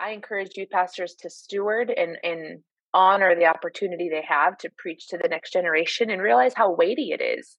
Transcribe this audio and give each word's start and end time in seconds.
I 0.00 0.10
encourage 0.10 0.56
youth 0.56 0.70
pastors 0.70 1.14
to 1.20 1.30
steward 1.30 1.90
and 1.90 2.16
and 2.22 2.60
honor 2.94 3.34
the 3.34 3.46
opportunity 3.46 4.08
they 4.08 4.24
have 4.26 4.56
to 4.58 4.70
preach 4.78 5.08
to 5.08 5.18
the 5.18 5.28
next 5.28 5.52
generation 5.52 6.08
and 6.10 6.22
realize 6.22 6.52
how 6.54 6.74
weighty 6.74 7.10
it 7.10 7.20
is. 7.20 7.56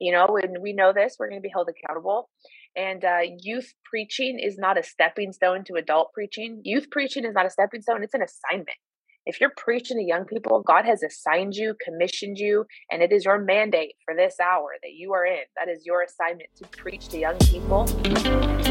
You 0.00 0.12
know, 0.12 0.26
when 0.28 0.60
we 0.60 0.72
know 0.72 0.92
this, 0.92 1.16
we're 1.18 1.28
going 1.28 1.40
to 1.40 1.46
be 1.46 1.52
held 1.52 1.68
accountable. 1.68 2.28
And 2.74 3.04
uh, 3.04 3.18
youth 3.38 3.72
preaching 3.84 4.40
is 4.42 4.58
not 4.58 4.78
a 4.78 4.82
stepping 4.82 5.32
stone 5.32 5.62
to 5.64 5.74
adult 5.74 6.12
preaching. 6.12 6.62
Youth 6.64 6.90
preaching 6.90 7.24
is 7.24 7.34
not 7.34 7.46
a 7.46 7.50
stepping 7.50 7.82
stone, 7.82 8.02
it's 8.02 8.14
an 8.14 8.22
assignment. 8.22 8.78
If 9.24 9.40
you're 9.40 9.52
preaching 9.56 9.98
to 9.98 10.02
young 10.02 10.24
people, 10.24 10.64
God 10.66 10.84
has 10.84 11.04
assigned 11.04 11.54
you, 11.54 11.76
commissioned 11.84 12.38
you, 12.38 12.64
and 12.90 13.02
it 13.02 13.12
is 13.12 13.24
your 13.24 13.38
mandate 13.38 13.94
for 14.04 14.16
this 14.16 14.40
hour 14.40 14.70
that 14.82 14.94
you 14.96 15.12
are 15.12 15.24
in. 15.24 15.44
That 15.56 15.68
is 15.68 15.86
your 15.86 16.02
assignment 16.02 16.48
to 16.56 16.64
preach 16.76 17.06
to 17.10 17.18
young 17.18 17.38
people. 17.38 17.84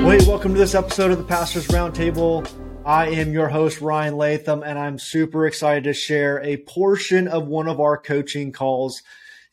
Wait, 0.04 0.28
welcome 0.28 0.54
to 0.54 0.60
this 0.60 0.76
episode 0.76 1.12
of 1.12 1.20
the 1.20 1.24
Pastors 1.24 1.68
Roundtable. 1.70 2.71
I 2.86 3.10
am 3.10 3.32
your 3.32 3.50
host, 3.50 3.80
Ryan 3.80 4.18
Latham, 4.18 4.64
and 4.64 4.80
I'm 4.80 4.98
super 4.98 5.46
excited 5.46 5.84
to 5.84 5.94
share 5.94 6.42
a 6.42 6.58
portion 6.58 7.28
of 7.28 7.46
one 7.46 7.68
of 7.68 7.80
our 7.80 7.96
coaching 7.96 8.52
calls. 8.52 9.04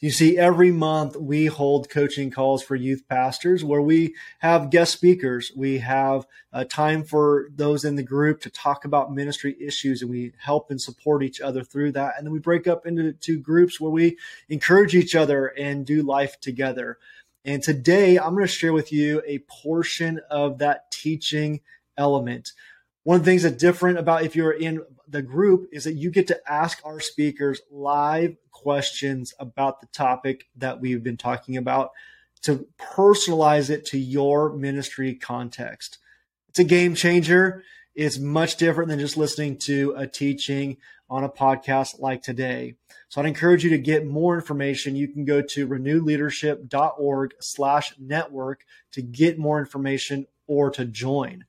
You 0.01 0.11
see, 0.11 0.39
every 0.39 0.71
month 0.71 1.15
we 1.15 1.45
hold 1.45 1.91
coaching 1.91 2.31
calls 2.31 2.63
for 2.63 2.75
youth 2.75 3.03
pastors 3.07 3.63
where 3.63 3.83
we 3.83 4.15
have 4.39 4.71
guest 4.71 4.93
speakers. 4.93 5.53
We 5.55 5.79
have 5.79 6.27
a 6.55 6.65
time 6.65 7.05
for 7.05 7.49
those 7.55 7.85
in 7.85 7.97
the 7.97 8.03
group 8.03 8.41
to 8.43 8.51
talk 8.51 8.87
about 8.87 9.13
ministry 9.13 9.55
issues 9.61 10.01
and 10.01 10.11
we 10.11 10.33
help 10.39 10.71
and 10.71 10.81
support 10.81 11.23
each 11.23 11.43
other 11.43 11.63
through 11.63 11.93
that. 11.93 12.15
And 12.17 12.27
then 12.27 12.33
we 12.33 12.39
break 12.39 12.67
up 12.67 12.87
into 12.87 13.13
two 13.13 13.39
groups 13.41 13.79
where 13.79 13.91
we 13.91 14.17
encourage 14.49 14.95
each 14.95 15.15
other 15.15 15.49
and 15.49 15.85
do 15.85 16.03
life 16.03 16.41
together. 16.41 16.97
And 17.45 17.63
today 17.63 18.19
I'm 18.19 18.33
going 18.33 18.47
to 18.47 18.49
share 18.49 18.73
with 18.73 18.91
you 18.91 19.21
a 19.27 19.41
portion 19.41 20.19
of 20.31 20.59
that 20.59 20.91
teaching 20.91 21.61
element. 21.99 22.53
One 23.05 23.17
of 23.17 23.25
the 23.25 23.31
things 23.31 23.43
that's 23.43 23.57
different 23.57 23.99
about 23.99 24.25
if 24.25 24.37
you're 24.37 24.53
in 24.53 24.83
the 25.09 25.23
group 25.23 25.69
is 25.73 25.85
that 25.85 25.95
you 25.95 26.11
get 26.11 26.27
to 26.29 26.41
ask 26.51 26.81
our 26.85 27.01
speakers 27.01 27.61
live 27.71 28.37
questions 28.53 29.33
about 29.39 29.81
the 29.81 29.87
topic 29.87 30.47
that 30.57 30.81
we've 30.81 31.03
been 31.03 31.17
talking 31.17 31.57
about 31.57 31.91
to 32.43 32.67
personalize 32.79 33.71
it 33.71 33.85
to 33.87 33.99
your 33.99 34.53
ministry 34.53 35.15
context. 35.15 35.99
It's 36.49 36.59
a 36.59 36.65
game 36.65 36.95
changer. 36.95 37.63
It's 37.95 38.19
much 38.19 38.57
different 38.57 38.91
than 38.91 39.01
just 39.01 39.17
listening 39.17 39.59
to 39.59 39.95
a 39.97 40.07
teaching 40.07 40.77
on 41.11 41.25
a 41.25 41.29
podcast 41.29 42.01
like 42.01 42.23
today. 42.23 42.77
So 43.09 43.21
I'd 43.21 43.27
encourage 43.27 43.65
you 43.65 43.71
to 43.71 43.79
get 43.79 44.07
more 44.07 44.35
information. 44.35 44.95
You 44.95 45.09
can 45.09 45.25
go 45.25 45.41
to 45.41 45.67
renewleadership.org 45.67 47.35
slash 47.41 47.95
network 47.99 48.65
to 48.93 49.03
get 49.03 49.39
more 49.39 49.59
information 49.59 50.27
or 50.47 50.71
to 50.71 50.85
join. 50.85 51.45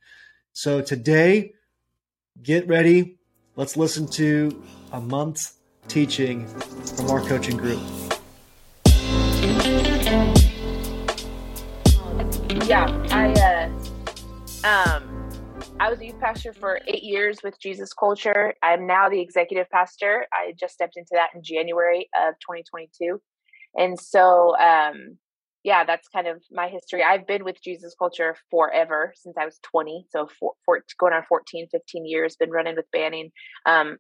So 0.54 0.82
today, 0.82 1.54
get 2.42 2.68
ready. 2.68 3.18
Let's 3.56 3.78
listen 3.78 4.08
to 4.14 4.64
a 4.92 5.00
month's 5.00 5.56
teaching 5.88 6.48
from 6.98 7.10
our 7.12 7.22
coaching 7.22 7.56
group. 7.56 7.80
Yeah, 12.68 12.88
I 13.12 13.32
uh, 13.34 14.68
um, 14.68 15.30
I 15.80 15.90
was 15.90 16.00
a 16.02 16.06
youth 16.08 16.20
pastor 16.20 16.54
for 16.54 16.80
eight 16.88 17.04
years 17.04 17.40
with 17.44 17.60
Jesus 17.60 17.94
Culture. 17.94 18.54
I'm 18.62 18.86
now 18.86 19.08
the 19.08 19.22
executive 19.22 19.70
pastor. 19.70 20.26
I 20.34 20.54
just 20.60 20.74
stepped 20.74 20.98
into 20.98 21.12
that 21.14 21.30
in 21.34 21.42
January 21.44 22.10
of 22.20 22.34
2022, 22.40 23.22
and 23.76 24.00
so 24.00 24.58
um, 24.58 25.18
yeah, 25.64 25.84
that's 25.84 26.08
kind 26.08 26.28
of 26.28 26.42
my 26.52 26.68
history. 26.68 27.04
I've 27.04 27.28
been 27.28 27.44
with 27.44 27.62
Jesus 27.62 27.94
Culture 27.98 28.36
forever 28.50 29.14
since 29.16 29.36
I 29.38 29.46
was 29.46 29.60
20. 29.72 30.06
So 30.10 30.28
for, 30.40 30.54
for 30.66 30.84
going 31.00 31.14
on 31.14 31.24
14, 31.28 31.68
15 31.72 32.06
years, 32.06 32.36
been 32.38 32.52
running 32.52 32.76
with 32.76 32.86
Banning. 32.92 33.32
Um, 33.66 33.98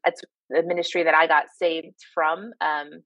the 0.49 0.63
ministry 0.63 1.03
that 1.03 1.13
I 1.13 1.27
got 1.27 1.45
saved 1.57 1.95
from. 2.13 2.51
Um, 2.61 3.03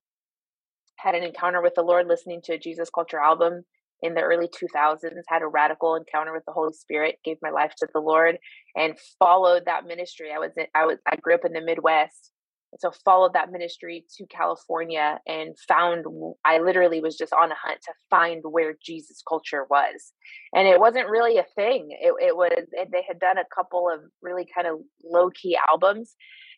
had 0.98 1.16
an 1.16 1.24
encounter 1.24 1.62
with 1.62 1.76
the 1.76 1.82
Lord 1.82 2.08
listening 2.08 2.42
to 2.46 2.54
a 2.54 2.58
Jesus 2.58 2.90
Culture 2.90 3.20
album 3.20 3.64
in 4.02 4.14
the 4.14 4.22
early 4.22 4.48
2000s, 4.48 5.02
had 5.28 5.42
a 5.42 5.48
radical 5.48 5.96
encounter 5.96 6.34
with 6.34 6.44
the 6.46 6.52
Holy 6.52 6.74
Spirit, 6.74 7.20
gave 7.24 7.38
my 7.42 7.50
life 7.50 7.74
to 7.78 7.88
the 7.94 8.00
Lord 8.00 8.38
and 8.76 8.98
followed 9.20 9.64
that 9.66 9.86
ministry. 9.86 10.30
I 10.34 10.40
was, 10.40 10.52
in, 10.58 10.66
I 10.76 10.86
was, 10.86 10.98
I 11.08 11.16
grew 11.16 11.36
up 11.36 11.46
in 11.46 11.54
the 11.54 11.62
Midwest 11.62 12.32
so 12.80 12.92
followed 13.06 13.34
that 13.34 13.52
ministry 13.52 14.06
to 14.18 14.26
California 14.28 15.20
and 15.28 15.56
found 15.68 16.06
I 16.46 16.60
literally 16.60 17.02
was 17.02 17.18
just 17.18 17.34
on 17.34 17.52
a 17.52 17.56
hunt 17.56 17.80
to 17.84 17.94
find 18.10 18.42
where 18.44 18.76
Jesus 18.84 19.22
culture 19.28 19.66
was. 19.70 20.14
And 20.54 20.68
it 20.68 20.80
wasn't 20.80 21.10
really 21.10 21.38
a 21.38 21.46
thing. 21.56 21.90
It, 21.92 22.14
it 22.22 22.36
was 22.36 22.52
they 22.74 23.04
had 23.08 23.20
done 23.20 23.38
a 23.38 23.46
couple 23.54 23.90
of 23.90 24.02
really 24.22 24.48
kind 24.54 24.68
of 24.68 24.80
low 25.04 25.30
key 25.30 25.58
albums 25.70 26.16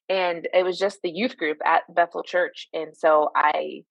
and 0.10 0.48
it 0.54 0.64
was 0.64 0.78
just 0.78 1.02
the 1.02 1.10
youth 1.10 1.38
group 1.38 1.58
at 1.66 1.84
Bethel 1.94 2.24
Church. 2.24 2.68
And 2.74 2.96
so 2.96 3.30
I 3.36 3.84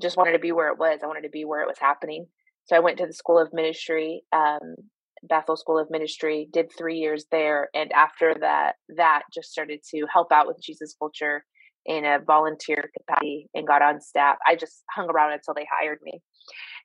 just 0.00 0.16
wanted 0.16 0.32
to 0.32 0.38
be 0.38 0.52
where 0.52 0.70
it 0.70 0.78
was. 0.78 1.00
I 1.02 1.06
wanted 1.06 1.22
to 1.22 1.30
be 1.30 1.44
where 1.44 1.62
it 1.62 1.68
was 1.68 1.78
happening. 1.78 2.26
So 2.66 2.76
I 2.76 2.80
went 2.80 2.98
to 2.98 3.06
the 3.06 3.12
School 3.12 3.38
of 3.38 3.52
Ministry 3.52 4.22
um, 4.32 4.76
Bethel 5.22 5.56
School 5.56 5.78
of 5.78 5.90
Ministry, 5.90 6.48
did 6.52 6.70
three 6.76 6.98
years 6.98 7.26
there, 7.30 7.68
and 7.74 7.92
after 7.92 8.34
that, 8.40 8.76
that 8.96 9.22
just 9.32 9.50
started 9.50 9.80
to 9.90 10.06
help 10.12 10.32
out 10.32 10.46
with 10.46 10.62
Jesus 10.62 10.94
Culture 10.98 11.44
in 11.86 12.04
a 12.04 12.18
volunteer 12.18 12.90
capacity 12.96 13.48
and 13.54 13.66
got 13.66 13.82
on 13.82 14.00
staff. 14.00 14.36
I 14.46 14.56
just 14.56 14.82
hung 14.90 15.10
around 15.10 15.32
until 15.32 15.54
they 15.54 15.66
hired 15.70 15.98
me, 16.02 16.22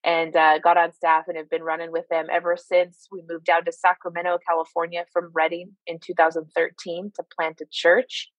and 0.04 0.36
uh, 0.36 0.60
got 0.60 0.78
on 0.78 0.94
staff 0.94 1.26
and 1.28 1.38
have 1.38 1.50
been 1.50 1.64
running 1.64 1.92
with 1.92 2.08
them 2.10 2.28
ever 2.32 2.58
since 2.58 3.08
we 3.12 3.24
moved 3.28 3.46
down 3.46 3.66
to 3.66 3.72
Sacramento, 3.72 4.40
California, 4.48 5.06
from 5.14 5.32
Redding 5.34 5.72
in 5.88 6.00
2013 6.00 7.12
to 7.16 7.24
plant 7.38 7.62
a 7.62 7.66
church, 7.72 8.32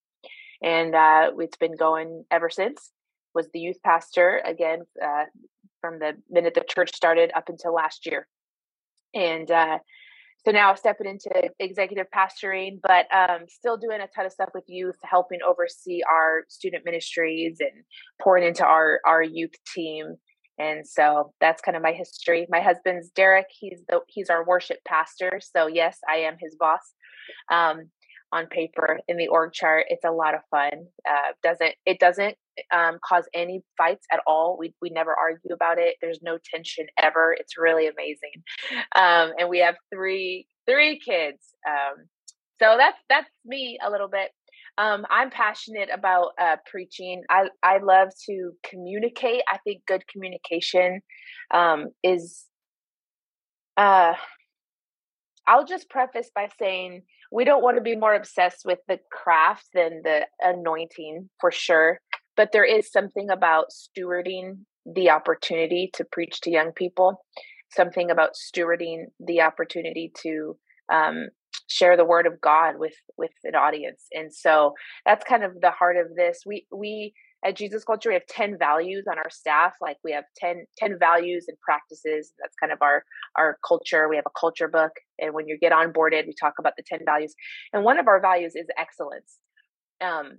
and 0.63 0.95
uh, 0.95 1.31
it's 1.39 1.57
been 1.57 1.77
going 1.77 2.25
ever 2.31 2.51
since. 2.51 2.91
Was 3.35 3.49
the 3.53 3.61
youth 3.61 3.83
pastor 3.85 4.41
again 4.45 4.81
uh, 5.03 5.25
from 5.81 5.99
the 5.99 6.15
minute 6.31 6.55
the 6.55 6.65
church 6.67 6.95
started 6.95 7.31
up 7.35 7.49
until 7.49 7.75
last 7.75 8.07
year 8.07 8.27
and 9.17 9.51
uh, 9.51 9.79
so 10.45 10.53
now 10.53 10.75
stepping 10.75 11.09
into 11.09 11.31
executive 11.59 12.07
pastoring, 12.15 12.79
but 12.81 13.07
um, 13.13 13.47
still 13.49 13.77
doing 13.77 14.01
a 14.01 14.07
ton 14.15 14.27
of 14.27 14.33
stuff 14.33 14.51
with 14.55 14.63
youth, 14.69 14.95
helping 15.03 15.41
oversee 15.43 16.03
our 16.09 16.45
student 16.49 16.85
ministries 16.85 17.57
and 17.59 17.85
pouring 18.23 18.47
into 18.47 18.65
our 18.65 19.01
our 19.05 19.23
youth 19.23 19.55
team. 19.75 20.15
And 20.59 20.87
so 20.87 21.33
that's 21.41 21.61
kind 21.61 21.77
of 21.77 21.83
my 21.83 21.93
history. 21.93 22.47
My 22.49 22.61
husband's 22.61 23.11
Derek. 23.11 23.47
He's 23.51 23.81
the 23.89 24.01
he's 24.07 24.31
our 24.31 24.47
worship 24.47 24.79
pastor. 24.87 25.41
So 25.43 25.67
yes, 25.67 25.99
I 26.09 26.19
am 26.19 26.37
his 26.41 26.55
boss. 26.59 26.81
Um, 27.51 27.91
on 28.37 28.47
paper 28.47 29.01
in 29.09 29.17
the 29.17 29.29
org 29.29 29.53
chart. 29.53 29.87
It's 29.89 30.05
a 30.05 30.11
lot 30.11 30.35
of 30.35 30.41
fun. 30.51 30.87
Uh, 31.09 31.33
doesn't 31.43 31.75
it 31.87 31.99
doesn't 31.99 32.37
um, 32.73 32.99
cause 33.05 33.25
any 33.35 33.63
fights 33.77 34.07
at 34.13 34.21
all. 34.27 34.57
We 34.59 34.75
we 34.83 34.91
never 34.91 35.15
argue 35.15 35.53
about 35.53 35.79
it. 35.79 35.97
There's 36.01 36.21
no 36.23 36.39
tension 36.53 36.87
ever. 37.03 37.35
It's 37.39 37.59
really 37.59 37.87
amazing. 37.89 38.43
Um, 38.95 39.33
and 39.39 39.49
we 39.49 39.61
have 39.61 39.77
three 39.93 40.47
three 40.69 40.99
kids. 40.99 41.39
Um, 41.69 42.07
so 42.61 42.77
that's 42.79 42.99
that's 43.09 43.31
me 43.45 43.79
a 43.85 43.91
little 43.91 44.09
bit. 44.09 44.31
Um, 44.79 45.07
I'm 45.11 45.31
passionate 45.31 45.89
about 45.93 46.33
uh, 46.41 46.57
preaching. 46.71 47.23
I 47.31 47.49
I 47.63 47.79
love 47.79 48.09
to 48.29 48.53
communicate. 48.69 49.43
I 49.51 49.59
think 49.59 49.83
good 49.87 50.07
communication 50.09 51.01
um, 51.53 51.89
is. 52.03 52.45
Uh, 53.77 54.15
I'll 55.47 55.67
just 55.67 55.89
preface 55.89 56.31
by 56.35 56.49
saying 56.59 57.03
we 57.33 57.45
don't 57.45 57.63
want 57.63 57.77
to 57.77 57.83
be 57.83 57.97
more 57.97 58.15
obsessed 58.15 58.63
with 58.65 58.79
the 58.89 58.99
craft 59.13 59.67
than 59.75 60.03
the 60.05 60.23
anointing 60.41 61.29
for 61.41 61.51
sure 61.51 62.01
but 62.37 62.51
there 62.53 62.65
is 62.65 62.91
something 62.91 63.31
about 63.31 63.67
stewarding 63.71 64.59
the 64.85 65.11
opportunity 65.11 65.91
to 65.95 66.05
preach 66.05 66.41
to 66.41 66.51
young 66.51 66.73
people 66.73 67.25
something 67.71 68.11
about 68.11 68.31
stewarding 68.35 69.05
the 69.19 69.41
opportunity 69.41 70.13
to 70.23 70.57
um, 70.93 71.29
share 71.69 71.97
the 71.97 72.05
word 72.05 72.27
of 72.27 72.41
god 72.41 72.75
with 72.79 72.95
with 73.17 73.33
an 73.45 73.55
audience 73.55 74.05
and 74.13 74.33
so 74.33 74.73
that's 75.05 75.25
kind 75.25 75.45
of 75.45 75.61
the 75.61 75.71
heart 75.71 75.97
of 75.97 76.15
this. 76.17 76.41
We 76.47 76.67
we 76.73 77.15
at 77.45 77.57
jesus 77.57 77.85
culture 77.85 78.09
we 78.11 78.15
have 78.15 78.27
10 78.29 78.59
values 78.59 79.05
on 79.11 79.19
our 79.19 79.31
staff 79.31 79.75
like 79.81 79.97
we 80.05 80.13
have 80.13 80.25
10 80.37 80.65
10 80.79 80.99
values 80.99 81.47
and 81.49 81.59
practices 81.61 82.33
that's 82.41 82.57
kind 82.61 82.73
of 82.73 82.79
our 82.83 83.05
our 83.37 83.59
culture 83.67 84.09
we 84.09 84.17
have 84.17 84.27
a 84.27 84.39
culture 84.39 84.69
book 84.69 84.93
and 85.19 85.35
when 85.35 85.47
you 85.47 85.59
get 85.59 85.73
onboarded 85.73 86.27
we 86.27 86.35
talk 86.39 86.55
about 86.59 86.73
the 86.77 86.83
10 86.87 87.01
values 87.05 87.35
and 87.73 87.85
one 87.85 87.99
of 87.99 88.09
our 88.09 88.21
values 88.21 88.55
is 88.55 88.67
excellence 88.79 89.39
um 90.01 90.39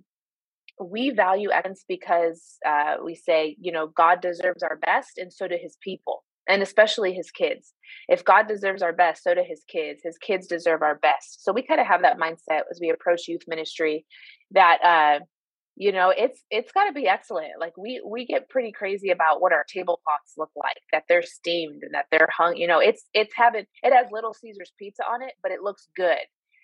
we 0.79 1.09
value 1.09 1.49
excellence 1.51 1.83
because 1.87 2.57
uh, 2.65 2.95
we 3.03 3.15
say, 3.15 3.55
you 3.59 3.71
know, 3.71 3.87
God 3.87 4.21
deserves 4.21 4.63
our 4.63 4.77
best, 4.77 5.17
and 5.17 5.33
so 5.33 5.47
do 5.47 5.57
His 5.59 5.77
people, 5.81 6.23
and 6.47 6.61
especially 6.61 7.13
His 7.13 7.31
kids. 7.31 7.73
If 8.07 8.23
God 8.23 8.47
deserves 8.47 8.81
our 8.81 8.93
best, 8.93 9.23
so 9.23 9.33
do 9.33 9.43
His 9.47 9.63
kids. 9.71 10.01
His 10.03 10.17
kids 10.17 10.47
deserve 10.47 10.81
our 10.81 10.95
best. 10.95 11.43
So 11.43 11.51
we 11.51 11.63
kind 11.63 11.81
of 11.81 11.87
have 11.87 12.03
that 12.03 12.19
mindset 12.19 12.61
as 12.69 12.79
we 12.79 12.89
approach 12.89 13.27
youth 13.27 13.41
ministry, 13.47 14.05
that 14.51 14.77
uh, 14.83 15.23
you 15.79 15.91
know, 15.91 16.09
it's 16.09 16.43
it's 16.49 16.71
got 16.71 16.85
to 16.85 16.91
be 16.91 17.07
excellent. 17.07 17.51
Like 17.59 17.77
we 17.77 18.01
we 18.05 18.25
get 18.25 18.49
pretty 18.49 18.71
crazy 18.71 19.11
about 19.11 19.41
what 19.41 19.53
our 19.53 19.63
tablecloths 19.71 20.33
look 20.35 20.49
like, 20.55 20.81
that 20.91 21.03
they're 21.07 21.21
steamed 21.21 21.83
and 21.83 21.93
that 21.93 22.07
they're 22.11 22.29
hung. 22.35 22.57
You 22.57 22.67
know, 22.67 22.79
it's 22.79 23.05
it's 23.13 23.33
having 23.35 23.65
it 23.83 23.93
has 23.93 24.07
Little 24.11 24.33
Caesars 24.33 24.73
pizza 24.79 25.03
on 25.03 25.21
it, 25.21 25.33
but 25.43 25.51
it 25.51 25.61
looks 25.61 25.87
good 25.95 26.17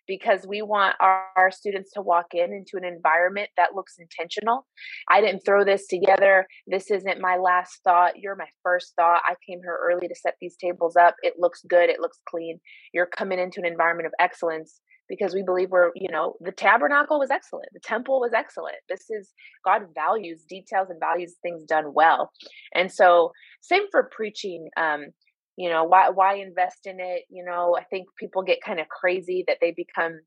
because 0.08 0.46
we 0.48 0.62
want 0.62 0.96
our, 1.00 1.28
our, 1.38 1.50
students 1.50 1.92
to 1.94 2.02
walk 2.02 2.34
in 2.34 2.52
into 2.52 2.76
an 2.76 2.84
environment 2.84 3.50
that 3.56 3.74
looks 3.74 3.96
intentional. 3.98 4.66
I 5.10 5.22
didn't 5.22 5.46
throw 5.46 5.64
this 5.64 5.88
together. 5.88 6.46
This 6.68 6.92
isn't 6.92 7.22
my 7.22 7.38
last 7.38 7.80
thought. 7.86 8.20
You're 8.20 8.36
my 8.36 8.50
first 8.64 8.94
thought. 8.98 9.22
I 9.26 9.36
came 9.48 9.60
here 9.64 9.80
early 9.82 10.10
to 10.10 10.16
set 10.16 10.36
these 10.42 10.58
tables 10.58 10.98
up. 10.98 11.16
It 11.24 11.36
looks 11.38 11.62
good. 11.70 11.90
It 11.90 12.02
looks 12.02 12.20
clean. 12.28 12.60
You're 12.94 13.06
coming 13.06 13.40
into 13.40 13.60
an 13.60 13.66
environment 13.66 14.08
of 14.08 14.14
excellence 14.20 14.82
because 15.10 15.34
we 15.34 15.44
believe 15.44 15.70
we're, 15.70 15.92
you 15.96 16.10
know, 16.10 16.36
the 16.40 16.52
tabernacle 16.52 17.20
was 17.20 17.32
excellent. 17.32 17.70
The 17.74 17.80
temple 17.80 18.20
was 18.20 18.34
excellent. 18.34 18.78
This 18.90 19.10
is 19.10 19.32
God 19.66 19.84
values 19.94 20.44
details 20.48 20.90
and 20.90 21.00
values 21.00 21.36
things 21.42 21.64
done 21.64 21.94
well. 21.94 22.32
And 22.74 22.92
so 22.92 23.32
same 23.62 23.84
for 23.92 24.10
preaching. 24.12 24.70
Um, 24.78 25.08
you 25.56 25.70
know 25.70 25.84
why 25.84 26.10
why 26.10 26.36
invest 26.36 26.86
in 26.86 27.00
it 27.00 27.24
you 27.30 27.44
know 27.44 27.76
i 27.80 27.84
think 27.84 28.08
people 28.20 28.42
get 28.42 28.64
kind 28.66 28.80
of 28.80 28.88
crazy 28.88 29.44
that 29.48 29.58
they 29.62 29.72
become 29.72 30.20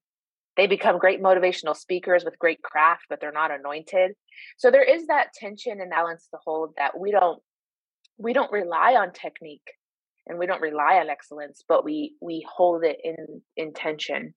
they 0.57 0.67
become 0.67 0.99
great 0.99 1.23
motivational 1.23 1.77
speakers 1.77 2.25
with 2.25 2.39
great 2.39 2.63
craft 2.63 3.03
but 3.09 3.21
they're 3.21 3.33
not 3.33 3.51
anointed 3.51 4.13
so 4.57 4.71
there 4.71 4.85
is 4.85 5.07
that 5.07 5.33
tension 5.35 5.81
and 5.81 5.91
balance 5.91 6.29
to 6.31 6.39
hold 6.45 6.73
that 6.77 6.99
we 6.99 7.11
don't 7.11 7.43
we 8.19 8.33
don't 8.33 8.53
rely 8.53 8.95
on 8.95 9.13
technique 9.13 9.73
and 10.27 10.39
we 10.39 10.47
don't 10.47 10.63
rely 10.63 10.99
on 10.99 11.09
excellence 11.09 11.65
but 11.69 11.85
we 11.85 12.15
we 12.21 12.47
hold 12.49 12.85
it 12.85 12.99
in 13.03 13.17
intention 13.57 14.33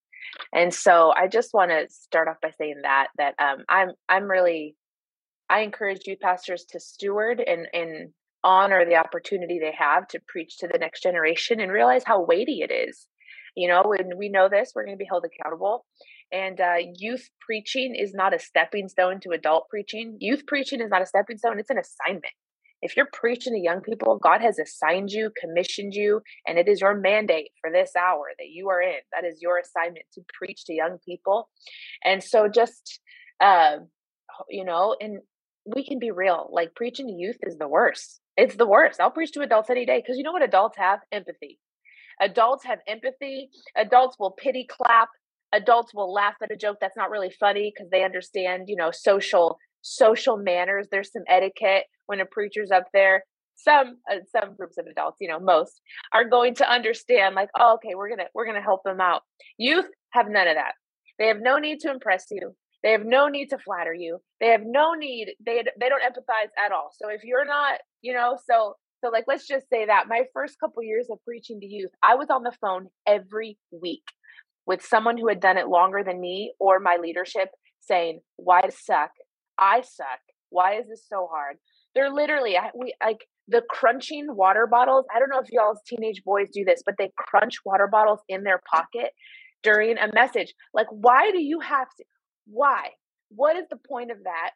and 0.54 0.74
so 0.74 1.14
i 1.16 1.28
just 1.28 1.54
want 1.54 1.72
to 1.72 1.86
start 1.90 2.28
off 2.28 2.38
by 2.42 2.52
saying 2.58 2.82
that 2.84 3.08
that 3.18 3.36
um 3.40 3.64
i'm 3.70 3.90
i'm 4.08 4.24
really 4.24 4.76
i 5.50 5.62
encourage 5.62 6.06
youth 6.06 6.20
pastors 6.20 6.66
to 6.66 6.80
steward 6.80 7.42
and 7.46 7.68
and 7.74 8.10
honor 8.44 8.86
the 8.86 8.96
opportunity 8.96 9.60
they 9.60 9.74
have 9.78 10.08
to 10.08 10.20
preach 10.28 10.58
to 10.58 10.68
the 10.68 10.78
next 10.78 11.04
generation 11.04 11.60
and 11.60 11.72
realize 11.72 12.04
how 12.06 12.24
weighty 12.24 12.62
it 12.62 12.72
is. 12.72 13.08
You 13.56 13.68
know, 13.68 13.84
when 13.86 14.18
we 14.18 14.30
know 14.30 14.48
this, 14.50 14.72
we're 14.74 14.86
going 14.86 14.98
to 14.98 15.02
be 15.02 15.08
held 15.10 15.26
accountable. 15.26 15.86
And 16.32 16.62
uh, 16.62 16.76
youth 16.96 17.28
preaching 17.42 17.96
is 17.96 18.14
not 18.14 18.34
a 18.34 18.40
stepping 18.40 18.88
stone 18.88 19.20
to 19.22 19.32
adult 19.32 19.68
preaching. 19.70 20.18
Youth 20.20 20.46
preaching 20.46 20.80
is 20.80 20.90
not 20.90 21.02
a 21.02 21.06
stepping 21.06 21.38
stone, 21.38 21.60
it's 21.60 21.72
an 21.72 21.80
assignment. 21.80 22.34
If 22.82 22.96
you're 22.96 23.10
preaching 23.12 23.54
to 23.54 23.60
young 23.60 23.82
people, 23.82 24.18
God 24.18 24.42
has 24.42 24.58
assigned 24.60 25.12
you, 25.12 25.32
commissioned 25.40 25.94
you, 25.94 26.22
and 26.48 26.58
it 26.58 26.68
is 26.68 26.82
your 26.82 26.96
mandate 26.96 27.52
for 27.62 27.72
this 27.72 27.92
hour 27.96 28.32
that 28.38 28.48
you 28.50 28.70
are 28.70 28.82
in. 28.82 29.00
That 29.14 29.26
is 29.26 29.42
your 29.42 29.58
assignment 29.60 30.06
to 30.14 30.22
preach 30.34 30.66
to 30.66 30.74
young 30.74 30.98
people. 31.06 31.50
And 32.04 32.24
so 32.24 32.48
just, 32.48 33.00
uh, 33.42 33.78
you 34.50 34.64
know, 34.64 34.96
and 35.00 35.20
we 35.66 35.86
can 35.86 36.00
be 36.00 36.12
real. 36.12 36.50
Like 36.52 36.76
preaching 36.76 37.08
to 37.08 37.14
youth 37.14 37.38
is 37.42 37.58
the 37.58 37.68
worst. 37.68 38.22
It's 38.38 38.56
the 38.56 38.68
worst. 38.68 39.02
I'll 39.02 39.12
preach 39.12 39.34
to 39.34 39.42
adults 39.42 39.70
any 39.70 39.86
day 39.86 40.02
because 40.02 40.18
you 40.18 40.24
know 40.24 40.32
what 40.32 40.44
adults 40.44 40.78
have? 40.78 41.00
Empathy. 41.12 41.60
Adults 42.22 42.66
have 42.66 42.80
empathy. 42.88 43.50
Adults 43.76 44.18
will 44.20 44.32
pity 44.32 44.66
clap. 44.70 45.10
Adults 45.52 45.94
will 45.94 46.14
laugh 46.14 46.36
at 46.42 46.52
a 46.52 46.56
joke 46.56 46.78
that's 46.80 46.98
not 46.98 47.10
really 47.10 47.32
funny 47.40 47.74
because 47.76 47.90
they 47.90 48.04
understand, 48.04 48.66
you 48.68 48.76
know, 48.76 48.92
social 48.92 49.58
social 49.82 50.38
manners. 50.38 50.88
There's 50.92 51.12
some 51.12 51.24
etiquette 51.28 51.86
when 52.08 52.20
a 52.20 52.26
preacher's 52.26 52.72
up 52.72 52.88
there. 52.94 53.24
Some 53.56 53.98
uh, 54.10 54.18
some 54.32 54.56
groups 54.56 54.78
of 54.78 54.86
adults, 54.90 55.18
you 55.20 55.28
know, 55.28 55.40
most 55.40 55.82
are 56.14 56.24
going 56.30 56.56
to 56.56 56.72
understand 56.72 57.36
like, 57.36 57.50
oh, 57.60 57.76
okay, 57.76 57.94
we're 57.96 58.10
gonna 58.10 58.28
we're 58.34 58.46
gonna 58.46 58.62
help 58.62 58.84
them 58.86 59.02
out. 59.02 59.24
Youth 59.58 59.88
have 60.12 60.30
none 60.30 60.48
of 60.48 60.56
that. 60.56 60.74
They 61.18 61.28
have 61.28 61.42
no 61.42 61.58
need 61.58 61.82
to 61.82 61.92
impress 61.92 62.26
you. 62.32 62.56
They 62.84 62.92
have 62.92 63.06
no 63.06 63.28
need 63.28 63.50
to 63.50 63.58
flatter 63.58 63.94
you. 63.94 64.20
They 64.40 64.48
have 64.48 64.62
no 64.64 64.94
need. 64.94 65.34
They 65.46 65.64
they 65.80 65.90
don't 65.90 66.02
empathize 66.02 66.50
at 66.64 66.72
all. 66.72 66.92
So 67.02 67.10
if 67.10 67.24
you're 67.24 67.46
not, 67.46 67.80
you 68.02 68.14
know, 68.14 68.38
so 68.50 68.76
so 69.04 69.10
like 69.10 69.26
let's 69.28 69.48
just 69.48 69.70
say 69.70 69.86
that 69.86 70.08
my 70.08 70.24
first 70.34 70.60
couple 70.60 70.82
years 70.84 71.08
of 71.12 71.20
preaching 71.26 71.60
to 71.60 71.66
youth, 71.66 71.92
I 72.02 72.16
was 72.16 72.30
on 72.30 72.44
the 72.44 72.54
phone 72.62 72.88
every 73.06 73.58
week 73.72 74.04
with 74.66 74.86
someone 74.86 75.18
who 75.18 75.28
had 75.28 75.42
done 75.42 75.58
it 75.58 75.68
longer 75.68 76.04
than 76.04 76.22
me 76.22 76.54
or 76.60 76.80
my 76.80 76.98
leadership 77.02 77.50
saying, 77.82 78.22
"Why 78.38 78.62
suck? 78.70 79.12
I 79.60 79.82
suck. 79.82 80.20
Why 80.50 80.76
is 80.76 80.88
this 80.88 81.06
so 81.08 81.28
hard?" 81.32 81.58
They're 81.96 82.12
literally 82.12 82.58
I, 82.58 82.70
we 82.76 82.94
like 83.04 83.26
the 83.48 83.64
crunching 83.70 84.28
water 84.36 84.68
bottles. 84.68 85.06
I 85.14 85.20
don't 85.20 85.30
know 85.30 85.40
if 85.40 85.52
y'all's 85.52 85.82
teenage 85.88 86.24
boys 86.24 86.50
do 86.54 86.64
this, 86.64 86.84
but 86.86 86.96
they 86.98 87.12
crunch 87.18 87.56
water 87.66 87.88
bottles 87.88 88.20
in 88.30 88.44
their 88.44 88.62
pocket 88.72 89.12
during 89.64 89.98
a 89.98 90.12
message. 90.14 90.54
Like, 90.74 90.88
why 90.92 91.32
do 91.32 91.42
you 91.42 91.60
have 91.60 91.88
to? 91.98 92.04
Why? 92.48 92.92
What 93.30 93.56
is 93.58 93.66
the 93.70 93.78
point 93.78 94.12
of 94.12 94.18
that? 94.24 94.52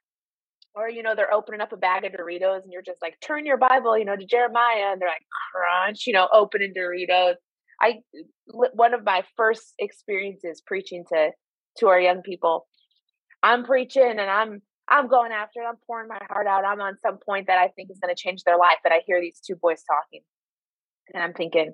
Or, 0.76 0.90
you 0.90 1.04
know, 1.04 1.14
they're 1.16 1.34
opening 1.34 1.62
up 1.62 1.72
a 1.72 1.78
bag 1.78 2.04
of 2.04 2.14
Doritos 2.14 2.64
and 2.64 2.72
you're 2.72 2.82
just 2.82 3.02
like, 3.02 3.16
turn 3.22 3.46
your 3.46 3.58
Bible, 3.58 3.96
you 3.96 4.06
know, 4.06 4.16
to 4.16 4.26
Jeremiah. 4.26 4.92
And 4.92 5.00
they're 5.00 5.08
like, 5.08 5.26
crunch, 5.52 6.08
you 6.08 6.14
know, 6.14 6.28
opening 6.34 6.74
Doritos. 6.76 7.36
I, 7.80 8.00
one 8.48 8.94
of 8.96 9.04
my 9.04 9.24
first 9.38 9.74
experiences 9.78 10.64
preaching 10.66 11.04
to, 11.14 11.30
to 11.78 11.88
our 11.88 12.00
young 12.00 12.24
people, 12.24 12.66
I'm 13.44 13.64
preaching 13.66 14.16
and 14.18 14.22
I'm, 14.22 14.62
I'm 14.88 15.08
going 15.08 15.32
after 15.32 15.62
it. 15.62 15.66
I'm 15.66 15.78
pouring 15.88 16.08
my 16.08 16.20
heart 16.30 16.48
out. 16.48 16.66
I'm 16.66 16.82
on 16.82 16.98
some 17.02 17.18
point 17.18 17.48
that 17.48 17.58
I 17.58 17.70
think 17.70 17.90
is 17.90 18.00
going 18.00 18.14
to 18.14 18.22
change 18.22 18.44
their 18.44 18.58
life. 18.58 18.78
But 18.84 18.92
I 18.92 19.02
hear 19.06 19.22
these 19.22 19.40
two 19.40 19.56
boys 19.56 19.84
talking. 19.84 20.22
And 21.14 21.24
I'm 21.24 21.34
thinking, 21.34 21.74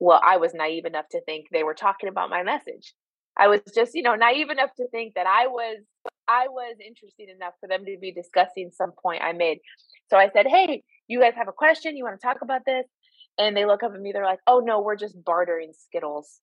well, 0.00 0.20
I 0.22 0.36
was 0.36 0.54
naive 0.54 0.84
enough 0.84 1.08
to 1.10 1.20
think 1.22 1.46
they 1.50 1.62
were 1.62 1.74
talking 1.74 2.08
about 2.08 2.30
my 2.30 2.42
message. 2.42 2.94
I 3.36 3.48
was 3.48 3.60
just, 3.74 3.94
you 3.94 4.02
know, 4.02 4.14
naive 4.14 4.50
enough 4.50 4.70
to 4.76 4.88
think 4.88 5.14
that 5.14 5.26
I 5.26 5.46
was 5.46 5.78
I 6.28 6.48
was 6.48 6.76
interested 6.86 7.30
enough 7.30 7.54
for 7.58 7.68
them 7.68 7.86
to 7.86 7.96
be 7.98 8.12
discussing 8.12 8.70
some 8.70 8.92
point 8.92 9.22
I 9.22 9.32
made. 9.32 9.60
So 10.10 10.18
I 10.18 10.28
said, 10.30 10.46
"Hey, 10.46 10.82
you 11.06 11.20
guys 11.20 11.34
have 11.36 11.48
a 11.48 11.52
question? 11.52 11.96
You 11.96 12.04
want 12.04 12.20
to 12.20 12.26
talk 12.26 12.42
about 12.42 12.62
this?" 12.66 12.86
And 13.38 13.56
they 13.56 13.64
look 13.64 13.82
up 13.82 13.94
at 13.94 14.00
me. 14.00 14.12
They're 14.12 14.24
like, 14.24 14.40
"Oh 14.46 14.60
no, 14.60 14.80
we're 14.80 14.96
just 14.96 15.22
bartering 15.24 15.72
Skittles." 15.72 16.40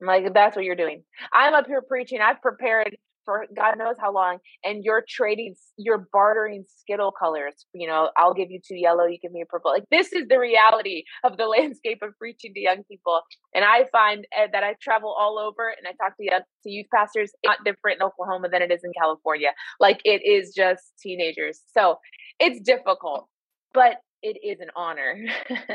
I'm 0.00 0.06
like, 0.06 0.34
"That's 0.34 0.56
what 0.56 0.64
you're 0.64 0.76
doing." 0.76 1.04
I'm 1.32 1.54
up 1.54 1.66
here 1.66 1.82
preaching. 1.82 2.20
I've 2.20 2.42
prepared 2.42 2.96
for 3.24 3.46
God 3.54 3.78
knows 3.78 3.96
how 4.00 4.12
long, 4.12 4.38
and 4.64 4.84
you're 4.84 5.04
trading, 5.08 5.54
you're 5.76 6.08
bartering 6.12 6.64
Skittle 6.68 7.12
colors. 7.12 7.66
You 7.72 7.86
know, 7.86 8.10
I'll 8.16 8.34
give 8.34 8.50
you 8.50 8.60
two 8.66 8.76
yellow, 8.76 9.06
you 9.06 9.18
give 9.20 9.32
me 9.32 9.42
a 9.42 9.46
purple. 9.46 9.70
Like 9.70 9.84
this 9.90 10.12
is 10.12 10.28
the 10.28 10.38
reality 10.38 11.04
of 11.24 11.36
the 11.36 11.46
landscape 11.48 11.98
of 12.02 12.16
preaching 12.18 12.54
to 12.54 12.60
young 12.60 12.84
people. 12.84 13.20
And 13.54 13.64
I 13.64 13.84
find 13.92 14.26
uh, 14.36 14.48
that 14.52 14.64
I 14.64 14.74
travel 14.80 15.14
all 15.18 15.38
over 15.38 15.68
and 15.68 15.86
I 15.86 15.92
talk 15.92 16.16
to 16.16 16.24
young 16.24 16.40
to 16.64 16.70
youth 16.70 16.86
pastors. 16.94 17.32
Not 17.44 17.58
different 17.64 18.00
in 18.00 18.06
Oklahoma 18.06 18.48
than 18.48 18.62
it 18.62 18.70
is 18.70 18.80
in 18.84 18.92
California. 18.98 19.50
Like 19.80 20.00
it 20.04 20.22
is 20.24 20.52
just 20.54 20.92
teenagers, 21.00 21.60
so 21.72 21.98
it's 22.38 22.60
difficult, 22.60 23.28
but 23.72 23.96
it 24.22 24.38
is 24.44 24.60
an 24.60 24.68
honor, 24.76 25.18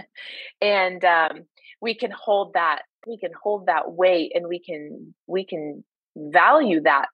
and 0.62 1.04
um, 1.04 1.44
we 1.82 1.94
can 1.94 2.12
hold 2.12 2.54
that. 2.54 2.84
We 3.06 3.18
can 3.18 3.32
hold 3.42 3.68
that 3.68 3.92
weight, 3.92 4.32
and 4.34 4.48
we 4.48 4.60
can 4.60 5.14
we 5.28 5.46
can 5.46 5.84
value 6.16 6.82
that 6.82 7.08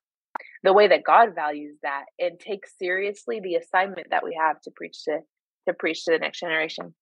the 0.64 0.74
way 0.74 0.88
that 0.88 1.04
God 1.04 1.36
values 1.36 1.78
that 1.84 2.06
and 2.20 2.40
take 2.40 2.66
seriously 2.80 3.40
the 3.42 3.56
assignment 3.56 4.08
that 4.12 4.24
we 4.24 4.38
have 4.40 4.60
to 4.62 4.72
preach 4.76 5.04
to 5.06 5.20
to 5.68 5.74
preach 5.74 6.06
to 6.06 6.12
the 6.12 6.20
next 6.20 6.40
generation. 6.40 6.94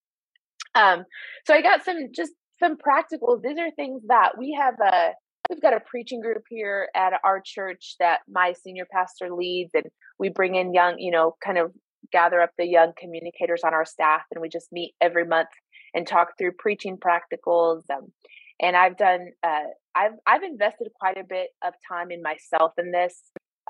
Um, 0.75 1.06
so 1.46 1.53
I 1.53 1.62
got 1.62 1.84
some 1.84 2.10
just 2.13 2.34
some 2.60 2.77
practicals. 2.77 3.41
These 3.41 3.58
are 3.58 3.72
things 3.72 4.03
that 4.08 4.38
we 4.38 4.58
have 4.60 4.75
a 4.80 5.12
we've 5.50 5.62
got 5.62 5.74
a 5.74 5.82
preaching 5.82 6.22
group 6.22 6.44
here 6.50 6.89
at 6.96 7.13
our 7.24 7.41
church 7.44 7.96
that 8.00 8.20
my 8.30 8.53
senior 8.53 8.86
pastor 8.91 9.34
leads, 9.34 9.72
and 9.74 9.86
we 10.18 10.30
bring 10.30 10.56
in 10.56 10.74
young, 10.74 10.98
you 10.98 11.12
know, 11.12 11.36
kind 11.44 11.58
of 11.58 11.72
gather 12.12 12.41
up 12.41 12.51
the 12.58 12.65
young 12.65 12.94
communicators 12.98 13.62
on 13.63 13.74
our 13.74 13.86
staff, 13.86 14.22
and 14.32 14.41
we 14.41 14.50
just 14.50 14.72
meet 14.72 14.94
every 15.01 15.25
month 15.25 15.50
and 15.94 16.08
talk 16.08 16.30
through 16.38 16.53
preaching 16.58 16.98
practicals. 16.98 17.82
Um, 17.89 18.12
and 18.62 18.77
I've 18.77 18.98
done, 18.98 19.27
uh, 19.44 19.63
I've 19.96 20.13
I've 20.25 20.44
invested 20.44 20.88
quite 21.00 21.18
a 21.18 21.25
bit 21.27 21.50
of 21.63 21.74
time 21.88 22.12
in 22.12 22.22
myself 22.22 22.74
in 22.77 22.91
this 22.91 23.22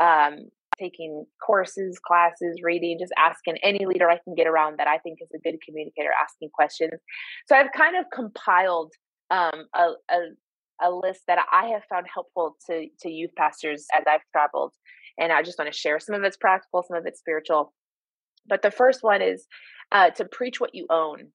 um, 0.01 0.49
taking 0.79 1.25
courses, 1.45 1.99
classes, 1.99 2.59
reading, 2.63 2.97
just 2.99 3.13
asking 3.17 3.57
any 3.63 3.85
leader 3.85 4.09
I 4.09 4.17
can 4.23 4.33
get 4.35 4.47
around 4.47 4.79
that 4.79 4.87
I 4.87 4.97
think 4.97 5.19
is 5.21 5.29
a 5.33 5.39
good 5.39 5.59
communicator, 5.63 6.09
asking 6.21 6.49
questions. 6.49 6.99
So 7.47 7.55
I've 7.55 7.71
kind 7.71 7.95
of 7.95 8.05
compiled 8.11 8.91
um, 9.29 9.67
a, 9.75 9.91
a, 10.09 10.19
a 10.81 10.89
list 10.91 11.21
that 11.27 11.45
I 11.51 11.67
have 11.67 11.83
found 11.89 12.07
helpful 12.11 12.57
to 12.67 12.87
to 13.01 13.09
youth 13.09 13.31
pastors 13.37 13.85
as 13.95 14.03
I've 14.07 14.21
traveled, 14.31 14.73
and 15.19 15.31
I 15.31 15.43
just 15.43 15.59
want 15.59 15.71
to 15.71 15.77
share 15.77 15.99
some 15.99 16.15
of 16.15 16.23
it's 16.23 16.37
practical, 16.37 16.83
some 16.83 16.97
of 16.97 17.05
it's 17.05 17.19
spiritual. 17.19 17.73
But 18.47 18.63
the 18.63 18.71
first 18.71 19.03
one 19.03 19.21
is 19.21 19.45
uh, 19.91 20.09
to 20.11 20.25
preach 20.25 20.59
what 20.59 20.73
you 20.73 20.87
own. 20.89 21.27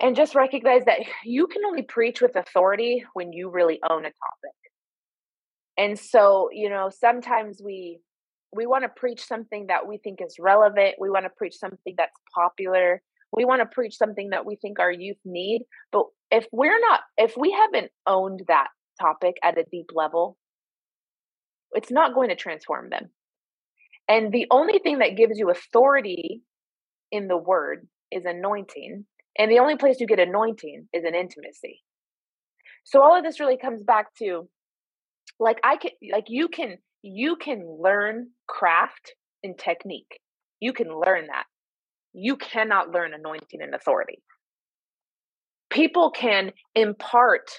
And 0.00 0.16
just 0.16 0.34
recognize 0.34 0.84
that 0.86 0.98
you 1.24 1.46
can 1.46 1.64
only 1.64 1.82
preach 1.82 2.20
with 2.20 2.36
authority 2.36 3.04
when 3.14 3.32
you 3.32 3.48
really 3.48 3.80
own 3.88 4.00
a 4.04 4.10
topic 4.10 4.63
and 5.76 5.98
so 5.98 6.48
you 6.52 6.68
know 6.68 6.90
sometimes 6.90 7.60
we 7.64 7.98
we 8.52 8.66
want 8.66 8.84
to 8.84 8.88
preach 8.88 9.24
something 9.24 9.66
that 9.66 9.86
we 9.86 9.98
think 9.98 10.20
is 10.24 10.36
relevant 10.38 10.94
we 11.00 11.10
want 11.10 11.24
to 11.24 11.30
preach 11.36 11.54
something 11.54 11.94
that's 11.96 12.18
popular 12.34 13.02
we 13.32 13.44
want 13.44 13.60
to 13.60 13.66
preach 13.66 13.96
something 13.96 14.30
that 14.30 14.46
we 14.46 14.56
think 14.56 14.78
our 14.78 14.92
youth 14.92 15.18
need 15.24 15.62
but 15.92 16.04
if 16.30 16.46
we're 16.52 16.80
not 16.80 17.00
if 17.16 17.34
we 17.36 17.50
haven't 17.52 17.90
owned 18.06 18.42
that 18.48 18.68
topic 19.00 19.34
at 19.42 19.58
a 19.58 19.64
deep 19.70 19.90
level 19.94 20.36
it's 21.74 21.90
not 21.90 22.14
going 22.14 22.30
to 22.30 22.36
transform 22.36 22.88
them. 22.88 23.10
And 24.08 24.32
the 24.32 24.46
only 24.50 24.78
thing 24.78 24.98
that 24.98 25.16
gives 25.16 25.38
you 25.38 25.50
authority 25.50 26.42
in 27.10 27.28
the 27.28 27.36
word 27.36 27.86
is 28.10 28.24
anointing 28.24 29.04
and 29.36 29.50
the 29.50 29.58
only 29.58 29.76
place 29.76 29.96
you 29.98 30.06
get 30.06 30.20
anointing 30.20 30.88
is 30.92 31.04
in 31.04 31.14
intimacy. 31.14 31.82
So 32.84 33.02
all 33.02 33.16
of 33.16 33.24
this 33.24 33.40
really 33.40 33.56
comes 33.56 33.82
back 33.82 34.14
to 34.18 34.48
like 35.38 35.58
I 35.64 35.76
can 35.76 35.90
like 36.12 36.24
you 36.28 36.48
can 36.48 36.78
you 37.02 37.36
can 37.36 37.78
learn 37.80 38.30
craft 38.46 39.14
and 39.42 39.58
technique. 39.58 40.20
You 40.60 40.72
can 40.72 40.88
learn 40.88 41.26
that. 41.26 41.44
You 42.12 42.36
cannot 42.36 42.90
learn 42.90 43.12
anointing 43.12 43.60
and 43.60 43.74
authority. 43.74 44.22
People 45.70 46.10
can 46.10 46.52
impart 46.74 47.50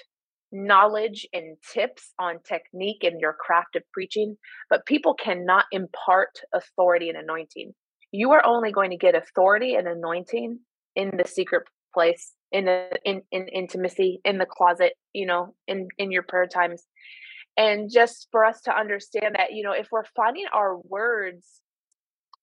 knowledge 0.52 1.26
and 1.32 1.56
tips 1.72 2.12
on 2.18 2.38
technique 2.48 3.02
and 3.02 3.20
your 3.20 3.34
craft 3.38 3.76
of 3.76 3.82
preaching, 3.92 4.36
but 4.70 4.86
people 4.86 5.14
cannot 5.14 5.66
impart 5.72 6.40
authority 6.54 7.08
and 7.08 7.18
anointing. 7.18 7.72
You 8.12 8.32
are 8.32 8.44
only 8.44 8.72
going 8.72 8.90
to 8.90 8.96
get 8.96 9.14
authority 9.14 9.74
and 9.74 9.86
anointing 9.86 10.60
in 10.94 11.12
the 11.16 11.28
secret 11.28 11.64
place, 11.92 12.32
in 12.52 12.66
the 12.66 12.88
in, 13.04 13.22
in 13.30 13.48
intimacy, 13.48 14.20
in 14.24 14.38
the 14.38 14.46
closet, 14.46 14.92
you 15.12 15.26
know, 15.26 15.54
in 15.68 15.88
in 15.98 16.10
your 16.10 16.22
prayer 16.22 16.46
times. 16.46 16.84
And 17.56 17.90
just 17.90 18.28
for 18.30 18.44
us 18.44 18.60
to 18.62 18.76
understand 18.78 19.36
that, 19.38 19.52
you 19.52 19.62
know, 19.62 19.72
if 19.72 19.88
we're 19.90 20.04
finding 20.14 20.44
our 20.52 20.76
words 20.76 21.62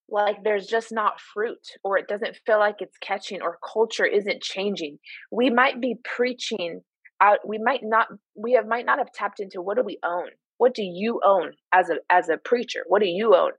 like 0.10 0.44
there's 0.44 0.68
just 0.68 0.92
not 0.92 1.22
fruit 1.34 1.66
or 1.84 1.98
it 1.98 2.08
doesn't 2.08 2.38
feel 2.46 2.60
like 2.60 2.78
it's 2.80 2.98
catching 3.00 3.42
or 3.42 3.58
culture 3.74 4.06
isn't 4.06 4.42
changing, 4.42 5.00
we 5.32 5.50
might 5.50 5.80
be 5.80 5.96
preaching 6.04 6.82
out 7.22 7.40
we 7.48 7.58
might 7.58 7.82
not 7.84 8.08
we 8.36 8.54
have 8.54 8.68
might 8.68 8.86
not 8.86 8.98
have 8.98 9.12
tapped 9.14 9.40
into 9.40 9.62
what 9.62 9.78
do 9.78 9.84
we 9.84 10.00
own? 10.04 10.30
What 10.58 10.74
do 10.74 10.84
you 10.84 11.22
own 11.26 11.54
as 11.72 11.90
a 11.90 11.96
as 12.10 12.30
a 12.30 12.38
preacher? 12.38 12.84
What 12.88 13.02
do 13.02 13.08
you 13.08 13.36
own? 13.36 13.52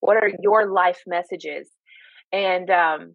What 0.00 0.16
are 0.16 0.30
your 0.40 0.70
life 0.72 1.00
messages? 1.06 1.68
And 2.32 2.70
um 2.70 3.14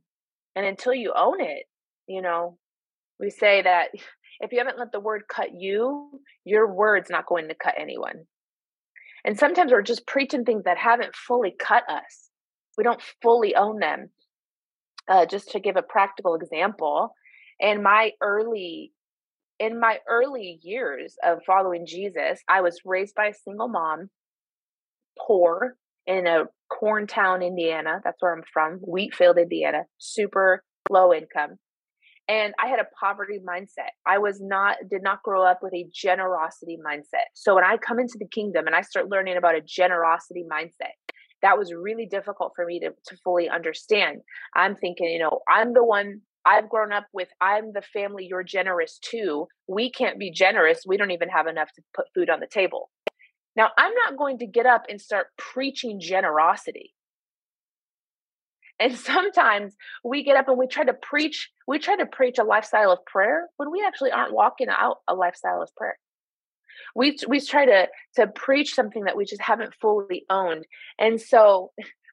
and 0.56 0.66
until 0.66 0.94
you 0.94 1.14
own 1.16 1.42
it 1.42 1.66
you 2.08 2.22
know 2.22 2.58
we 3.20 3.30
say 3.30 3.62
that 3.62 3.90
if 4.42 4.52
you 4.52 4.58
haven't 4.58 4.80
let 4.80 4.92
the 4.92 5.00
word 5.00 5.24
cut 5.28 5.50
you 5.58 6.10
your 6.44 6.74
word's 6.74 7.10
not 7.10 7.26
going 7.26 7.48
to 7.48 7.56
cut 7.56 7.76
anyone 7.80 8.26
and 9.24 9.38
sometimes 9.38 9.72
we're 9.72 9.82
just 9.82 10.08
preaching 10.08 10.44
things 10.44 10.64
that 10.64 10.78
haven't 10.78 11.16
fully 11.16 11.56
cut 11.60 11.84
us 11.90 12.30
we 12.78 12.84
don't 12.84 13.02
fully 13.22 13.56
own 13.56 13.80
them 13.80 14.10
uh, 15.08 15.26
just 15.26 15.50
to 15.52 15.60
give 15.60 15.76
a 15.76 15.82
practical 15.82 16.36
example 16.36 17.14
in 17.60 17.84
my 17.84 18.12
early 18.22 18.92
in 19.62 19.80
my 19.80 20.00
early 20.10 20.60
years 20.64 21.16
of 21.24 21.38
following 21.46 21.86
Jesus, 21.86 22.42
I 22.50 22.62
was 22.62 22.82
raised 22.84 23.14
by 23.14 23.28
a 23.28 23.34
single 23.34 23.68
mom, 23.68 24.10
poor 25.20 25.76
in 26.08 26.26
a 26.26 26.46
corn 26.68 27.06
town, 27.06 27.44
Indiana. 27.44 28.00
That's 28.04 28.18
where 28.22 28.34
I'm 28.34 28.42
from, 28.52 28.80
Wheatfield, 28.80 29.38
Indiana, 29.38 29.84
super 30.00 30.64
low 30.90 31.14
income. 31.14 31.60
And 32.32 32.54
I 32.64 32.68
had 32.70 32.80
a 32.80 32.88
poverty 32.98 33.40
mindset. 33.46 33.90
I 34.06 34.18
was 34.18 34.40
not, 34.40 34.78
did 34.90 35.04
not 35.04 35.22
grow 35.22 35.44
up 35.44 35.60
with 35.62 35.74
a 35.74 35.86
generosity 35.94 36.80
mindset. 36.86 37.28
So 37.34 37.56
when 37.56 37.66
I 37.66 37.76
come 37.76 38.00
into 38.00 38.18
the 38.18 38.28
kingdom 38.28 38.68
and 38.68 38.76
I 38.76 38.84
start 38.84 39.10
learning 39.10 39.36
about 39.36 39.56
a 39.56 39.62
generosity 39.62 40.46
mindset, 40.50 40.94
that 41.42 41.58
was 41.58 41.74
really 41.74 42.06
difficult 42.06 42.54
for 42.56 42.66
me 42.66 42.80
to, 42.80 42.92
to 43.08 43.18
fully 43.26 43.50
understand. 43.50 44.22
I'm 44.56 44.78
thinking, 44.78 45.08
you 45.08 45.20
know, 45.20 45.40
I'm 45.50 45.74
the 45.74 45.84
one 45.84 46.22
I've 46.46 46.70
grown 46.70 46.94
up 46.94 47.08
with 47.12 47.28
I'm 47.42 47.74
the 47.74 47.82
family 47.82 48.28
you're 48.30 48.44
generous 48.44 48.98
to. 49.12 49.48
We 49.68 49.92
can't 49.92 50.18
be 50.18 50.32
generous. 50.32 50.84
We 50.88 50.96
don't 50.96 51.12
even 51.12 51.28
have 51.28 51.48
enough 51.48 51.74
to 51.76 51.82
put 51.94 52.06
food 52.16 52.30
on 52.30 52.40
the 52.40 52.48
table. 52.48 52.92
Now, 53.58 53.72
I'm 53.78 53.94
not 54.06 54.18
going 54.18 54.38
to 54.38 54.48
get 54.48 54.66
up 54.66 54.84
and 54.88 55.02
start 55.02 55.28
preaching 55.38 56.00
generosity. 56.00 56.94
And 58.82 58.98
sometimes 58.98 59.76
we 60.04 60.24
get 60.24 60.38
up 60.38 60.48
and 60.48 60.58
we 60.58 60.68
try 60.68 60.84
to 60.84 60.94
preach, 60.94 61.50
we 61.68 61.78
try 61.78 61.96
to 61.98 62.06
preach 62.06 62.40
a 62.40 62.44
lifestyle 62.44 62.92
of 62.92 63.06
prayer 63.06 63.48
when 63.58 63.72
we 63.72 63.84
actually 63.86 64.12
aren't 64.12 64.34
walking 64.34 64.68
out 64.70 64.98
a 65.08 65.14
lifestyle 65.14 65.62
of 65.62 65.70
prayer. 65.76 65.98
We 66.96 67.18
we 67.28 67.40
try 67.40 67.66
to 67.66 67.88
to 68.16 68.28
preach 68.28 68.74
something 68.74 69.04
that 69.06 69.16
we 69.16 69.24
just 69.26 69.42
haven't 69.42 69.76
fully 69.80 70.26
owned. 70.30 70.66
And 71.00 71.22
so 71.22 71.72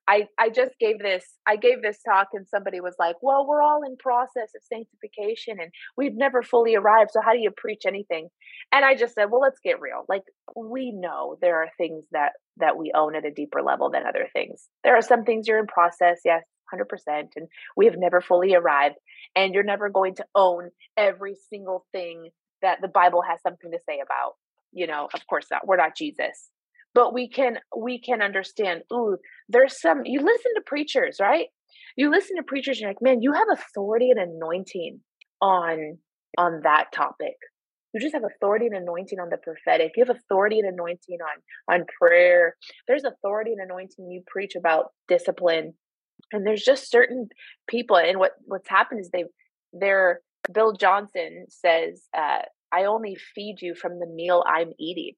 I, 0.08 0.26
I 0.38 0.48
just 0.48 0.72
gave 0.78 0.98
this 1.00 1.24
I 1.46 1.56
gave 1.56 1.82
this 1.82 2.00
talk 2.02 2.28
and 2.32 2.46
somebody 2.48 2.80
was 2.80 2.94
like, 2.98 3.16
"Well, 3.20 3.46
we're 3.46 3.62
all 3.62 3.82
in 3.84 3.96
process 3.98 4.50
of 4.56 4.62
sanctification 4.62 5.58
and 5.60 5.70
we've 5.96 6.14
never 6.14 6.42
fully 6.42 6.74
arrived, 6.76 7.10
so 7.12 7.20
how 7.20 7.32
do 7.32 7.40
you 7.40 7.50
preach 7.50 7.82
anything?" 7.86 8.28
And 8.72 8.84
I 8.84 8.94
just 8.94 9.14
said, 9.14 9.30
"Well, 9.30 9.40
let's 9.40 9.60
get 9.60 9.80
real. 9.80 10.04
Like 10.08 10.24
we 10.56 10.92
know 10.92 11.36
there 11.40 11.56
are 11.62 11.68
things 11.76 12.04
that 12.12 12.32
that 12.56 12.76
we 12.76 12.92
own 12.94 13.16
at 13.16 13.26
a 13.26 13.30
deeper 13.30 13.62
level 13.62 13.90
than 13.90 14.06
other 14.06 14.28
things. 14.32 14.66
There 14.82 14.96
are 14.96 15.02
some 15.02 15.24
things 15.24 15.46
you're 15.46 15.58
in 15.58 15.66
process, 15.66 16.20
yes, 16.24 16.42
100%, 16.72 17.28
and 17.36 17.48
we 17.76 17.86
have 17.86 17.96
never 17.98 18.20
fully 18.20 18.54
arrived, 18.54 18.96
and 19.36 19.54
you're 19.54 19.62
never 19.62 19.88
going 19.88 20.14
to 20.16 20.26
own 20.34 20.70
every 20.96 21.36
single 21.50 21.86
thing 21.92 22.30
that 22.62 22.80
the 22.80 22.88
Bible 22.88 23.22
has 23.22 23.40
something 23.42 23.70
to 23.70 23.78
say 23.88 24.00
about. 24.00 24.34
You 24.72 24.86
know, 24.86 25.08
of 25.14 25.26
course 25.26 25.46
not. 25.50 25.66
We're 25.66 25.76
not 25.76 25.96
Jesus 25.96 26.50
but 26.94 27.14
we 27.14 27.28
can 27.28 27.58
we 27.76 28.00
can 28.00 28.22
understand 28.22 28.82
ooh 28.92 29.16
there's 29.48 29.80
some 29.80 30.02
you 30.04 30.20
listen 30.20 30.52
to 30.54 30.62
preachers 30.66 31.18
right 31.20 31.46
you 31.96 32.10
listen 32.10 32.36
to 32.36 32.42
preachers 32.42 32.80
you're 32.80 32.90
like 32.90 33.02
man 33.02 33.22
you 33.22 33.32
have 33.32 33.46
authority 33.52 34.10
and 34.10 34.18
anointing 34.18 35.00
on 35.40 35.98
on 36.36 36.60
that 36.64 36.86
topic 36.92 37.36
you 37.94 38.00
just 38.00 38.14
have 38.14 38.24
authority 38.24 38.66
and 38.66 38.76
anointing 38.76 39.20
on 39.20 39.28
the 39.30 39.36
prophetic 39.36 39.92
you 39.96 40.04
have 40.04 40.14
authority 40.16 40.58
and 40.58 40.68
anointing 40.68 41.18
on 41.20 41.74
on 41.74 41.86
prayer 42.00 42.56
there's 42.86 43.04
authority 43.04 43.52
and 43.52 43.60
anointing 43.60 44.10
you 44.10 44.22
preach 44.26 44.54
about 44.56 44.92
discipline 45.06 45.74
and 46.32 46.46
there's 46.46 46.64
just 46.64 46.90
certain 46.90 47.28
people 47.68 47.96
and 47.96 48.18
what 48.18 48.32
what's 48.44 48.68
happened 48.68 49.00
is 49.00 49.10
they've 49.10 49.26
they're 49.72 50.20
bill 50.52 50.72
johnson 50.72 51.46
says 51.48 52.02
uh, 52.16 52.40
i 52.72 52.84
only 52.84 53.16
feed 53.34 53.56
you 53.60 53.74
from 53.74 53.98
the 53.98 54.06
meal 54.06 54.44
i'm 54.46 54.72
eating 54.78 55.14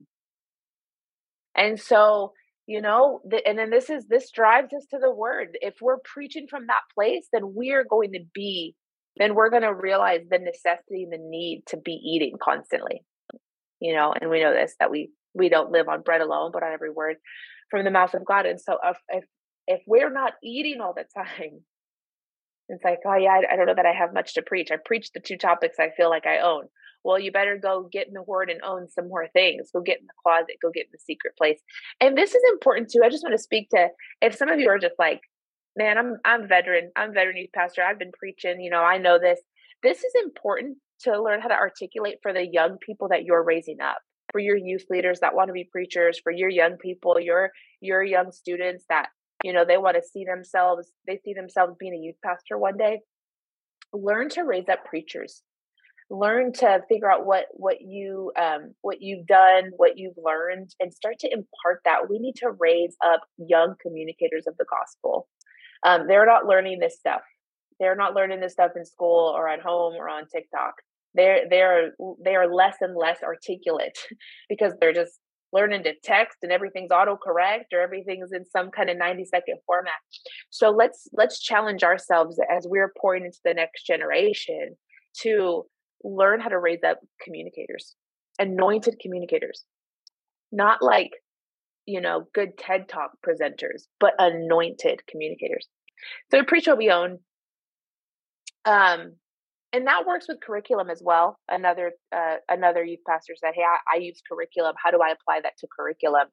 and 1.61 1.81
so, 1.81 2.33
you 2.67 2.81
know, 2.81 3.21
the, 3.25 3.47
and 3.47 3.59
then 3.59 3.71
this 3.71 3.91
is 3.91 4.07
this 4.07 4.31
drives 4.31 4.73
us 4.73 4.87
to 4.91 4.99
the 4.99 5.11
word. 5.11 5.59
If 5.61 5.75
we're 5.81 5.99
preaching 6.05 6.47
from 6.49 6.67
that 6.69 6.83
place, 6.95 7.27
then 7.33 7.55
we're 7.55 7.85
going 7.85 8.13
to 8.13 8.21
be, 8.33 8.75
then 9.17 9.35
we're 9.35 9.51
going 9.51 9.63
to 9.63 9.75
realize 9.75 10.21
the 10.31 10.39
necessity 10.39 11.05
and 11.05 11.13
the 11.13 11.19
need 11.19 11.63
to 11.69 11.77
be 11.77 11.93
eating 11.93 12.37
constantly. 12.43 13.03
You 13.81 13.95
know, 13.95 14.15
and 14.19 14.31
we 14.31 14.41
know 14.41 14.53
this 14.53 14.75
that 14.79 14.91
we 14.91 15.11
we 15.35 15.49
don't 15.49 15.73
live 15.73 15.89
on 15.89 16.03
bread 16.03 16.21
alone, 16.21 16.51
but 16.53 16.63
on 16.63 16.73
every 16.73 16.91
word 16.91 17.17
from 17.71 17.85
the 17.85 17.91
mouth 17.91 18.15
of 18.15 18.25
God. 18.25 18.47
And 18.47 18.61
so, 18.61 18.79
if 18.85 18.97
if, 19.09 19.25
if 19.67 19.81
we're 19.87 20.13
not 20.13 20.35
eating 20.43 20.81
all 20.81 20.95
the 20.95 21.05
time, 21.15 21.61
it's 22.69 22.85
like, 22.85 23.01
oh 23.07 23.17
yeah, 23.17 23.41
I, 23.49 23.55
I 23.55 23.57
don't 23.57 23.67
know 23.67 23.75
that 23.75 23.87
I 23.87 23.93
have 23.93 24.15
much 24.15 24.35
to 24.35 24.43
preach. 24.43 24.71
I 24.71 24.77
preach 24.85 25.11
the 25.13 25.21
two 25.21 25.37
topics 25.37 25.77
I 25.79 25.91
feel 25.97 26.09
like 26.09 26.27
I 26.27 26.39
own 26.39 26.69
well, 27.05 27.19
you 27.19 27.33
better 27.33 27.57
go 27.57 27.89
get 27.91 28.09
in 28.09 28.15
the 28.15 28.23
word 28.23 28.51
and 28.51 28.61
own 28.63 28.89
some 28.89 29.09
more 29.09 29.29
things. 29.29 29.71
Go 29.73 29.81
get 29.81 30.01
in 30.01 30.07
the 30.07 30.13
closet, 30.23 30.57
go 30.61 30.71
get 30.71 30.87
in 30.87 30.93
the 30.93 30.99
secret 30.99 31.37
place. 31.37 31.61
And 32.01 32.17
this 32.17 32.35
is 32.35 32.43
important 32.51 32.91
too. 32.91 33.01
I 33.05 33.09
just 33.09 33.23
want 33.23 33.35
to 33.35 33.43
speak 33.43 33.71
to 33.71 33.89
if 34.21 34.35
some 34.35 34.49
of 34.49 34.61
you 34.61 34.69
are 34.69 34.79
just 34.79 34.99
like, 34.99 35.21
man, 35.77 35.99
I'm 35.99 36.17
I'm 36.25 36.49
veteran. 36.49 36.91
I'm 36.97 37.15
veteran 37.15 37.37
youth 37.37 37.51
pastor. 37.55 37.83
I've 37.83 37.99
been 37.99 38.13
preaching, 38.13 38.61
you 38.61 38.71
know, 38.71 38.83
I 38.83 38.99
know 38.99 39.19
this. 39.19 39.41
This 39.83 39.99
is 39.99 40.13
important 40.23 40.77
to 41.03 41.23
learn 41.23 41.41
how 41.41 41.49
to 41.49 41.55
articulate 41.55 42.19
for 42.23 42.33
the 42.33 42.47
young 42.47 42.77
people 42.79 43.09
that 43.09 43.25
you're 43.25 43.43
raising 43.43 43.81
up 43.81 43.99
for 44.33 44.39
your 44.39 44.57
youth 44.57 44.85
leaders 44.91 45.21
that 45.21 45.35
want 45.35 45.49
to 45.49 45.53
be 45.53 45.69
preachers 45.73 46.21
for 46.23 46.31
your 46.31 46.51
young 46.51 46.77
people 46.77 47.19
your 47.19 47.51
your 47.81 48.03
young 48.03 48.31
students 48.31 48.85
that 48.89 49.09
you 49.43 49.53
know 49.53 49.65
they 49.65 49.79
want 49.79 49.97
to 49.97 50.03
see 50.03 50.25
themselves 50.25 50.89
they 51.07 51.19
see 51.25 51.33
themselves 51.33 51.75
being 51.79 51.95
a 51.95 51.99
youth 51.99 52.17
pastor 52.25 52.59
one 52.59 52.77
day 52.77 53.01
learn 53.93 54.29
to 54.31 54.43
raise 54.43 54.69
up 54.69 54.85
preachers. 54.85 55.43
Learn 56.13 56.53
to 56.55 56.81
figure 56.89 57.11
out 57.11 57.25
what 57.25 57.47
what 57.53 57.81
you 57.81 58.33
um, 58.41 58.75
what 58.83 59.01
you've 59.01 59.27
done 59.27 59.71
what 59.77 59.93
you've 59.97 60.19
learned 60.23 60.75
and 60.81 60.93
start 60.93 61.21
to 61.21 61.33
impart 61.33 61.83
that. 61.85 62.11
We 62.11 62.19
need 62.19 62.35
to 62.37 62.51
raise 62.59 62.97
up 63.05 63.21
young 63.39 63.77
communicators 63.81 64.47
of 64.49 64.57
the 64.57 64.67
gospel. 64.69 65.29
Um, 65.87 66.09
they're 66.09 66.27
not 66.27 66.47
learning 66.47 66.81
this 66.81 66.99
stuff. 66.99 67.23
They're 67.79 67.97
not 67.97 68.15
learning 68.15 68.41
this 68.41 68.53
stuff 68.53 68.73
in 68.77 68.85
school 68.85 69.33
or 69.37 69.49
at 69.49 69.61
home 69.61 69.95
or 69.95 70.09
on 70.09 70.27
tiktok. 70.27 70.75
They're 71.15 71.49
they're 71.49 71.93
they 72.25 72.35
are 72.35 72.53
less 72.53 72.77
and 72.81 72.97
less 72.97 73.19
articulate 73.23 73.97
because 74.49 74.73
they're 74.81 74.93
just 74.93 75.13
learning 75.53 75.83
to 75.83 75.93
text 76.05 76.39
and 76.43 76.53
everything's 76.53 76.91
autocorrect 76.91 77.73
or 77.73 77.81
everything's 77.81 78.33
in 78.33 78.45
some 78.45 78.71
kind 78.71 78.89
of 78.89 78.97
90 78.97 79.25
second 79.25 79.59
format 79.67 79.93
so 80.51 80.71
let's 80.71 81.09
let's 81.13 81.41
challenge 81.41 81.83
ourselves 81.83 82.39
as 82.51 82.67
we're 82.69 82.93
pouring 83.01 83.25
into 83.25 83.39
the 83.45 83.55
next 83.55 83.85
generation 83.87 84.77
to 85.23 85.65
learn 86.05 86.41
how 86.41 86.49
to 86.49 86.59
raise 86.59 86.83
up 86.87 86.99
communicators, 87.23 87.95
anointed 88.39 88.97
communicators, 89.01 89.65
not 90.53 90.83
like, 90.83 91.11
you 91.87 92.01
know, 92.01 92.27
good 92.35 92.57
TED 92.59 92.89
Talk 92.89 93.13
presenters, 93.27 93.85
but 93.99 94.15
anointed 94.19 95.03
communicators. 95.07 95.67
So 96.31 96.43
preach 96.45 96.67
what 96.67 96.79
we 96.79 96.91
own. 96.91 97.19
Um, 98.65 99.15
and 99.73 99.87
that 99.87 100.07
works 100.07 100.27
with 100.29 100.41
curriculum 100.41 100.91
as 100.91 101.03
well. 101.05 101.39
Another 101.49 101.93
uh, 102.15 102.37
another 102.49 102.85
youth 102.85 103.01
pastor 103.07 103.35
said, 103.37 103.53
"Hey, 103.55 103.63
I, 103.63 103.97
I 103.97 103.99
use 104.01 104.21
curriculum. 104.31 104.75
How 104.83 104.91
do 104.91 104.99
I 105.03 105.11
apply 105.11 105.41
that 105.43 105.53
to 105.59 105.69
curriculum?" 105.77 106.29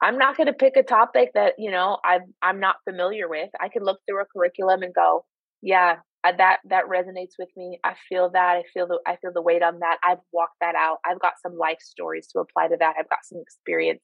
I'm 0.00 0.16
not 0.16 0.36
going 0.36 0.46
to 0.46 0.52
pick 0.52 0.76
a 0.76 0.82
topic 0.82 1.30
that 1.34 1.54
you 1.58 1.70
know 1.70 1.98
I'm 2.04 2.34
I'm 2.42 2.60
not 2.60 2.76
familiar 2.88 3.28
with. 3.28 3.50
I 3.60 3.68
can 3.68 3.84
look 3.84 3.98
through 4.06 4.22
a 4.22 4.26
curriculum 4.26 4.82
and 4.82 4.94
go, 4.94 5.24
"Yeah, 5.62 5.96
that 6.24 6.58
that 6.68 6.84
resonates 6.84 7.34
with 7.38 7.48
me. 7.56 7.78
I 7.84 7.94
feel 8.08 8.30
that. 8.32 8.56
I 8.56 8.62
feel 8.74 8.86
the 8.86 8.98
I 9.06 9.16
feel 9.16 9.32
the 9.32 9.42
weight 9.42 9.62
on 9.62 9.78
that. 9.80 9.98
I've 10.06 10.18
walked 10.32 10.56
that 10.60 10.74
out. 10.74 10.98
I've 11.08 11.20
got 11.20 11.34
some 11.42 11.56
life 11.56 11.80
stories 11.80 12.28
to 12.32 12.40
apply 12.40 12.68
to 12.68 12.76
that. 12.78 12.94
I've 12.98 13.08
got 13.08 13.24
some 13.24 13.40
experience. 13.40 14.00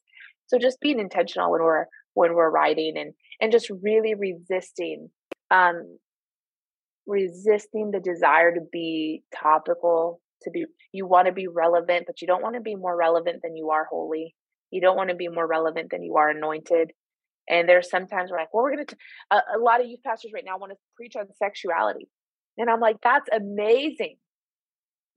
So 0.46 0.58
just 0.58 0.80
being 0.80 1.00
intentional 1.00 1.50
when 1.50 1.62
we're 1.62 1.86
when 2.14 2.34
we're 2.34 2.50
writing 2.50 2.94
and 2.96 3.12
and 3.40 3.52
just 3.52 3.70
really 3.82 4.14
resisting 4.14 5.10
um 5.50 5.98
resisting 7.06 7.90
the 7.90 8.00
desire 8.00 8.54
to 8.54 8.60
be 8.72 9.22
topical 9.34 10.20
to 10.42 10.50
be 10.50 10.64
you 10.92 11.06
want 11.06 11.26
to 11.26 11.32
be 11.32 11.46
relevant 11.46 12.04
but 12.06 12.20
you 12.20 12.26
don't 12.26 12.42
want 12.42 12.54
to 12.54 12.60
be 12.60 12.74
more 12.74 12.96
relevant 12.96 13.40
than 13.42 13.56
you 13.56 13.70
are 13.70 13.86
holy 13.90 14.34
you 14.70 14.80
don't 14.80 14.96
want 14.96 15.10
to 15.10 15.16
be 15.16 15.28
more 15.28 15.46
relevant 15.46 15.90
than 15.90 16.02
you 16.02 16.16
are 16.16 16.30
anointed 16.30 16.90
and 17.48 17.68
there's 17.68 17.90
sometimes 17.90 18.30
we're 18.30 18.38
like, 18.38 18.52
well, 18.52 18.64
we're 18.64 18.74
going 18.74 18.86
to, 18.86 18.96
a, 19.30 19.36
a 19.56 19.58
lot 19.58 19.80
of 19.80 19.86
youth 19.86 20.02
pastors 20.04 20.32
right 20.34 20.44
now 20.44 20.58
want 20.58 20.72
to 20.72 20.78
preach 20.96 21.14
on 21.16 21.26
sexuality. 21.36 22.08
And 22.56 22.70
I'm 22.70 22.80
like, 22.80 22.96
that's 23.02 23.28
amazing. 23.32 24.16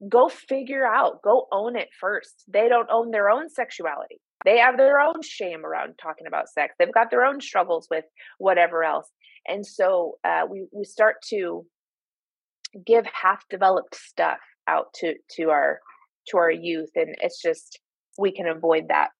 Go 0.08 0.28
figure 0.28 0.86
out, 0.86 1.22
go 1.22 1.46
own 1.50 1.76
it 1.76 1.88
first. 2.00 2.44
They 2.48 2.68
don't 2.68 2.88
own 2.90 3.10
their 3.10 3.30
own 3.30 3.48
sexuality. 3.48 4.20
They 4.44 4.58
have 4.58 4.76
their 4.76 5.00
own 5.00 5.22
shame 5.22 5.64
around 5.64 5.94
talking 6.00 6.26
about 6.26 6.48
sex. 6.48 6.74
They've 6.78 6.92
got 6.92 7.10
their 7.10 7.24
own 7.24 7.40
struggles 7.40 7.88
with 7.90 8.04
whatever 8.38 8.84
else. 8.84 9.10
And 9.46 9.66
so 9.66 10.18
uh, 10.24 10.42
we, 10.48 10.66
we 10.72 10.84
start 10.84 11.16
to 11.30 11.64
give 12.86 13.06
half 13.06 13.42
developed 13.48 13.94
stuff 13.94 14.38
out 14.66 14.86
to, 14.96 15.14
to 15.36 15.50
our, 15.50 15.80
to 16.28 16.36
our 16.36 16.50
youth. 16.50 16.90
And 16.94 17.14
it's 17.20 17.40
just, 17.40 17.80
we 18.18 18.32
can 18.32 18.46
avoid 18.46 18.88
that. 18.88 19.10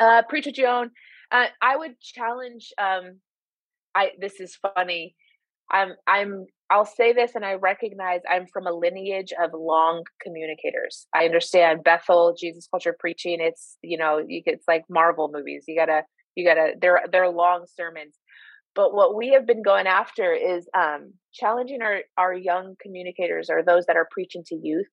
Uh, 0.00 0.22
preach 0.28 0.46
what 0.46 0.58
you 0.58 0.66
own. 0.66 0.90
Uh, 1.30 1.46
I 1.60 1.76
would 1.76 2.00
challenge. 2.00 2.72
Um, 2.78 3.18
I 3.94 4.12
this 4.18 4.40
is 4.40 4.56
funny. 4.74 5.14
I'm 5.70 5.92
I'm 6.06 6.46
I'll 6.70 6.86
say 6.86 7.12
this, 7.12 7.34
and 7.34 7.44
I 7.44 7.54
recognize 7.54 8.20
I'm 8.28 8.46
from 8.46 8.66
a 8.66 8.72
lineage 8.72 9.32
of 9.42 9.50
long 9.54 10.04
communicators. 10.22 11.06
I 11.14 11.24
understand 11.24 11.84
Bethel, 11.84 12.34
Jesus 12.38 12.68
culture 12.70 12.96
preaching. 12.98 13.38
It's 13.40 13.76
you 13.82 13.98
know 13.98 14.18
you 14.18 14.42
it's 14.46 14.68
like 14.68 14.84
Marvel 14.88 15.30
movies. 15.32 15.64
You 15.66 15.76
gotta 15.76 16.02
you 16.34 16.46
gotta 16.46 16.72
they're 16.80 17.02
they're 17.10 17.28
long 17.28 17.66
sermons. 17.76 18.14
But 18.78 18.94
what 18.94 19.16
we 19.16 19.30
have 19.30 19.44
been 19.44 19.64
going 19.64 19.88
after 19.88 20.32
is 20.32 20.68
um, 20.72 21.14
challenging 21.34 21.82
our 21.82 22.02
our 22.16 22.32
young 22.32 22.76
communicators 22.80 23.50
or 23.50 23.60
those 23.60 23.86
that 23.86 23.96
are 23.96 24.06
preaching 24.08 24.44
to 24.46 24.54
youth 24.54 24.86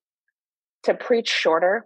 to 0.85 0.95
preach 0.95 1.29
shorter. 1.29 1.85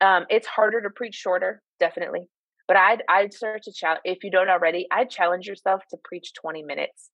Um, 0.00 0.26
it's 0.30 0.46
harder 0.46 0.80
to 0.82 0.90
preach 0.94 1.16
shorter, 1.16 1.60
definitely. 1.80 2.28
But 2.68 2.76
I'd 2.76 3.02
I'd 3.08 3.34
start 3.34 3.64
to 3.64 3.72
challenge 3.72 4.02
if 4.04 4.22
you 4.22 4.30
don't 4.30 4.48
already, 4.48 4.86
I'd 4.92 5.10
challenge 5.10 5.48
yourself 5.48 5.82
to 5.90 5.96
preach 6.04 6.34
20 6.40 6.62
minutes. 6.62 7.10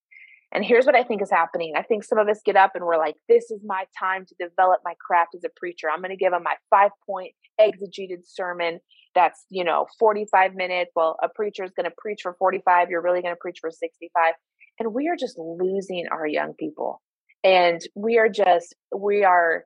And 0.52 0.66
here's 0.66 0.84
what 0.84 0.96
I 0.96 1.02
think 1.02 1.22
is 1.22 1.30
happening. 1.30 1.72
I 1.74 1.82
think 1.82 2.04
some 2.04 2.18
of 2.18 2.28
us 2.28 2.42
get 2.44 2.56
up 2.56 2.72
and 2.74 2.84
we're 2.84 2.98
like, 2.98 3.14
this 3.26 3.50
is 3.50 3.62
my 3.64 3.84
time 3.98 4.26
to 4.26 4.34
develop 4.38 4.80
my 4.84 4.92
craft 5.00 5.34
as 5.34 5.44
a 5.44 5.50
preacher. 5.56 5.86
I'm 5.90 6.02
going 6.02 6.10
to 6.10 6.16
give 6.22 6.32
them 6.32 6.42
my 6.42 6.56
five 6.68 6.90
point 7.06 7.32
exegeted 7.60 8.22
sermon 8.24 8.80
that's, 9.14 9.44
you 9.50 9.64
know, 9.64 9.86
45 9.98 10.54
minutes. 10.54 10.92
Well, 10.94 11.16
a 11.22 11.28
preacher 11.28 11.64
is 11.64 11.72
going 11.76 11.88
to 11.88 11.94
preach 11.98 12.20
for 12.22 12.34
45. 12.38 12.90
You're 12.90 13.02
really 13.02 13.22
going 13.22 13.34
to 13.34 13.40
preach 13.40 13.58
for 13.60 13.70
65. 13.70 14.34
And 14.78 14.94
we 14.94 15.08
are 15.08 15.16
just 15.16 15.38
losing 15.38 16.06
our 16.10 16.26
young 16.26 16.54
people. 16.58 17.02
And 17.42 17.80
we 17.94 18.18
are 18.18 18.28
just, 18.28 18.74
we 18.96 19.24
are, 19.24 19.64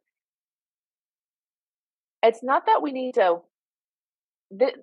it's 2.22 2.42
not 2.42 2.66
that 2.66 2.82
we 2.82 2.92
need 2.92 3.14
to 3.14 3.36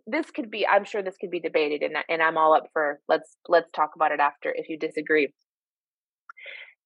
this 0.08 0.32
could 0.32 0.50
be 0.52 0.68
i'm 0.68 0.84
sure 0.84 1.02
this 1.02 1.18
could 1.22 1.30
be 1.30 1.40
debated 1.40 1.82
and, 1.84 1.96
and 2.10 2.22
i'm 2.22 2.38
all 2.38 2.54
up 2.54 2.68
for 2.74 3.00
let's 3.08 3.38
let's 3.48 3.70
talk 3.72 3.92
about 3.96 4.12
it 4.12 4.20
after 4.20 4.54
if 4.56 4.68
you 4.70 4.78
disagree 4.78 5.32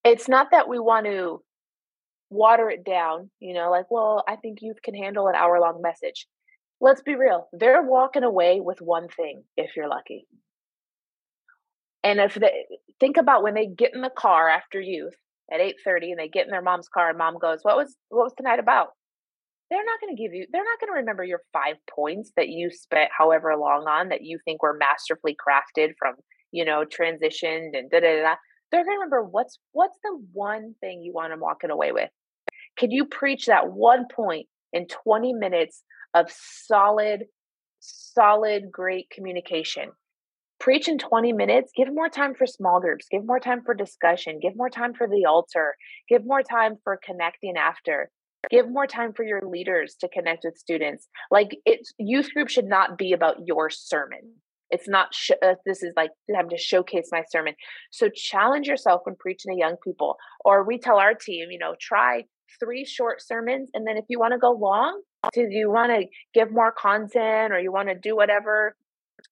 it's 0.04 0.28
not 0.28 0.48
that 0.52 0.68
we 0.68 0.78
want 0.78 1.06
to 1.06 1.42
water 2.30 2.68
it 2.68 2.84
down 2.84 3.30
you 3.38 3.54
know 3.54 3.70
like 3.70 3.90
well 3.90 4.24
i 4.26 4.36
think 4.36 4.58
youth 4.60 4.82
can 4.82 4.94
handle 4.94 5.28
an 5.28 5.34
hour 5.34 5.60
long 5.60 5.80
message. 5.82 6.26
Let's 6.80 7.00
be 7.00 7.14
real 7.14 7.48
they're 7.52 7.82
walking 7.82 8.22
away 8.22 8.60
with 8.60 8.80
one 8.80 9.08
thing 9.08 9.44
if 9.56 9.76
you're 9.76 9.88
lucky. 9.88 10.26
And 12.04 12.20
if 12.20 12.34
they 12.34 12.66
think 13.00 13.16
about 13.16 13.42
when 13.42 13.54
they 13.54 13.66
get 13.66 13.94
in 13.94 14.02
the 14.02 14.10
car 14.10 14.48
after 14.48 14.80
youth 14.80 15.14
at 15.50 15.60
8:30 15.60 16.10
and 16.10 16.18
they 16.18 16.28
get 16.28 16.44
in 16.44 16.50
their 16.50 16.62
mom's 16.62 16.88
car 16.88 17.08
and 17.08 17.18
mom 17.18 17.38
goes 17.38 17.60
what 17.62 17.76
was 17.76 17.96
what 18.10 18.24
was 18.24 18.34
tonight 18.36 18.58
about? 18.58 18.88
They're 19.70 19.84
not 19.84 20.00
going 20.00 20.14
to 20.14 20.22
give 20.22 20.34
you 20.34 20.46
they're 20.52 20.62
not 20.62 20.78
going 20.80 20.92
to 20.92 21.00
remember 21.00 21.24
your 21.24 21.42
five 21.52 21.76
points 21.90 22.32
that 22.36 22.48
you 22.48 22.70
spent 22.70 23.10
however 23.16 23.56
long 23.56 23.86
on 23.86 24.10
that 24.10 24.22
you 24.22 24.38
think 24.44 24.62
were 24.62 24.76
masterfully 24.76 25.34
crafted 25.34 25.94
from 25.98 26.14
you 26.52 26.64
know 26.64 26.84
transitioned 26.84 27.76
and 27.76 27.90
da 27.90 28.00
da 28.00 28.22
da 28.22 28.34
they're 28.70 28.84
going 28.84 28.96
to 28.96 29.00
remember 29.00 29.22
what's 29.22 29.58
what's 29.72 29.96
the 30.02 30.18
one 30.32 30.74
thing 30.80 31.02
you 31.02 31.12
want 31.12 31.32
them 31.32 31.40
walking 31.40 31.70
away 31.70 31.92
with? 31.92 32.10
Can 32.78 32.90
you 32.90 33.06
preach 33.06 33.46
that 33.46 33.72
one 33.72 34.06
point 34.14 34.46
in 34.72 34.86
20 34.86 35.32
minutes 35.34 35.82
of 36.14 36.30
solid 36.30 37.24
solid 37.80 38.70
great 38.70 39.08
communication? 39.10 39.90
Preach 40.58 40.88
in 40.88 40.98
20 40.98 41.32
minutes 41.32 41.72
give 41.76 41.92
more 41.92 42.08
time 42.08 42.34
for 42.34 42.46
small 42.46 42.80
groups 42.80 43.06
give 43.10 43.24
more 43.24 43.40
time 43.40 43.62
for 43.62 43.74
discussion 43.74 44.40
give 44.40 44.56
more 44.56 44.70
time 44.70 44.94
for 44.94 45.06
the 45.06 45.26
altar 45.26 45.76
give 46.08 46.24
more 46.24 46.42
time 46.42 46.76
for 46.82 46.98
connecting 47.04 47.56
after 47.58 48.10
give 48.50 48.68
more 48.70 48.86
time 48.86 49.12
for 49.12 49.22
your 49.22 49.42
leaders 49.42 49.96
to 50.00 50.08
connect 50.08 50.44
with 50.44 50.56
students. 50.56 51.08
Like 51.30 51.56
it's 51.64 51.92
youth 51.98 52.32
group 52.32 52.48
should 52.48 52.66
not 52.66 52.96
be 52.96 53.12
about 53.12 53.46
your 53.46 53.70
sermon 53.70 54.34
it's 54.70 54.88
not 54.88 55.14
sh- 55.14 55.30
uh, 55.42 55.54
this 55.64 55.82
is 55.82 55.92
like 55.96 56.10
i'm 56.36 56.48
to 56.48 56.58
showcase 56.58 57.08
my 57.12 57.22
sermon. 57.30 57.54
So 57.90 58.08
challenge 58.08 58.66
yourself 58.66 59.02
when 59.04 59.16
preaching 59.18 59.52
to 59.52 59.58
young 59.58 59.76
people 59.82 60.16
or 60.44 60.64
we 60.64 60.78
tell 60.78 60.98
our 60.98 61.14
team 61.14 61.50
you 61.50 61.58
know 61.58 61.74
try 61.80 62.24
three 62.60 62.84
short 62.84 63.20
sermons 63.22 63.70
and 63.74 63.86
then 63.86 63.96
if 63.96 64.04
you 64.08 64.18
want 64.18 64.32
to 64.32 64.38
go 64.38 64.52
long 64.52 65.00
do 65.32 65.46
you 65.50 65.70
want 65.70 65.90
to 65.90 66.06
give 66.32 66.52
more 66.52 66.72
content 66.72 67.52
or 67.52 67.58
you 67.58 67.72
want 67.72 67.88
to 67.88 67.94
do 67.94 68.14
whatever 68.14 68.76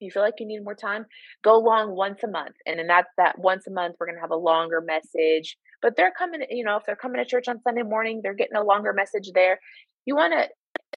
you 0.00 0.10
feel 0.10 0.22
like 0.22 0.34
you 0.38 0.46
need 0.46 0.64
more 0.64 0.74
time 0.74 1.06
go 1.42 1.58
long 1.58 1.94
once 1.94 2.22
a 2.24 2.28
month 2.28 2.54
and 2.66 2.78
then 2.78 2.86
that's 2.86 3.08
that 3.16 3.38
once 3.38 3.66
a 3.66 3.70
month 3.70 3.94
we're 3.98 4.06
going 4.06 4.16
to 4.16 4.20
have 4.20 4.30
a 4.30 4.36
longer 4.36 4.80
message. 4.80 5.56
But 5.82 5.96
they're 5.96 6.12
coming 6.16 6.44
you 6.50 6.64
know 6.64 6.76
if 6.76 6.84
they're 6.86 6.96
coming 6.96 7.22
to 7.22 7.28
church 7.28 7.48
on 7.48 7.60
sunday 7.62 7.82
morning 7.82 8.20
they're 8.22 8.34
getting 8.34 8.56
a 8.56 8.64
longer 8.64 8.92
message 8.92 9.30
there. 9.34 9.60
You 10.06 10.16
want 10.16 10.32
to 10.32 10.48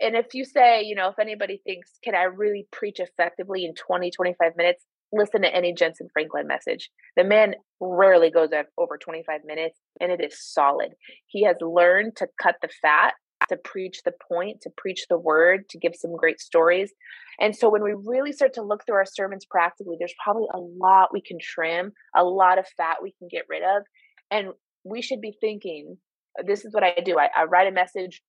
and 0.02 0.16
if 0.16 0.34
you 0.34 0.46
say 0.46 0.84
you 0.84 0.96
know 0.96 1.10
if 1.10 1.20
anybody 1.20 1.62
thinks 1.66 1.92
can 2.04 2.16
i 2.16 2.24
really 2.24 2.68
preach 2.72 3.00
effectively 3.00 3.66
in 3.66 3.74
20 3.74 4.12
25 4.12 4.54
minutes 4.58 4.86
listen 5.14 5.42
to 5.42 5.56
any 5.56 5.74
jentezen 5.74 6.08
franklin 6.14 6.48
message 6.48 6.90
the 7.16 7.24
man 7.24 7.56
rarely 7.80 8.30
goes 8.30 8.50
over 8.78 8.98
25 8.98 9.42
minutes 9.46 9.80
and 10.02 10.12
it 10.12 10.24
is 10.24 10.36
solid 10.40 10.94
he 11.28 11.44
has 11.44 11.56
learned 11.62 12.16
to 12.16 12.28
cut 12.42 12.56
the 12.62 12.70
fat 12.82 13.14
to 13.50 13.58
preach 13.58 14.02
the 14.04 14.14
point, 14.28 14.62
to 14.62 14.70
preach 14.76 15.06
the 15.10 15.18
word, 15.18 15.70
to 15.70 15.78
give 15.78 15.96
some 15.96 16.16
great 16.16 16.40
stories. 16.40 16.92
And 17.40 17.56
so 17.56 17.70
when 17.70 17.84
we 17.84 17.94
really 17.94 18.32
start 18.32 18.54
to 18.54 18.64
look 18.64 18.86
through 18.86 18.96
our 18.96 19.06
sermons 19.06 19.46
practically, 19.46 19.96
there's 20.00 20.14
probably 20.24 20.48
a 20.54 20.60
lot 20.60 21.14
we 21.14 21.22
can 21.22 21.38
trim, 21.40 21.92
a 22.16 22.24
lot 22.24 22.58
of 22.58 22.66
fat 22.78 22.98
we 23.02 23.14
can 23.20 23.28
get 23.30 23.46
rid 23.50 23.64
of. 23.64 23.84
And 24.32 24.50
we 24.84 25.02
should 25.02 25.22
be 25.22 25.38
thinking, 25.40 25.98
this 26.46 26.66
is 26.66 26.74
what 26.74 26.84
I 26.84 26.96
do. 27.04 27.18
I, 27.18 27.30
I 27.36 27.44
write 27.44 27.68
a 27.68 27.72
message, 27.72 28.22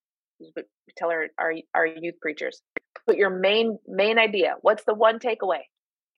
tell 0.96 1.10
our, 1.10 1.26
our, 1.38 1.54
our 1.74 1.86
youth 1.86 2.16
preachers, 2.20 2.60
put 3.06 3.16
your 3.16 3.30
main 3.30 3.78
main 3.86 4.18
idea. 4.18 4.56
What's 4.62 4.84
the 4.84 4.94
one 4.94 5.18
takeaway? 5.18 5.60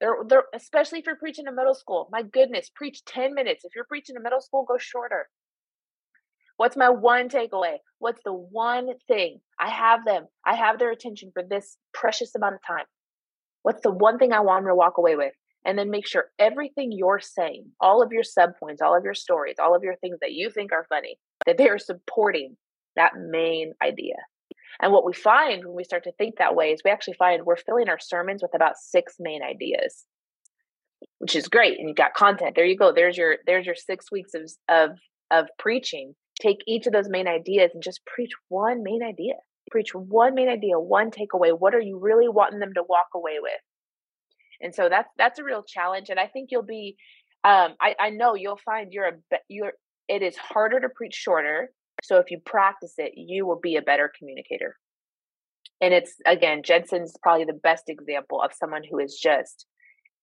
They're, 0.01 0.17
they're, 0.27 0.45
especially 0.55 1.01
if 1.01 1.07
you're 1.07 1.17
preaching 1.17 1.45
to 1.45 1.53
middle 1.53 1.75
school. 1.75 2.09
My 2.11 2.23
goodness, 2.23 2.71
preach 2.75 3.05
10 3.05 3.35
minutes. 3.35 3.65
If 3.65 3.73
you're 3.75 3.85
preaching 3.85 4.17
to 4.17 4.23
middle 4.23 4.41
school, 4.41 4.65
go 4.67 4.79
shorter. 4.79 5.29
What's 6.57 6.77
my 6.77 6.89
one 6.91 7.29
takeaway? 7.29 7.77
What's 7.99 8.21
the 8.25 8.33
one 8.33 8.89
thing? 9.09 9.41
I 9.59 9.71
have 9.71 10.05
them. 10.05 10.27
I 10.45 10.57
have 10.57 10.79
their 10.79 10.91
attention 10.91 11.31
for 11.33 11.43
this 11.43 11.77
precious 11.93 12.35
amount 12.35 12.55
of 12.55 12.61
time. 12.67 12.85
What's 13.63 13.83
the 13.83 13.91
one 13.91 14.19
thing 14.19 14.33
I 14.33 14.41
want 14.41 14.65
them 14.65 14.71
to 14.71 14.75
walk 14.75 14.97
away 14.97 15.17
with? 15.17 15.33
And 15.65 15.79
then 15.79 15.91
make 15.91 16.07
sure 16.07 16.31
everything 16.39 16.93
you're 16.93 17.21
saying, 17.21 17.67
all 17.81 18.03
of 18.03 18.13
your 18.13 18.23
subpoints, 18.23 18.81
all 18.83 18.97
of 18.97 19.05
your 19.05 19.15
stories, 19.15 19.57
all 19.59 19.75
of 19.75 19.83
your 19.83 19.97
things 19.97 20.19
that 20.23 20.33
you 20.33 20.51
think 20.51 20.73
are 20.73 20.87
funny, 20.89 21.19
that 21.45 21.59
they 21.59 21.69
are 21.69 21.79
supporting 21.79 22.57
that 23.01 23.13
main 23.17 23.73
idea. 23.83 24.17
And 24.83 24.93
what 24.93 25.05
we 25.05 25.13
find 25.13 25.65
when 25.65 25.77
we 25.77 25.85
start 25.85 26.05
to 26.05 26.13
think 26.13 26.37
that 26.39 26.55
way 26.55 26.73
is 26.73 26.81
we 26.85 26.91
actually 26.91 27.15
find 27.15 27.45
we're 27.45 27.57
filling 27.57 27.89
our 27.89 27.99
sermons 27.99 28.43
with 28.43 28.55
about 28.55 28.77
six 28.77 29.17
main 29.19 29.43
ideas, 29.43 30.07
which 31.19 31.37
is 31.37 31.49
great. 31.49 31.79
And 31.79 31.89
you've 31.89 31.97
got 31.97 32.15
content. 32.15 32.55
There 32.55 32.65
you 32.65 32.77
go. 32.77 32.93
There's 32.93 33.17
your 33.17 33.37
there's 33.47 33.67
your 33.67 33.75
six 33.75 34.11
weeks 34.11 34.33
of 34.35 34.51
of 34.69 34.91
of 35.31 35.47
preaching 35.59 36.15
take 36.41 36.59
each 36.67 36.87
of 36.87 36.93
those 36.93 37.09
main 37.09 37.29
ideas 37.29 37.71
and 37.75 37.83
just 37.83 38.01
preach 38.07 38.33
one 38.49 38.83
main 38.83 39.03
idea. 39.03 39.35
Preach 39.71 39.95
one 39.95 40.35
main 40.35 40.49
idea, 40.49 40.81
one 40.81 41.11
takeaway. 41.11 41.57
What 41.57 41.75
are 41.75 41.81
you 41.81 41.99
really 42.01 42.29
wanting 42.29 42.59
them 42.59 42.73
to 42.75 42.83
walk 42.89 43.09
away 43.15 43.37
with? 43.41 43.53
And 44.61 44.75
so 44.75 44.89
that's 44.89 45.09
that's 45.17 45.39
a 45.39 45.45
real 45.45 45.63
challenge. 45.63 46.09
And 46.11 46.19
I 46.19 46.27
think 46.27 46.49
you'll 46.51 46.63
be 46.63 46.97
um, 47.45 47.75
I, 47.81 47.95
I 47.99 48.11
know 48.11 48.35
you'll 48.35 48.61
find 48.65 48.93
you're 48.93 49.09
a 49.09 49.39
you're 49.49 49.73
it 50.09 50.23
is 50.23 50.37
harder 50.37 50.81
to 50.81 50.89
preach 50.89 51.15
shorter. 51.15 51.71
So 52.03 52.17
if 52.17 52.31
you 52.31 52.41
practice 52.45 52.95
it, 52.99 53.13
you 53.17 53.47
will 53.47 53.61
be 53.61 53.77
a 53.77 53.83
better 53.83 54.11
communicator. 54.19 54.77
And 55.81 55.95
it's 55.95 56.15
again, 56.27 56.63
Jentezen's 56.63 57.17
probably 57.23 57.45
the 57.45 57.61
best 57.63 57.85
example 57.89 58.43
of 58.43 58.53
someone 58.53 58.83
who 58.89 58.99
is 58.99 59.19
just 59.21 59.67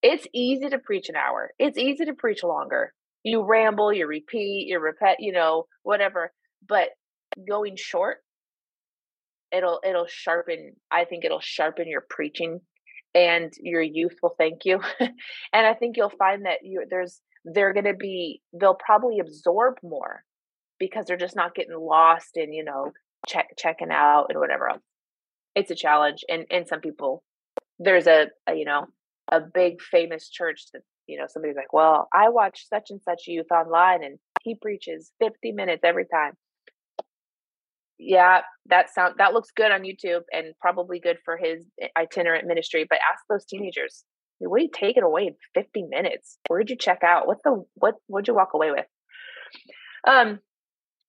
it's 0.03 0.27
easy 0.33 0.69
to 0.69 0.77
preach 0.77 1.09
an 1.09 1.15
hour. 1.15 1.51
It's 1.57 1.77
easy 1.77 2.05
to 2.05 2.13
preach 2.13 2.43
longer 2.43 2.93
you 3.27 3.43
ramble, 3.43 3.91
you 3.91 4.07
repeat, 4.07 4.67
you 4.67 4.79
repeat, 4.79 5.17
you 5.19 5.33
know, 5.33 5.65
whatever. 5.83 6.31
But 6.67 6.89
going 7.47 7.75
short, 7.75 8.17
it'll 9.51 9.81
it'll 9.85 10.07
sharpen. 10.07 10.73
I 10.89 11.05
think 11.05 11.25
it'll 11.25 11.41
sharpen 11.41 11.87
your 11.87 12.05
preaching, 12.09 12.61
and 13.13 13.51
your 13.59 13.81
youth 13.81 14.17
will 14.23 14.35
thank 14.37 14.65
you. 14.65 14.79
and 14.99 15.67
I 15.67 15.73
think 15.73 15.97
you'll 15.97 16.09
find 16.17 16.45
that 16.45 16.59
you 16.63 16.85
there's 16.89 17.19
they're 17.43 17.73
going 17.73 17.85
to 17.85 17.93
be 17.93 18.41
they'll 18.53 18.75
probably 18.75 19.19
absorb 19.19 19.75
more 19.83 20.23
because 20.79 21.05
they're 21.05 21.17
just 21.17 21.35
not 21.35 21.55
getting 21.55 21.77
lost 21.77 22.31
in 22.35 22.53
you 22.53 22.63
know 22.63 22.91
check 23.27 23.47
checking 23.57 23.91
out 23.91 24.27
and 24.29 24.39
whatever. 24.39 24.71
It's 25.55 25.71
a 25.71 25.75
challenge, 25.75 26.23
and 26.29 26.45
and 26.51 26.67
some 26.67 26.81
people 26.81 27.23
there's 27.79 28.07
a, 28.07 28.27
a 28.47 28.55
you 28.55 28.65
know 28.65 28.87
a 29.31 29.41
big 29.41 29.81
famous 29.81 30.29
church 30.29 30.65
that 30.73 30.81
you 31.07 31.17
know 31.17 31.25
somebody's 31.27 31.55
like, 31.55 31.73
well, 31.73 32.07
I 32.13 32.29
watch 32.29 32.65
such 32.69 32.87
and 32.89 33.01
such 33.01 33.23
youth 33.27 33.51
online, 33.51 34.03
and 34.03 34.17
he 34.43 34.55
preaches 34.55 35.11
50 35.19 35.51
minutes 35.51 35.81
every 35.83 36.05
time. 36.05 36.33
Yeah, 37.99 38.41
that 38.67 38.93
sound 38.93 39.15
that 39.17 39.33
looks 39.33 39.49
good 39.55 39.71
on 39.71 39.81
YouTube 39.81 40.21
and 40.31 40.53
probably 40.61 40.99
good 40.99 41.17
for 41.25 41.37
his 41.37 41.65
itinerant 41.97 42.47
ministry. 42.47 42.85
But 42.87 42.99
ask 43.11 43.23
those 43.27 43.45
teenagers, 43.45 44.03
what 44.39 44.59
do 44.59 44.63
you 44.65 44.69
take 44.73 44.97
it 44.97 45.03
away 45.03 45.27
in 45.27 45.35
50 45.55 45.83
minutes? 45.89 46.37
Where'd 46.47 46.69
you 46.69 46.77
check 46.77 47.03
out? 47.03 47.27
What 47.27 47.39
the 47.43 47.63
what 47.75 47.95
what'd 48.07 48.27
you 48.27 48.35
walk 48.35 48.49
away 48.53 48.71
with? 48.71 48.85
Um, 50.07 50.39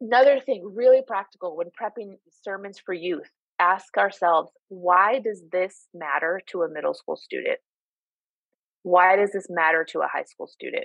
Another 0.01 0.39
thing, 0.41 0.73
really 0.75 1.03
practical 1.07 1.57
when 1.57 1.69
prepping 1.69 2.19
sermons 2.43 2.79
for 2.79 2.95
youth, 2.95 3.29
ask 3.59 3.97
ourselves 3.97 4.51
why 4.69 5.19
does 5.19 5.43
this 5.51 5.89
matter 5.93 6.41
to 6.49 6.63
a 6.63 6.69
middle 6.69 6.95
school 6.95 7.17
student? 7.17 7.59
Why 8.83 9.17
does 9.17 9.33
this 9.33 9.49
matter 9.51 9.85
to 9.91 10.01
a 10.01 10.09
high 10.09 10.25
school 10.25 10.47
student? 10.47 10.85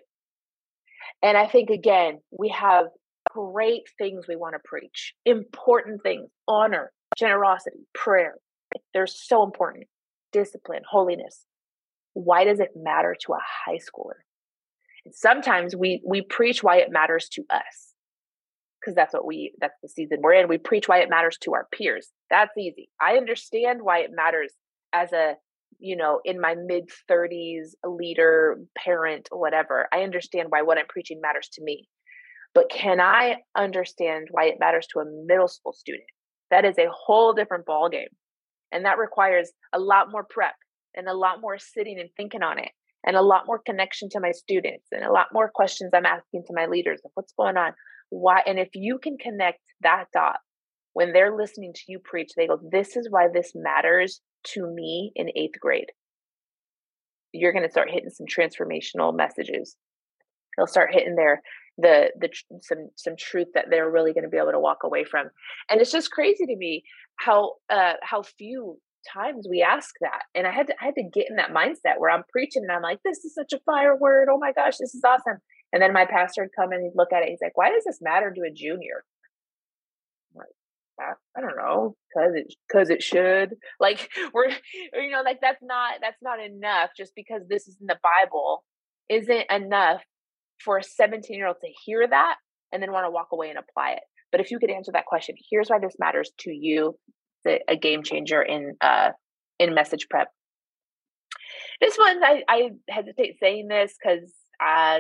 And 1.22 1.38
I 1.38 1.48
think, 1.48 1.70
again, 1.70 2.20
we 2.38 2.50
have 2.50 2.88
great 3.30 3.84
things 3.98 4.26
we 4.28 4.36
want 4.36 4.56
to 4.56 4.60
preach, 4.64 5.14
important 5.26 6.02
things, 6.02 6.30
honor, 6.48 6.92
generosity, 7.18 7.86
prayer. 7.94 8.36
They're 8.94 9.08
so 9.08 9.44
important. 9.44 9.86
Discipline, 10.32 10.82
holiness. 10.90 11.46
Why 12.14 12.46
does 12.46 12.60
it 12.60 12.72
matter 12.76 13.16
to 13.26 13.34
a 13.34 13.40
high 13.66 13.78
schooler? 13.78 14.22
And 15.06 15.14
sometimes 15.14 15.76
we 15.76 16.02
we 16.08 16.24
preach 16.24 16.64
why 16.64 16.78
it 16.78 16.92
matters 16.92 17.30
to 17.34 17.44
us 17.52 17.93
because 18.84 18.96
that's 18.96 19.14
what 19.14 19.26
we 19.26 19.54
that's 19.60 19.78
the 19.82 19.90
season 19.90 20.20
we're 20.22 20.34
in. 20.34 20.48
We 20.48 20.58
preach 20.58 20.88
why 20.88 21.00
it 21.00 21.10
matters 21.10 21.38
to 21.42 21.54
our 21.54 21.68
peers. 21.72 22.10
That's 22.30 22.58
easy. 22.58 22.90
I 23.02 23.18
understand 23.18 23.80
why 23.82 24.00
it 24.00 24.12
matters 24.14 24.54
as 24.94 25.14
a 25.14 25.36
you 25.80 25.96
know 25.96 26.20
in 26.24 26.40
my 26.40 26.56
mid 26.56 26.90
30s 27.10 27.72
leader 27.86 28.58
parent 28.78 29.30
whatever. 29.32 29.88
I 29.94 30.04
understand 30.04 30.48
why 30.50 30.62
what 30.62 30.78
i'm 30.78 30.88
preaching 30.88 31.20
matters 31.22 31.50
to 31.54 31.64
me. 31.64 31.88
But 32.54 32.70
can 32.70 33.00
i 33.00 33.38
understand 33.58 34.28
why 34.32 34.46
it 34.46 34.60
matters 34.60 34.88
to 34.94 35.00
a 35.00 35.26
middle 35.26 35.48
school 35.48 35.74
student? 35.74 36.06
That 36.52 36.66
is 36.66 36.78
a 36.78 36.92
whole 36.92 37.34
different 37.34 37.66
ball 37.66 37.90
game 37.90 38.10
and 38.74 38.86
that 38.86 38.98
requires 38.98 39.52
a 39.72 39.80
lot 39.80 40.12
more 40.12 40.26
prep 40.30 40.56
and 40.96 41.08
a 41.08 41.14
lot 41.14 41.40
more 41.40 41.58
sitting 41.58 42.00
and 42.00 42.10
thinking 42.18 42.44
on 42.44 42.60
it 42.60 42.72
and 43.06 43.16
a 43.16 43.22
lot 43.22 43.44
more 43.46 43.62
connection 43.66 44.10
to 44.10 44.20
my 44.20 44.32
students 44.32 44.88
and 44.92 45.04
a 45.04 45.12
lot 45.12 45.28
more 45.32 45.50
questions 45.54 45.92
i'm 45.94 46.06
asking 46.06 46.44
to 46.46 46.54
my 46.54 46.66
leaders 46.66 47.00
of 47.06 47.12
what's 47.14 47.34
going 47.38 47.56
on 47.58 47.72
why 48.14 48.42
and 48.46 48.60
if 48.60 48.70
you 48.74 49.00
can 49.02 49.18
connect 49.18 49.60
that 49.82 50.06
dot 50.14 50.38
when 50.94 51.12
they're 51.12 51.36
listening 51.36 51.74
to 51.74 51.82
you 51.88 52.00
preach 52.00 52.32
they 52.36 52.48
go 52.48 52.60
this 52.72 52.96
is 52.96 53.08
why 53.10 53.28
this 53.34 53.54
matters 53.56 54.22
to 54.44 54.68
me 54.68 55.12
in 55.16 55.30
eighth 55.36 55.60
grade. 55.60 55.92
You're 57.32 57.54
going 57.54 57.66
to 57.66 57.72
start 57.72 57.90
hitting 57.90 58.10
some 58.10 58.28
transformational 58.28 59.16
messages. 59.16 59.76
They'll 60.56 60.68
start 60.68 60.94
hitting 60.94 61.16
their 61.16 61.42
the 61.80 62.12
the 62.20 62.30
some 62.62 62.90
some 62.96 63.16
truth 63.18 63.48
that 63.56 63.66
they're 63.72 63.90
really 63.90 64.14
going 64.14 64.26
to 64.26 64.30
be 64.30 64.38
able 64.38 64.52
to 64.52 64.60
walk 64.60 64.80
away 64.84 65.04
from. 65.04 65.30
And 65.70 65.82
it's 65.82 65.92
just 65.92 66.12
crazy 66.12 66.46
to 66.46 66.56
me 66.56 66.84
how 67.20 67.54
uh 67.72 67.94
how 68.04 68.22
few 68.22 68.78
times 69.12 69.48
we 69.50 69.62
ask 69.62 69.90
that 70.00 70.22
and 70.34 70.48
i 70.48 70.52
had 70.52 70.66
to 70.66 70.74
i 70.82 70.86
had 70.86 70.96
to 70.96 71.04
get 71.14 71.26
in 71.30 71.36
that 71.36 71.52
mindset 71.52 71.98
where 72.00 72.10
i'm 72.10 72.24
preaching 72.32 72.64
and 72.64 72.72
i'm 72.72 72.82
like 72.82 73.00
this 73.04 73.18
is 73.26 73.36
such 73.36 73.52
a 73.52 73.62
fire 73.66 73.98
word. 73.98 74.30
Oh 74.32 74.38
my 74.40 74.54
gosh 74.54 74.78
this 74.80 74.96
is 74.96 75.02
awesome 75.06 75.40
and 75.74 75.82
then 75.82 75.92
my 75.92 76.06
pastor 76.06 76.44
would 76.44 76.56
come 76.56 76.72
and 76.72 76.84
he'd 76.84 76.96
look 76.96 77.12
at 77.12 77.24
it. 77.24 77.30
He's 77.30 77.42
like, 77.42 77.58
why 77.58 77.72
does 77.72 77.84
this 77.84 78.00
matter 78.02 78.32
to 78.32 78.42
a 78.42 78.54
junior? 78.54 79.04
I, 81.00 81.14
I 81.36 81.42
don't 81.42 81.58
know, 81.58 81.96
cause 82.16 82.34
it, 82.36 82.54
cause 82.72 82.90
it 82.90 83.02
should. 83.02 83.56
Like 83.80 84.10
we're, 84.34 84.50
you 84.94 85.12
know, 85.12 85.24
like 85.26 85.40
that's 85.42 85.62
not 85.62 85.96
that's 86.02 86.22
not 86.22 86.40
enough. 86.40 86.92
Just 86.96 87.14
because 87.16 87.42
this 87.50 87.68
is 87.68 87.76
in 87.82 87.88
the 87.88 87.98
Bible, 88.02 88.64
isn't 89.10 89.52
enough 89.52 90.02
for 90.64 90.78
a 90.78 90.84
17 90.84 91.36
year 91.36 91.48
old 91.48 91.58
to 91.62 91.72
hear 91.84 92.08
that 92.08 92.36
and 92.72 92.82
then 92.82 92.92
want 92.92 93.06
to 93.06 93.12
walk 93.12 93.30
away 93.34 93.50
and 93.50 93.58
apply 93.58 93.92
it. 93.94 94.04
But 94.32 94.42
if 94.42 94.52
you 94.52 94.60
could 94.60 94.72
answer 94.72 94.92
that 94.94 95.06
question, 95.06 95.36
here's 95.50 95.70
why 95.70 95.80
this 95.80 95.96
matters 96.00 96.32
to 96.42 96.52
you. 96.52 96.96
a 97.46 97.76
game 97.76 98.04
changer 98.04 98.42
in 98.42 98.76
uh 98.80 99.10
in 99.60 99.74
message 99.74 100.08
prep. 100.10 100.28
This 101.82 101.98
one 101.98 102.24
I, 102.24 102.44
I 102.48 102.70
hesitate 102.90 103.36
saying 103.40 103.68
this 103.68 103.96
because 104.02 104.32
uh 104.66 105.00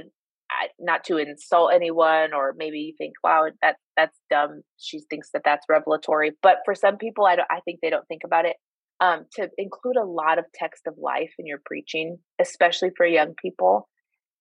not 0.80 1.04
to 1.06 1.18
insult 1.18 1.72
anyone 1.74 2.34
or 2.34 2.54
maybe 2.58 2.80
you 2.80 2.94
think 2.98 3.14
wow 3.24 3.46
that 3.62 3.76
that's 3.96 4.18
dumb. 4.30 4.62
She 4.78 5.02
thinks 5.10 5.30
that 5.34 5.44
that's 5.46 5.66
revelatory 5.70 6.32
but 6.42 6.58
for 6.66 6.76
some 6.76 6.98
people 6.98 7.26
i 7.26 7.36
don't 7.36 7.48
i 7.52 7.60
think 7.62 7.80
they 7.82 7.90
don't 7.90 8.08
think 8.08 8.22
about 8.26 8.46
it. 8.46 8.56
Um, 9.00 9.26
to 9.34 9.50
include 9.58 9.98
a 9.98 10.06
lot 10.06 10.40
of 10.40 10.46
text 10.54 10.84
of 10.88 10.94
life 10.98 11.34
in 11.38 11.46
your 11.46 11.60
preaching 11.66 12.18
especially 12.40 12.92
for 12.96 13.06
young 13.06 13.34
people 13.42 13.90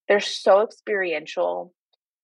they're 0.08 0.20
so 0.20 0.62
experiential 0.62 1.72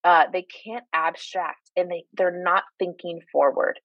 uh, 0.04 0.24
they 0.32 0.46
can't 0.64 0.84
abstract 0.92 1.70
and 1.76 1.90
they 1.90 2.04
they're 2.14 2.42
not 2.42 2.62
thinking 2.78 3.20
forward. 3.32 3.80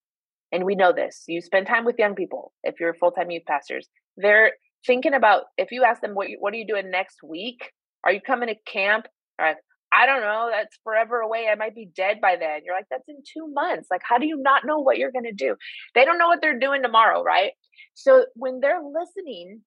And 0.52 0.64
we 0.64 0.76
know 0.76 0.94
this 0.94 1.24
you 1.28 1.42
spend 1.42 1.68
time 1.68 1.86
with 1.86 1.98
young 1.98 2.16
people 2.16 2.54
if 2.64 2.80
you're 2.80 2.94
full-time 2.94 3.32
youth 3.32 3.46
pastors 3.48 3.90
they're 4.18 4.52
thinking 4.86 5.14
about 5.14 5.44
if 5.58 5.72
you 5.72 5.84
ask 5.84 6.02
them 6.02 6.14
what 6.14 6.30
you, 6.30 6.38
what 6.40 6.54
are 6.54 6.58
you 6.58 6.68
doing 6.68 6.92
next 6.92 7.18
week? 7.24 7.72
Are 8.04 8.12
you 8.12 8.22
coming 8.22 8.50
to 8.50 8.56
camp? 8.72 9.06
Right. 9.40 9.56
I 9.96 10.06
don't 10.06 10.22
know, 10.22 10.50
that's 10.52 10.78
forever 10.84 11.20
away. 11.20 11.48
I 11.52 11.56
might 11.56 11.76
be 11.76 11.90
dead 11.96 12.20
by 12.22 12.36
then. 12.40 12.62
You're 12.66 12.76
like, 12.76 12.88
that's 12.90 13.08
in 13.08 13.18
two 13.18 13.48
months. 13.54 13.90
Like, 13.92 14.02
how 14.04 14.18
do 14.18 14.26
you 14.26 14.38
not 14.42 14.66
know 14.66 14.80
what 14.80 14.98
you're 14.98 15.12
going 15.12 15.26
to 15.26 15.34
do? 15.34 15.56
They 15.94 16.06
don't 16.06 16.18
know 16.18 16.28
what 16.28 16.40
they're 16.42 16.60
doing 16.60 16.82
tomorrow, 16.82 17.22
right? 17.22 17.52
So 17.94 18.26
when 18.36 18.60
they're 18.60 18.82
listening 18.82 19.62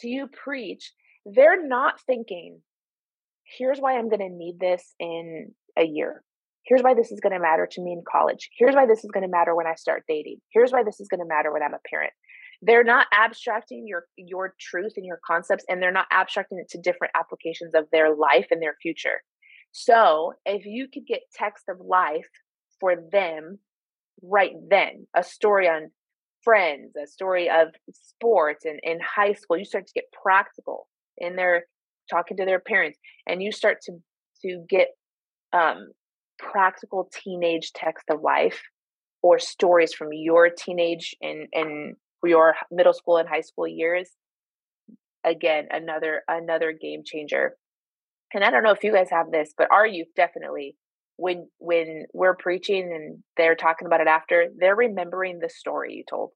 to 0.00 0.08
you 0.08 0.28
preach, 0.28 0.92
they're 1.26 1.66
not 1.66 2.00
thinking, 2.06 2.60
here's 3.58 3.78
why 3.78 3.98
I'm 3.98 4.08
going 4.08 4.20
to 4.20 4.36
need 4.36 4.58
this 4.60 4.94
in 5.00 5.52
a 5.78 5.84
year. 5.84 6.22
Here's 6.64 6.82
why 6.82 6.94
this 6.94 7.10
is 7.10 7.20
going 7.20 7.32
to 7.32 7.40
matter 7.40 7.68
to 7.68 7.82
me 7.82 7.92
in 7.92 8.02
college. 8.10 8.48
Here's 8.56 8.74
why 8.74 8.86
this 8.86 9.04
is 9.04 9.10
going 9.12 9.24
to 9.24 9.30
matter 9.30 9.54
when 9.54 9.66
I 9.66 9.74
start 9.74 10.04
dating. 10.08 10.38
Here's 10.52 10.70
why 10.72 10.84
this 10.84 11.00
is 11.00 11.08
going 11.08 11.20
to 11.20 11.26
matter 11.26 11.52
when 11.52 11.62
I'm 11.62 11.74
a 11.74 11.88
parent. 11.90 12.12
They're 12.64 12.84
not 12.84 13.08
abstracting 13.12 13.88
your 13.88 14.04
your 14.16 14.54
truth 14.60 14.92
and 14.96 15.04
your 15.04 15.18
concepts 15.26 15.64
and 15.68 15.82
they're 15.82 15.90
not 15.90 16.06
abstracting 16.12 16.58
it 16.58 16.68
to 16.70 16.80
different 16.80 17.12
applications 17.16 17.74
of 17.74 17.86
their 17.90 18.14
life 18.14 18.46
and 18.52 18.62
their 18.62 18.76
future 18.80 19.20
so 19.72 20.34
if 20.44 20.64
you 20.66 20.86
could 20.92 21.06
get 21.06 21.20
text 21.34 21.64
of 21.68 21.80
life 21.80 22.28
for 22.78 22.94
them 23.10 23.58
right 24.22 24.52
then, 24.68 25.06
a 25.16 25.24
story 25.24 25.68
on 25.68 25.90
friends, 26.42 26.92
a 27.02 27.06
story 27.06 27.48
of 27.48 27.68
sports 27.92 28.64
and 28.64 28.78
in 28.82 28.98
high 29.00 29.32
school, 29.32 29.56
you 29.56 29.64
start 29.64 29.86
to 29.86 29.92
get 29.94 30.04
practical 30.22 30.88
in 31.18 31.36
their 31.36 31.64
talking 32.10 32.36
to 32.36 32.44
their 32.44 32.60
parents 32.60 32.98
and 33.26 33.42
you 33.42 33.52
start 33.52 33.78
to 33.82 33.92
to 34.42 34.64
get 34.68 34.88
um 35.52 35.88
practical 36.38 37.08
teenage 37.12 37.72
text 37.72 38.04
of 38.10 38.20
life 38.20 38.60
or 39.22 39.38
stories 39.38 39.94
from 39.94 40.08
your 40.12 40.50
teenage 40.50 41.14
and 41.22 41.48
and 41.52 41.94
your 42.24 42.54
middle 42.70 42.92
school 42.92 43.18
and 43.18 43.28
high 43.28 43.40
school 43.40 43.68
years 43.68 44.10
again 45.24 45.68
another 45.70 46.22
another 46.28 46.72
game 46.72 47.02
changer 47.04 47.56
and 48.34 48.44
I 48.44 48.50
don't 48.50 48.62
know 48.62 48.72
if 48.72 48.84
you 48.84 48.92
guys 48.92 49.10
have 49.10 49.30
this, 49.30 49.52
but 49.56 49.68
our 49.70 49.86
youth 49.86 50.08
definitely 50.16 50.76
when 51.16 51.48
when 51.58 52.04
we're 52.12 52.36
preaching 52.36 52.90
and 52.92 53.22
they're 53.36 53.54
talking 53.54 53.86
about 53.86 54.00
it 54.00 54.08
after, 54.08 54.46
they're 54.58 54.76
remembering 54.76 55.38
the 55.38 55.50
story 55.50 55.94
you 55.94 56.04
told 56.08 56.30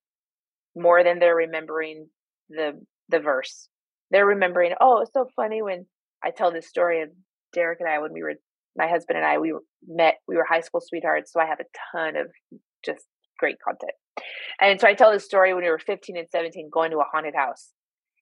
more 0.77 1.03
than 1.03 1.19
they're 1.19 1.35
remembering 1.35 2.09
the 2.51 2.73
the 3.09 3.19
verse. 3.19 3.69
They're 4.11 4.27
remembering, 4.27 4.73
oh, 4.81 5.01
it's 5.01 5.13
so 5.13 5.27
funny 5.35 5.63
when 5.63 5.87
I 6.25 6.31
tell 6.31 6.53
this 6.53 6.69
story 6.69 7.03
of 7.03 7.09
Derek 7.53 7.81
and 7.81 7.89
I 7.89 7.99
when 7.99 8.13
we 8.13 8.23
were 8.23 8.35
my 8.77 8.87
husband 8.87 9.17
and 9.17 9.27
I 9.27 9.39
we 9.39 9.55
met 9.87 10.17
we 10.29 10.37
were 10.37 10.47
high 10.49 10.61
school 10.61 10.81
sweethearts, 10.81 11.33
so 11.33 11.41
I 11.41 11.47
have 11.47 11.61
a 11.61 11.97
ton 11.97 12.17
of 12.17 12.29
just 12.85 13.05
great 13.39 13.57
content. 13.67 13.93
And 14.61 14.81
so 14.81 14.87
I 14.87 14.95
tell 14.95 15.13
this 15.13 15.25
story 15.25 15.53
when 15.53 15.65
we 15.65 15.71
were 15.71 15.79
15 15.79 16.17
and 16.17 16.29
17 16.31 16.71
going 16.73 16.91
to 16.91 16.99
a 16.99 17.05
haunted 17.13 17.35
house. 17.35 17.73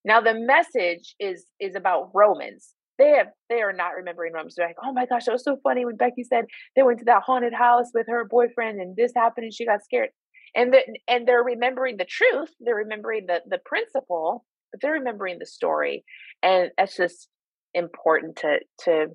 Now 0.04 0.20
the 0.20 0.34
message 0.34 1.14
is 1.18 1.46
is 1.60 1.74
about 1.74 2.10
Romans, 2.14 2.70
they 2.98 3.10
have 3.10 3.28
they 3.48 3.60
are 3.62 3.72
not 3.72 3.94
remembering 3.96 4.32
Romans. 4.32 4.54
They're 4.56 4.66
like, 4.66 4.76
oh 4.82 4.92
my 4.92 5.06
gosh, 5.06 5.24
that 5.24 5.32
was 5.32 5.44
so 5.44 5.58
funny 5.62 5.84
when 5.84 5.96
Becky 5.96 6.24
said 6.24 6.44
they 6.76 6.82
went 6.82 6.98
to 7.00 7.04
that 7.06 7.22
haunted 7.22 7.54
house 7.54 7.90
with 7.92 8.06
her 8.08 8.24
boyfriend 8.24 8.80
and 8.80 8.96
this 8.96 9.12
happened 9.14 9.44
and 9.44 9.54
she 9.54 9.66
got 9.66 9.84
scared. 9.84 10.10
And 10.54 10.72
the, 10.72 10.80
and 11.08 11.26
they're 11.26 11.42
remembering 11.42 11.96
the 11.96 12.04
truth. 12.04 12.50
They're 12.60 12.76
remembering 12.76 13.26
the 13.26 13.40
the 13.48 13.58
principle, 13.64 14.44
but 14.70 14.80
they're 14.80 14.92
remembering 14.92 15.38
the 15.38 15.46
story. 15.46 16.04
And 16.42 16.70
that's 16.78 16.96
just 16.96 17.28
important 17.74 18.36
to 18.36 18.58
to 18.84 19.06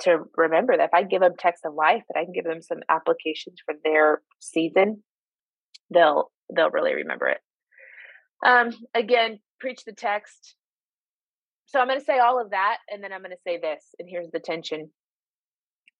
to 0.00 0.18
remember 0.36 0.76
that 0.76 0.84
if 0.84 0.94
I 0.94 1.02
give 1.02 1.20
them 1.20 1.34
text 1.38 1.64
of 1.64 1.74
life, 1.74 2.02
that 2.08 2.18
I 2.18 2.24
can 2.24 2.32
give 2.32 2.44
them 2.44 2.62
some 2.62 2.78
applications 2.88 3.58
for 3.64 3.74
their 3.84 4.22
season, 4.40 5.02
they'll 5.92 6.30
they'll 6.54 6.70
really 6.70 6.94
remember 6.94 7.28
it. 7.28 7.38
Um, 8.44 8.70
again, 8.94 9.40
preach 9.60 9.84
the 9.84 9.92
text. 9.92 10.54
So 11.68 11.78
I'm 11.78 11.86
going 11.86 11.98
to 11.98 12.04
say 12.04 12.18
all 12.18 12.40
of 12.40 12.50
that, 12.50 12.78
and 12.90 13.04
then 13.04 13.12
I'm 13.12 13.20
going 13.20 13.30
to 13.30 13.42
say 13.46 13.58
this, 13.58 13.84
and 13.98 14.08
here's 14.10 14.30
the 14.32 14.40
tension 14.40 14.90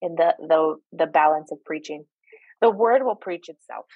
in 0.00 0.14
the 0.14 0.34
the 0.38 0.76
the 0.92 1.06
balance 1.06 1.52
of 1.52 1.62
preaching. 1.64 2.04
The 2.62 2.70
word 2.70 3.04
will 3.04 3.16
preach 3.16 3.48
itself, 3.50 3.86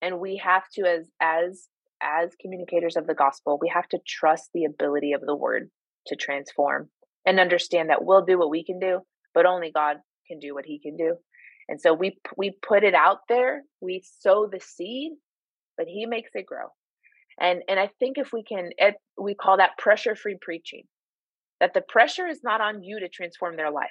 and 0.00 0.18
we 0.18 0.42
have 0.44 0.64
to, 0.74 0.82
as 0.82 1.08
as 1.20 1.68
as 2.02 2.30
communicators 2.40 2.96
of 2.96 3.06
the 3.06 3.14
gospel, 3.14 3.56
we 3.60 3.70
have 3.72 3.88
to 3.90 3.98
trust 4.06 4.50
the 4.52 4.64
ability 4.64 5.12
of 5.12 5.20
the 5.20 5.36
word 5.36 5.70
to 6.08 6.16
transform 6.16 6.90
and 7.24 7.38
understand 7.38 7.90
that 7.90 8.04
we'll 8.04 8.24
do 8.24 8.36
what 8.36 8.50
we 8.50 8.64
can 8.64 8.80
do, 8.80 8.98
but 9.32 9.46
only 9.46 9.70
God 9.72 9.98
can 10.26 10.40
do 10.40 10.54
what 10.54 10.64
He 10.66 10.80
can 10.80 10.96
do. 10.96 11.14
And 11.68 11.80
so 11.80 11.94
we 11.94 12.18
we 12.36 12.56
put 12.66 12.82
it 12.82 12.94
out 12.94 13.18
there, 13.28 13.62
we 13.80 14.02
sow 14.20 14.48
the 14.50 14.60
seed, 14.60 15.12
but 15.76 15.86
He 15.86 16.04
makes 16.04 16.30
it 16.34 16.46
grow. 16.46 16.66
And 17.38 17.62
and 17.68 17.78
I 17.78 17.90
think 18.00 18.18
if 18.18 18.32
we 18.32 18.42
can, 18.42 18.70
it, 18.76 18.96
we 19.16 19.36
call 19.36 19.58
that 19.58 19.78
pressure 19.78 20.16
free 20.16 20.36
preaching. 20.40 20.82
That 21.62 21.72
the 21.72 21.80
pressure 21.80 22.26
is 22.26 22.40
not 22.44 22.60
on 22.60 22.82
you 22.82 23.00
to 23.00 23.08
transform 23.08 23.56
their 23.56 23.70
life. 23.70 23.88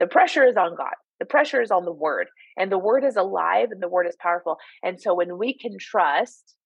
The 0.00 0.08
pressure 0.08 0.44
is 0.44 0.56
on 0.56 0.74
God. 0.74 0.94
The 1.20 1.26
pressure 1.26 1.62
is 1.62 1.70
on 1.70 1.84
the 1.84 1.92
Word, 1.92 2.26
and 2.56 2.72
the 2.72 2.78
Word 2.78 3.04
is 3.04 3.14
alive, 3.14 3.68
and 3.70 3.80
the 3.80 3.88
Word 3.88 4.08
is 4.08 4.16
powerful. 4.20 4.56
And 4.82 5.00
so 5.00 5.14
when 5.14 5.38
we 5.38 5.56
can 5.56 5.76
trust 5.78 6.56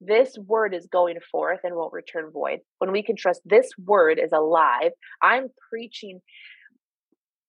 this 0.00 0.36
word 0.38 0.74
is 0.74 0.86
going 0.86 1.16
forth 1.30 1.60
and 1.62 1.74
won't 1.76 1.92
return 1.92 2.30
void. 2.32 2.60
When 2.78 2.92
we 2.92 3.02
can 3.02 3.16
trust 3.16 3.42
this 3.44 3.68
word 3.78 4.18
is 4.18 4.32
alive, 4.32 4.92
I'm 5.22 5.48
preaching. 5.68 6.20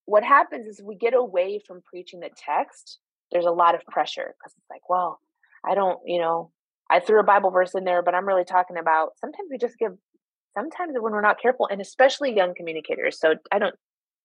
What 0.05 0.23
happens 0.23 0.67
is 0.67 0.83
we 0.83 0.97
get 0.97 1.13
away 1.13 1.61
from 1.65 1.81
preaching 1.89 2.19
the 2.19 2.29
text. 2.35 2.99
There's 3.31 3.45
a 3.45 3.51
lot 3.51 3.75
of 3.75 3.81
pressure 3.89 4.35
because 4.37 4.53
it's 4.57 4.69
like, 4.69 4.89
well, 4.89 5.19
I 5.65 5.75
don't, 5.75 5.99
you 6.05 6.19
know, 6.19 6.51
I 6.89 6.99
threw 6.99 7.21
a 7.21 7.23
Bible 7.23 7.51
verse 7.51 7.73
in 7.73 7.85
there, 7.85 8.03
but 8.03 8.13
I'm 8.13 8.27
really 8.27 8.43
talking 8.43 8.77
about 8.77 9.11
sometimes 9.21 9.47
we 9.49 9.57
just 9.57 9.77
give, 9.77 9.93
sometimes 10.57 10.93
when 10.99 11.13
we're 11.13 11.21
not 11.21 11.41
careful, 11.41 11.67
and 11.71 11.81
especially 11.81 12.35
young 12.35 12.53
communicators. 12.55 13.19
So 13.19 13.35
I 13.51 13.59
don't, 13.59 13.75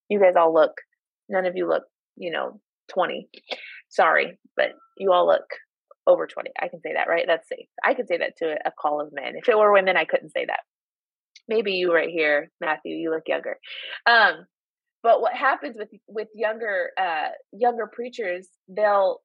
you 0.09 0.21
guys 0.21 0.35
all 0.37 0.53
look, 0.53 0.73
none 1.29 1.47
of 1.47 1.57
you 1.57 1.69
look, 1.69 1.85
you 2.17 2.31
know, 2.31 2.61
20. 2.89 3.29
Sorry, 3.89 4.39
but 4.57 4.73
you 4.99 5.13
all 5.13 5.27
look 5.27 5.47
over 6.07 6.27
20. 6.27 6.51
I 6.61 6.69
can 6.69 6.81
say 6.81 6.93
that, 6.95 7.09
right? 7.09 7.25
That's 7.27 7.49
safe. 7.49 7.67
I 7.85 7.95
could 7.95 8.09
say 8.09 8.19
that 8.19 8.37
to 8.39 8.57
a 8.65 8.71
call 8.71 9.01
of 9.01 9.13
men. 9.13 9.35
If 9.37 9.49
it 9.49 9.59
were 9.59 9.73
women, 9.73 9.97
I 9.97 10.05
couldn't 10.05 10.31
say 10.31 10.45
that. 10.47 10.61
Maybe 11.49 11.73
you 11.73 11.95
right 11.95 12.09
here, 12.09 12.51
Matthew, 12.61 12.95
you 12.95 13.11
look 13.11 13.25
younger. 13.27 13.59
Um, 14.07 14.47
but 15.03 15.21
what 15.21 15.35
happens 15.35 15.77
with 15.79 15.89
with 16.09 16.27
younger 16.35 16.91
uh 16.99 17.29
younger 17.53 17.87
preachers, 17.87 18.49
they'll 18.69 19.21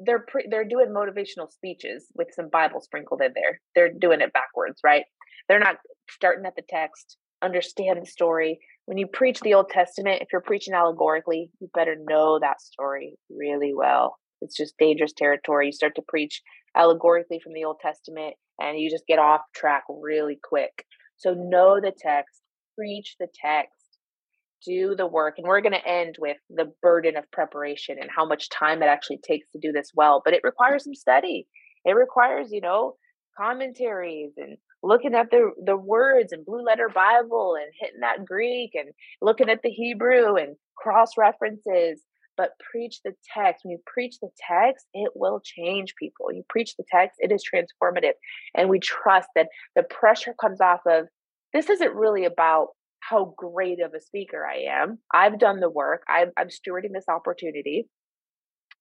they're 0.00 0.24
pre- 0.26 0.48
they're 0.50 0.64
doing 0.64 0.88
motivational 0.88 1.50
speeches 1.50 2.06
with 2.16 2.28
some 2.34 2.48
Bible 2.48 2.80
sprinkled 2.80 3.22
in 3.22 3.32
there. 3.34 3.60
They're 3.74 3.92
doing 3.92 4.20
it 4.20 4.32
backwards, 4.32 4.80
right? 4.84 5.04
They're 5.48 5.60
not 5.60 5.76
starting 6.10 6.46
at 6.46 6.56
the 6.56 6.62
text, 6.68 7.16
understand 7.42 8.00
the 8.02 8.06
story. 8.06 8.58
When 8.86 8.98
you 8.98 9.06
preach 9.06 9.40
the 9.40 9.54
Old 9.54 9.70
Testament, 9.70 10.22
if 10.22 10.28
you're 10.32 10.40
preaching 10.40 10.74
allegorically, 10.74 11.50
you 11.60 11.68
better 11.74 11.96
know 11.98 12.38
that 12.40 12.60
story 12.60 13.16
really 13.30 13.72
well 13.74 14.16
it's 14.40 14.56
just 14.56 14.78
dangerous 14.78 15.12
territory. 15.12 15.66
You 15.66 15.72
start 15.72 15.94
to 15.96 16.02
preach 16.06 16.42
allegorically 16.76 17.40
from 17.42 17.54
the 17.54 17.64
Old 17.64 17.80
Testament 17.80 18.34
and 18.60 18.78
you 18.78 18.90
just 18.90 19.06
get 19.06 19.18
off 19.18 19.42
track 19.54 19.84
really 19.88 20.38
quick. 20.42 20.84
So 21.16 21.34
know 21.34 21.80
the 21.80 21.92
text, 21.96 22.40
preach 22.76 23.16
the 23.18 23.28
text, 23.34 23.72
do 24.64 24.94
the 24.96 25.06
work. 25.06 25.34
And 25.38 25.46
we're 25.46 25.60
going 25.60 25.72
to 25.72 25.88
end 25.88 26.16
with 26.18 26.36
the 26.50 26.72
burden 26.82 27.16
of 27.16 27.30
preparation 27.32 27.96
and 28.00 28.10
how 28.14 28.26
much 28.26 28.50
time 28.50 28.82
it 28.82 28.86
actually 28.86 29.18
takes 29.26 29.50
to 29.52 29.58
do 29.60 29.72
this 29.72 29.92
well. 29.94 30.22
But 30.24 30.34
it 30.34 30.42
requires 30.44 30.84
some 30.84 30.94
study. 30.94 31.46
It 31.84 31.92
requires, 31.92 32.48
you 32.50 32.60
know, 32.60 32.96
commentaries 33.38 34.32
and 34.36 34.56
looking 34.82 35.14
at 35.14 35.30
the 35.30 35.50
the 35.64 35.76
words 35.76 36.32
and 36.32 36.44
blue 36.44 36.62
letter 36.62 36.88
bible 36.88 37.56
and 37.60 37.72
hitting 37.80 38.00
that 38.00 38.24
greek 38.24 38.72
and 38.74 38.90
looking 39.20 39.48
at 39.48 39.62
the 39.62 39.70
hebrew 39.70 40.36
and 40.36 40.56
cross 40.76 41.12
references 41.16 42.02
but 42.36 42.50
preach 42.70 43.00
the 43.04 43.14
text. 43.34 43.64
When 43.64 43.72
you 43.72 43.78
preach 43.86 44.16
the 44.20 44.28
text, 44.38 44.86
it 44.92 45.10
will 45.14 45.40
change 45.42 45.94
people. 45.98 46.32
You 46.32 46.44
preach 46.48 46.76
the 46.76 46.84
text, 46.90 47.16
it 47.18 47.32
is 47.32 47.42
transformative. 47.42 48.12
And 48.54 48.68
we 48.68 48.78
trust 48.78 49.28
that 49.34 49.48
the 49.74 49.82
pressure 49.82 50.34
comes 50.38 50.60
off 50.60 50.80
of 50.86 51.06
this 51.52 51.70
isn't 51.70 51.94
really 51.94 52.24
about 52.24 52.68
how 53.00 53.34
great 53.36 53.80
of 53.80 53.94
a 53.94 54.00
speaker 54.00 54.44
I 54.46 54.82
am. 54.82 54.98
I've 55.12 55.38
done 55.38 55.60
the 55.60 55.70
work, 55.70 56.02
I'm, 56.08 56.30
I'm 56.36 56.48
stewarding 56.48 56.92
this 56.92 57.08
opportunity, 57.08 57.88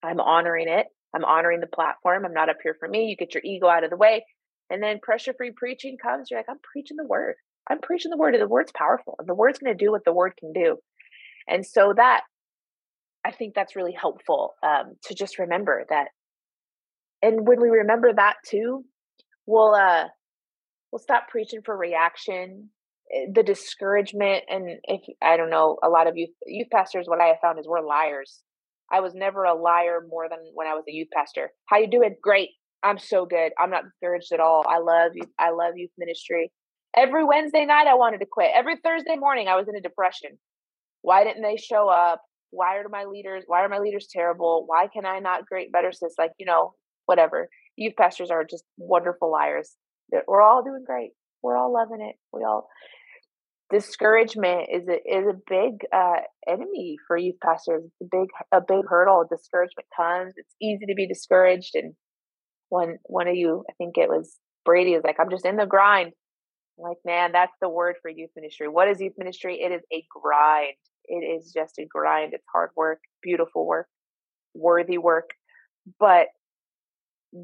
I'm 0.04 0.20
honoring 0.20 0.68
it, 0.68 0.88
I'm 1.16 1.24
honoring 1.24 1.62
the 1.62 1.68
platform. 1.68 2.26
I'm 2.26 2.34
not 2.34 2.50
up 2.50 2.58
here 2.62 2.76
for 2.78 2.90
me. 2.90 3.06
You 3.06 3.16
get 3.16 3.34
your 3.34 3.44
ego 3.46 3.68
out 3.68 3.86
of 3.86 3.90
the 3.90 3.96
way. 3.98 4.26
And 4.70 4.82
then 4.82 5.00
pressure 5.02 5.34
free 5.38 5.52
preaching 5.56 5.98
comes. 6.02 6.30
You're 6.30 6.40
like, 6.40 6.50
I'm 6.50 6.60
preaching 6.64 6.98
the 6.98 7.06
word. 7.06 7.36
I'm 7.70 7.80
preaching 7.80 8.12
the 8.12 8.18
word, 8.18 8.36
and 8.36 8.44
the 8.44 8.48
word's 8.48 8.72
powerful, 8.76 9.16
and 9.20 9.28
the 9.28 9.34
word's 9.34 9.60
going 9.60 9.76
to 9.76 9.86
do 9.86 9.92
what 9.92 10.06
the 10.06 10.14
word 10.14 10.34
can 10.38 10.54
do. 10.54 10.78
And 11.48 11.66
so 11.66 11.94
that 11.96 12.22
I 13.26 13.32
think 13.32 13.56
that's 13.56 13.76
really 13.76 13.96
helpful 14.00 14.54
um, 14.64 14.96
to 15.06 15.16
just 15.16 15.40
remember 15.40 15.86
that. 15.90 16.10
And 17.24 17.48
when 17.48 17.60
we 17.60 17.70
remember 17.70 18.14
that 18.14 18.36
too, 18.48 18.86
we'll 19.48 19.74
uh, 19.74 20.06
we'll 20.92 21.00
stop 21.00 21.28
preaching 21.30 21.62
for 21.66 21.76
reaction, 21.76 22.70
eh, 23.14 23.26
the 23.34 23.42
discouragement, 23.42 24.44
and 24.48 24.78
if 24.84 25.02
I 25.24 25.38
don't 25.38 25.50
know, 25.50 25.78
a 25.84 25.90
lot 25.90 26.08
of 26.08 26.18
youth 26.18 26.30
youth 26.46 26.68
pastors, 26.72 27.08
what 27.08 27.22
I 27.22 27.28
have 27.28 27.40
found 27.42 27.60
is 27.60 27.68
we're 27.68 27.86
liars. 27.86 28.42
I 28.92 29.00
was 29.00 29.16
never 29.16 29.44
a 29.44 29.56
liar 29.60 30.06
more 30.08 30.30
than 30.30 30.40
when 30.54 30.68
I 30.68 30.76
was 30.76 30.84
a 30.88 30.94
youth 30.94 31.08
pastor. 31.12 31.52
How 31.66 31.78
you 31.80 31.90
doing? 31.90 32.16
Great. 32.22 32.50
I'm 32.84 33.00
so 33.00 33.26
good. 33.26 33.52
I'm 33.60 33.72
not 33.72 33.84
discouraged 33.84 34.32
at 34.32 34.40
all. 34.40 34.66
I 34.68 34.80
love 34.80 35.12
you. 35.16 35.24
I 35.40 35.52
love 35.52 35.74
youth 35.76 35.92
ministry. 35.98 36.52
Every 36.96 37.26
Wednesday 37.26 37.66
night 37.66 37.88
I 37.88 37.96
wanted 37.96 38.20
to 38.20 38.26
quit. 38.32 38.52
Every 38.54 38.78
Thursday 38.78 39.16
morning 39.18 39.48
I 39.48 39.56
was 39.56 39.68
in 39.68 39.76
a 39.76 39.82
depression. 39.82 40.32
Why 41.02 41.24
didn't 41.24 41.44
they 41.44 41.58
show 41.58 41.90
up? 41.90 42.22
why 42.56 42.78
are 42.78 42.90
my 42.90 43.06
leaders 43.06 43.44
why 43.48 43.64
are 43.64 43.70
my 43.70 43.80
leaders 43.80 44.08
terrible 44.10 44.64
why 44.66 44.88
can 44.92 45.06
i 45.06 45.20
not 45.20 45.46
great 45.46 45.72
better 45.72 45.92
sis 45.92 46.16
like 46.18 46.32
you 46.40 46.46
know 46.46 46.74
whatever 47.06 47.50
youth 47.76 47.94
pastors 47.98 48.32
are 48.32 48.44
just 48.44 48.64
wonderful 48.78 49.32
liars 49.32 49.76
we're 50.28 50.42
all 50.42 50.64
doing 50.64 50.84
great 50.86 51.12
we're 51.44 51.58
all 51.58 51.74
loving 51.74 52.06
it 52.06 52.16
we 52.32 52.44
all 52.44 52.68
discouragement 53.72 54.68
is 54.72 54.88
a 54.88 54.96
is 55.06 55.26
a 55.28 55.34
big 55.50 55.74
uh, 55.92 56.22
enemy 56.48 56.98
for 57.08 57.18
youth 57.18 57.36
pastors 57.44 57.84
it's 57.84 58.02
a 58.02 58.06
big 58.10 58.28
a 58.52 58.62
big 58.62 58.86
hurdle 58.88 59.26
discouragement 59.30 59.88
comes 59.96 60.34
it's 60.38 60.56
easy 60.62 60.86
to 60.86 60.96
be 60.96 61.08
discouraged 61.08 61.72
and 61.76 61.94
one 62.70 62.98
one 63.04 63.28
of 63.28 63.36
you 63.36 63.64
i 63.70 63.74
think 63.78 63.98
it 63.98 64.10
was 64.10 64.38
brady 64.64 64.94
is 64.94 65.04
like 65.04 65.18
i'm 65.20 65.30
just 65.30 65.46
in 65.46 65.58
the 65.58 65.66
grind 65.66 66.12
like 66.78 66.98
man 67.06 67.32
that's 67.32 67.56
the 67.62 67.70
word 67.70 67.96
for 68.02 68.10
youth 68.10 68.32
ministry 68.36 68.68
what 68.68 68.88
is 68.88 69.00
youth 69.00 69.14
ministry 69.18 69.62
it 69.62 69.72
is 69.72 69.82
a 69.94 70.04
grind 70.10 70.76
it 71.08 71.24
is 71.24 71.52
just 71.52 71.78
a 71.80 71.86
grind. 71.86 72.34
It's 72.34 72.46
hard 72.52 72.72
work, 72.76 73.00
beautiful 73.22 73.66
work, 73.66 73.88
worthy 74.54 74.98
work. 74.98 75.32
But 76.00 76.28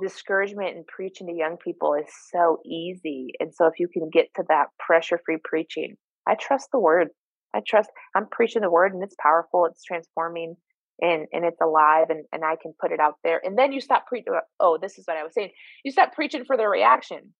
discouragement 0.02 0.76
and 0.76 0.88
preaching 0.88 1.28
to 1.28 1.34
young 1.34 1.58
people 1.58 1.94
is 1.94 2.12
so 2.32 2.60
easy. 2.66 3.34
And 3.40 3.54
so 3.54 3.68
if 3.68 3.74
you 3.80 3.88
can 3.88 4.10
get 4.10 4.28
to 4.36 4.44
that 4.50 4.68
pressure 4.80 5.20
free 5.26 5.38
preaching, 5.44 5.96
I 6.28 6.36
trust 6.36 6.70
the 6.72 6.80
word. 6.80 7.10
I 7.54 7.62
trust 7.68 7.90
I'm 8.16 8.28
preaching 8.28 8.62
the 8.62 8.72
word 8.72 8.94
and 8.94 9.04
it's 9.04 9.16
powerful, 9.22 9.66
it's 9.66 9.84
transforming 9.84 10.56
and 11.02 11.28
and 11.34 11.46
it's 11.46 11.62
alive 11.62 12.10
and, 12.10 12.26
and 12.32 12.44
I 12.46 12.56
can 12.62 12.74
put 12.80 12.92
it 12.92 13.00
out 13.00 13.16
there. 13.24 13.42
And 13.44 13.58
then 13.58 13.72
you 13.72 13.82
stop 13.82 14.08
preaching 14.08 14.34
uh, 14.36 14.42
oh, 14.60 14.78
this 14.82 14.98
is 14.98 15.06
what 15.06 15.18
I 15.18 15.24
was 15.24 15.34
saying. 15.34 15.52
You 15.84 15.92
stop 15.92 16.14
preaching 16.14 16.46
for 16.46 16.58
the 16.58 16.68
reaction. 16.68 17.34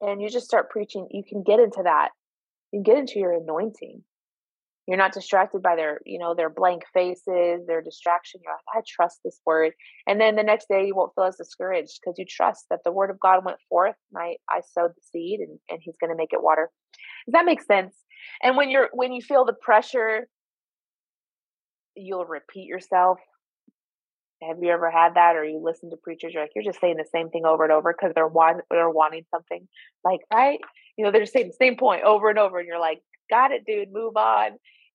And 0.00 0.20
you 0.20 0.28
just 0.28 0.46
start 0.46 0.70
preaching, 0.70 1.06
you 1.12 1.22
can 1.22 1.44
get 1.44 1.60
into 1.60 1.82
that. 1.84 2.08
You 2.72 2.82
get 2.82 2.98
into 2.98 3.20
your 3.20 3.32
anointing 3.32 4.02
you're 4.86 4.98
not 4.98 5.12
distracted 5.12 5.62
by 5.62 5.76
their 5.76 6.00
you 6.04 6.18
know 6.18 6.34
their 6.34 6.50
blank 6.50 6.82
faces 6.92 7.66
their 7.66 7.82
distraction 7.82 8.40
you're 8.42 8.52
like 8.52 8.82
i 8.82 8.82
trust 8.86 9.20
this 9.24 9.40
word 9.46 9.72
and 10.06 10.20
then 10.20 10.36
the 10.36 10.42
next 10.42 10.68
day 10.68 10.84
you 10.86 10.94
won't 10.94 11.12
feel 11.14 11.24
as 11.24 11.36
discouraged 11.36 12.00
because 12.00 12.18
you 12.18 12.24
trust 12.28 12.66
that 12.70 12.80
the 12.84 12.92
word 12.92 13.10
of 13.10 13.20
god 13.20 13.44
went 13.44 13.58
forth 13.68 13.94
and 14.12 14.22
i 14.22 14.36
i 14.50 14.60
sowed 14.72 14.90
the 14.90 15.02
seed 15.12 15.40
and, 15.40 15.58
and 15.68 15.80
he's 15.82 15.96
going 16.00 16.10
to 16.10 16.16
make 16.16 16.32
it 16.32 16.42
water 16.42 16.70
does 17.26 17.32
that 17.32 17.46
make 17.46 17.62
sense 17.62 17.94
and 18.42 18.56
when 18.56 18.70
you're 18.70 18.88
when 18.92 19.12
you 19.12 19.22
feel 19.22 19.44
the 19.44 19.52
pressure 19.52 20.26
you'll 21.96 22.24
repeat 22.24 22.66
yourself. 22.66 23.18
Have 24.42 24.58
you 24.60 24.70
ever 24.70 24.90
had 24.90 25.14
that 25.14 25.36
or 25.36 25.44
you 25.44 25.60
listen 25.62 25.90
to 25.90 25.96
preachers 25.96 26.34
you're 26.34 26.42
like 26.42 26.50
you're 26.54 26.64
just 26.64 26.80
saying 26.80 26.96
the 26.96 27.04
same 27.12 27.30
thing 27.30 27.44
over 27.44 27.62
and 27.62 27.72
over 27.72 27.94
because 27.96 28.12
they're 28.14 28.26
want, 28.26 28.62
they're 28.70 28.90
wanting 28.90 29.24
something 29.30 29.68
like 30.04 30.20
right? 30.32 30.58
You 30.96 31.04
know 31.04 31.12
they're 31.12 31.22
just 31.22 31.32
saying 31.32 31.48
the 31.48 31.64
same 31.64 31.76
point 31.76 32.02
over 32.02 32.28
and 32.28 32.38
over 32.38 32.58
and 32.58 32.66
you're 32.66 32.80
like 32.80 33.00
got 33.30 33.52
it 33.52 33.64
dude 33.66 33.92
move 33.92 34.16
on. 34.16 34.52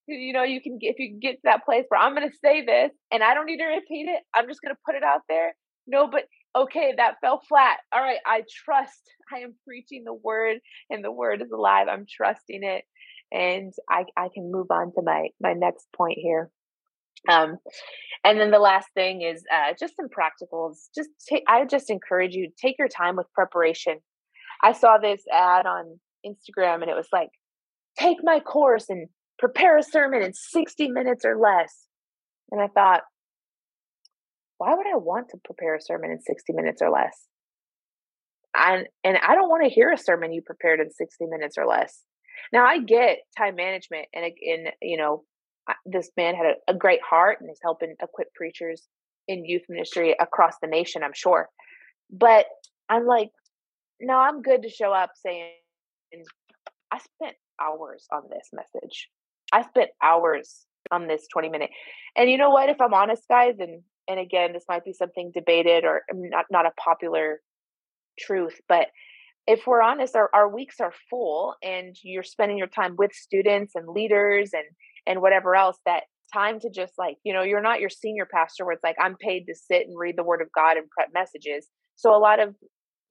You 0.08 0.34
know 0.34 0.44
you 0.44 0.62
can 0.62 0.80
get 0.80 0.92
if 0.92 1.00
you 1.00 1.10
can 1.10 1.20
get 1.20 1.36
to 1.36 1.42
that 1.46 1.66
place 1.66 1.86
where 1.90 2.00
i'm 2.00 2.16
going 2.16 2.30
to 2.30 2.38
say 2.38 2.66
this 2.66 2.92
and 3.12 3.22
i 3.22 3.34
don't 3.34 3.46
need 3.46 3.58
to 3.58 3.66
repeat 3.66 4.08
it 4.08 4.24
i'm 4.34 4.48
just 4.48 4.62
going 4.62 4.74
to 4.74 4.80
put 4.86 4.96
it 4.96 5.04
out 5.04 5.20
there 5.28 5.54
no 5.86 6.08
but 6.08 6.24
okay 6.56 6.94
that 6.96 7.16
fell 7.20 7.42
flat 7.50 7.80
all 7.92 8.00
right 8.00 8.20
i 8.26 8.42
trust 8.64 9.02
i 9.36 9.40
am 9.40 9.54
preaching 9.66 10.06
the 10.06 10.14
word 10.14 10.60
and 10.90 11.04
the 11.04 11.12
word 11.12 11.42
is 11.42 11.52
alive 11.52 11.88
i'm 11.90 12.06
trusting 12.10 12.64
it 12.64 12.86
and 13.32 13.74
I, 13.90 14.06
I 14.16 14.30
can 14.34 14.52
move 14.52 14.68
on 14.72 14.94
to 14.94 15.02
my 15.02 15.30
my 15.42 15.54
next 15.54 15.88
point 15.96 16.18
here. 16.18 16.50
Um, 17.30 17.58
and 18.24 18.40
then 18.40 18.52
the 18.52 18.60
last 18.60 18.88
thing 18.94 19.22
is 19.22 19.44
uh, 19.54 19.74
just 19.80 19.96
some 19.96 20.08
practicals. 20.08 20.88
Just 20.96 21.10
take, 21.28 21.44
I 21.48 21.66
just 21.66 21.90
encourage 21.90 22.34
you 22.34 22.50
take 22.62 22.76
your 22.78 22.88
time 22.88 23.16
with 23.16 23.32
preparation. 23.34 24.00
I 24.64 24.74
saw 24.74 24.98
this 24.98 25.22
ad 25.32 25.66
on 25.66 26.00
Instagram, 26.26 26.82
and 26.82 26.90
it 26.90 26.96
was 26.96 27.10
like, 27.14 27.30
take 27.98 28.18
my 28.24 28.40
course 28.40 28.86
and 28.90 29.08
prepare 29.40 29.78
a 29.78 29.84
sermon 29.84 30.24
in 30.24 30.34
60 30.34 30.90
minutes 30.90 31.26
or 31.26 31.38
less. 31.38 31.86
And 32.52 32.62
I 32.62 32.68
thought, 32.68 33.02
why 34.58 34.74
would 34.74 34.88
I 34.88 34.98
want 34.98 35.30
to 35.30 35.38
prepare 35.44 35.76
a 35.76 35.82
sermon 35.82 36.12
in 36.12 36.20
60 36.20 36.54
minutes 36.54 36.82
or 36.82 36.90
less? 36.90 37.26
And, 38.56 38.88
and 39.04 39.18
I 39.18 39.36
don't 39.36 39.50
want 39.50 39.64
to 39.64 39.74
hear 39.74 39.92
a 39.92 39.98
sermon 39.98 40.34
you 40.34 40.42
prepared 40.42 40.80
in 40.80 40.90
60 40.90 41.26
minutes 41.28 41.58
or 41.58 41.68
less. 41.68 42.02
Now 42.52 42.66
I 42.66 42.80
get 42.80 43.20
time 43.38 43.56
management 43.56 44.08
and 44.14 44.26
in 44.42 44.66
you 44.82 44.98
know 44.98 45.24
this 45.86 46.10
man 46.18 46.36
had 46.36 46.46
a, 46.46 46.74
a 46.74 46.74
great 46.74 47.02
heart 47.02 47.40
and 47.42 47.50
is 47.50 47.60
helping 47.62 47.96
equip 48.02 48.34
preachers 48.34 48.88
in 49.28 49.46
youth 49.46 49.64
ministry 49.70 50.16
across 50.20 50.56
the 50.62 50.68
nation, 50.68 51.04
I'm 51.04 51.14
sure. 51.14 51.50
But 52.10 52.46
I'm 52.90 53.06
like, 53.06 53.32
no, 54.00 54.18
I'm 54.18 54.42
good 54.42 54.64
to 54.64 54.70
show 54.70 54.94
up 54.94 55.12
saying, 55.16 55.52
I 56.92 57.00
spent 57.00 57.36
hours 57.62 58.06
on 58.12 58.24
this 58.30 58.50
message. 58.54 59.10
I 59.52 59.64
spent 59.64 59.90
hours 60.02 60.66
on 60.92 61.08
this 61.08 61.28
20 61.32 61.50
minute. 61.50 61.72
And 62.16 62.30
you 62.30 62.38
know 62.38 62.50
what? 62.50 62.70
If 62.70 62.80
I'm 62.80 62.94
honest, 62.94 63.24
guys, 63.30 63.56
and 63.60 63.82
and 64.10 64.20
again, 64.22 64.54
this 64.54 64.64
might 64.70 64.86
be 64.86 64.94
something 64.94 65.32
debated 65.34 65.84
or 65.84 66.04
um, 66.12 66.30
not 66.30 66.46
not 66.50 66.66
a 66.66 66.72
popular 66.82 67.42
truth, 68.18 68.60
but 68.70 68.88
if 69.48 69.66
we're 69.66 69.82
honest, 69.82 70.16
our, 70.16 70.30
our 70.34 70.50
weeks 70.50 70.80
are 70.82 70.94
full 71.10 71.56
and 71.64 71.96
you're 72.04 72.24
spending 72.24 72.58
your 72.58 72.68
time 72.68 72.96
with 72.98 73.14
students 73.14 73.76
and 73.76 73.88
leaders 73.88 74.52
and 74.54 74.66
and 75.08 75.22
whatever 75.22 75.56
else 75.56 75.78
that 75.86 76.04
time 76.34 76.60
to 76.60 76.70
just 76.70 76.94
like 76.98 77.18
you 77.24 77.34
know 77.34 77.42
you're 77.42 77.62
not 77.62 77.80
your 77.80 77.90
senior 77.90 78.28
pastor 78.30 78.66
where 78.66 78.74
it's 78.74 78.84
like 78.84 78.98
i'm 79.02 79.16
paid 79.16 79.46
to 79.46 79.56
sit 79.56 79.88
and 79.88 79.98
read 79.98 80.18
the 80.18 80.24
word 80.24 80.42
of 80.42 80.52
god 80.52 80.78
and 80.78 80.90
prep 80.90 81.10
messages. 81.14 81.68
So 81.96 82.16
a 82.16 82.20
lot 82.20 82.40
of 82.40 82.54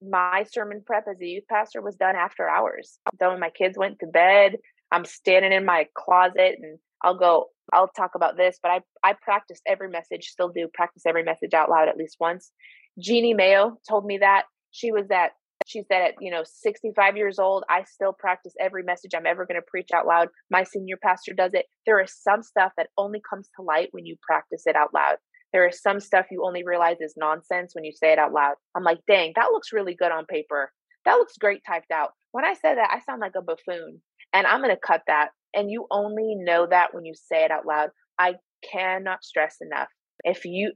my 0.02 0.44
sermon 0.50 0.82
prep 0.85 1.06
as 1.11 1.20
a 1.20 1.26
youth 1.26 1.44
pastor 1.48 1.80
was 1.80 1.96
done 1.96 2.14
after 2.14 2.48
hours. 2.48 2.98
Done 3.18 3.32
when 3.32 3.40
my 3.40 3.50
kids 3.50 3.78
went 3.78 3.98
to 4.00 4.06
bed 4.06 4.56
i'm 4.92 5.04
standing 5.04 5.52
in 5.52 5.64
my 5.64 5.88
closet 5.94 6.59
and 6.62 6.78
i'll 7.02 7.18
go 7.18 7.46
i'll 7.72 7.88
talk 7.88 8.14
about 8.14 8.37
this 8.37 8.59
but 8.62 8.70
i 8.70 8.80
i 9.02 9.14
practice 9.20 9.61
every 9.66 9.88
message 9.88 10.28
still 10.28 10.48
do 10.48 10.68
practice 10.72 11.02
every 11.06 11.24
message 11.24 11.54
out 11.54 11.70
loud 11.70 11.88
at 11.88 11.96
least 11.96 12.16
once. 12.20 12.52
Jeanne 12.98 13.37
Mayo 13.37 13.78
told 13.88 14.06
me 14.06 14.18
that. 14.18 14.44
She 14.70 14.92
was 14.92 15.11
at 15.11 15.32
she 15.66 15.82
said 15.82 16.02
at 16.02 16.14
you 16.20 16.30
know 16.30 16.42
65 16.44 17.16
years 17.16 17.38
old 17.38 17.64
i 17.68 17.82
still 17.84 18.12
practice 18.12 18.54
every 18.60 18.82
message 18.82 19.12
i'm 19.16 19.26
ever 19.26 19.46
going 19.46 19.60
to 19.60 19.66
preach 19.66 19.88
out 19.94 20.06
loud. 20.06 20.28
My 20.50 20.62
senior 20.64 20.96
pastor 21.02 21.32
does 21.34 21.52
it. 21.54 21.66
There 21.86 22.00
is 22.00 22.14
some 22.14 22.42
stuff 22.42 22.72
that 22.76 22.88
only 22.98 23.20
comes 23.28 23.48
to 23.56 23.62
light 23.62 23.88
when 23.92 24.06
you 24.06 24.16
practice 24.22 24.62
it 24.66 24.76
out 24.76 24.94
loud. 24.94 25.16
There 25.52 25.66
is 25.66 25.80
some 25.80 26.00
stuff 26.00 26.26
you 26.30 26.44
only 26.44 26.64
realize 26.64 26.96
is 27.00 27.14
nonsense 27.16 27.72
when 27.74 27.84
you 27.84 27.92
say 27.92 28.12
it 28.12 28.18
out 28.18 28.32
loud. 28.32 28.54
I'm 28.76 28.84
like 28.84 29.00
dang 29.08 29.32
that 29.36 29.50
looks 29.52 29.72
really 29.72 29.94
good 29.94 30.12
on 30.12 30.26
paper. 30.26 30.70
That 31.04 31.14
looks 31.14 31.38
great 31.38 31.62
typed 31.66 31.90
out. 31.92 32.10
When 32.32 32.44
i 32.44 32.54
said 32.54 32.76
that 32.76 32.90
i 32.92 33.00
sound 33.00 33.20
like 33.20 33.34
a 33.36 33.42
buffoon 33.42 34.00
and 34.32 34.46
i'm 34.46 34.60
going 34.60 34.74
to 34.74 34.80
cut 34.86 35.02
that 35.06 35.30
and 35.54 35.70
you 35.70 35.86
only 35.90 36.34
know 36.36 36.66
that 36.68 36.92
when 36.92 37.04
you 37.04 37.14
say 37.14 37.44
it 37.44 37.50
out 37.50 37.66
loud. 37.66 37.90
I 38.18 38.34
cannot 38.72 39.24
stress 39.24 39.56
enough. 39.60 39.88
If 40.24 40.44
you 40.44 40.72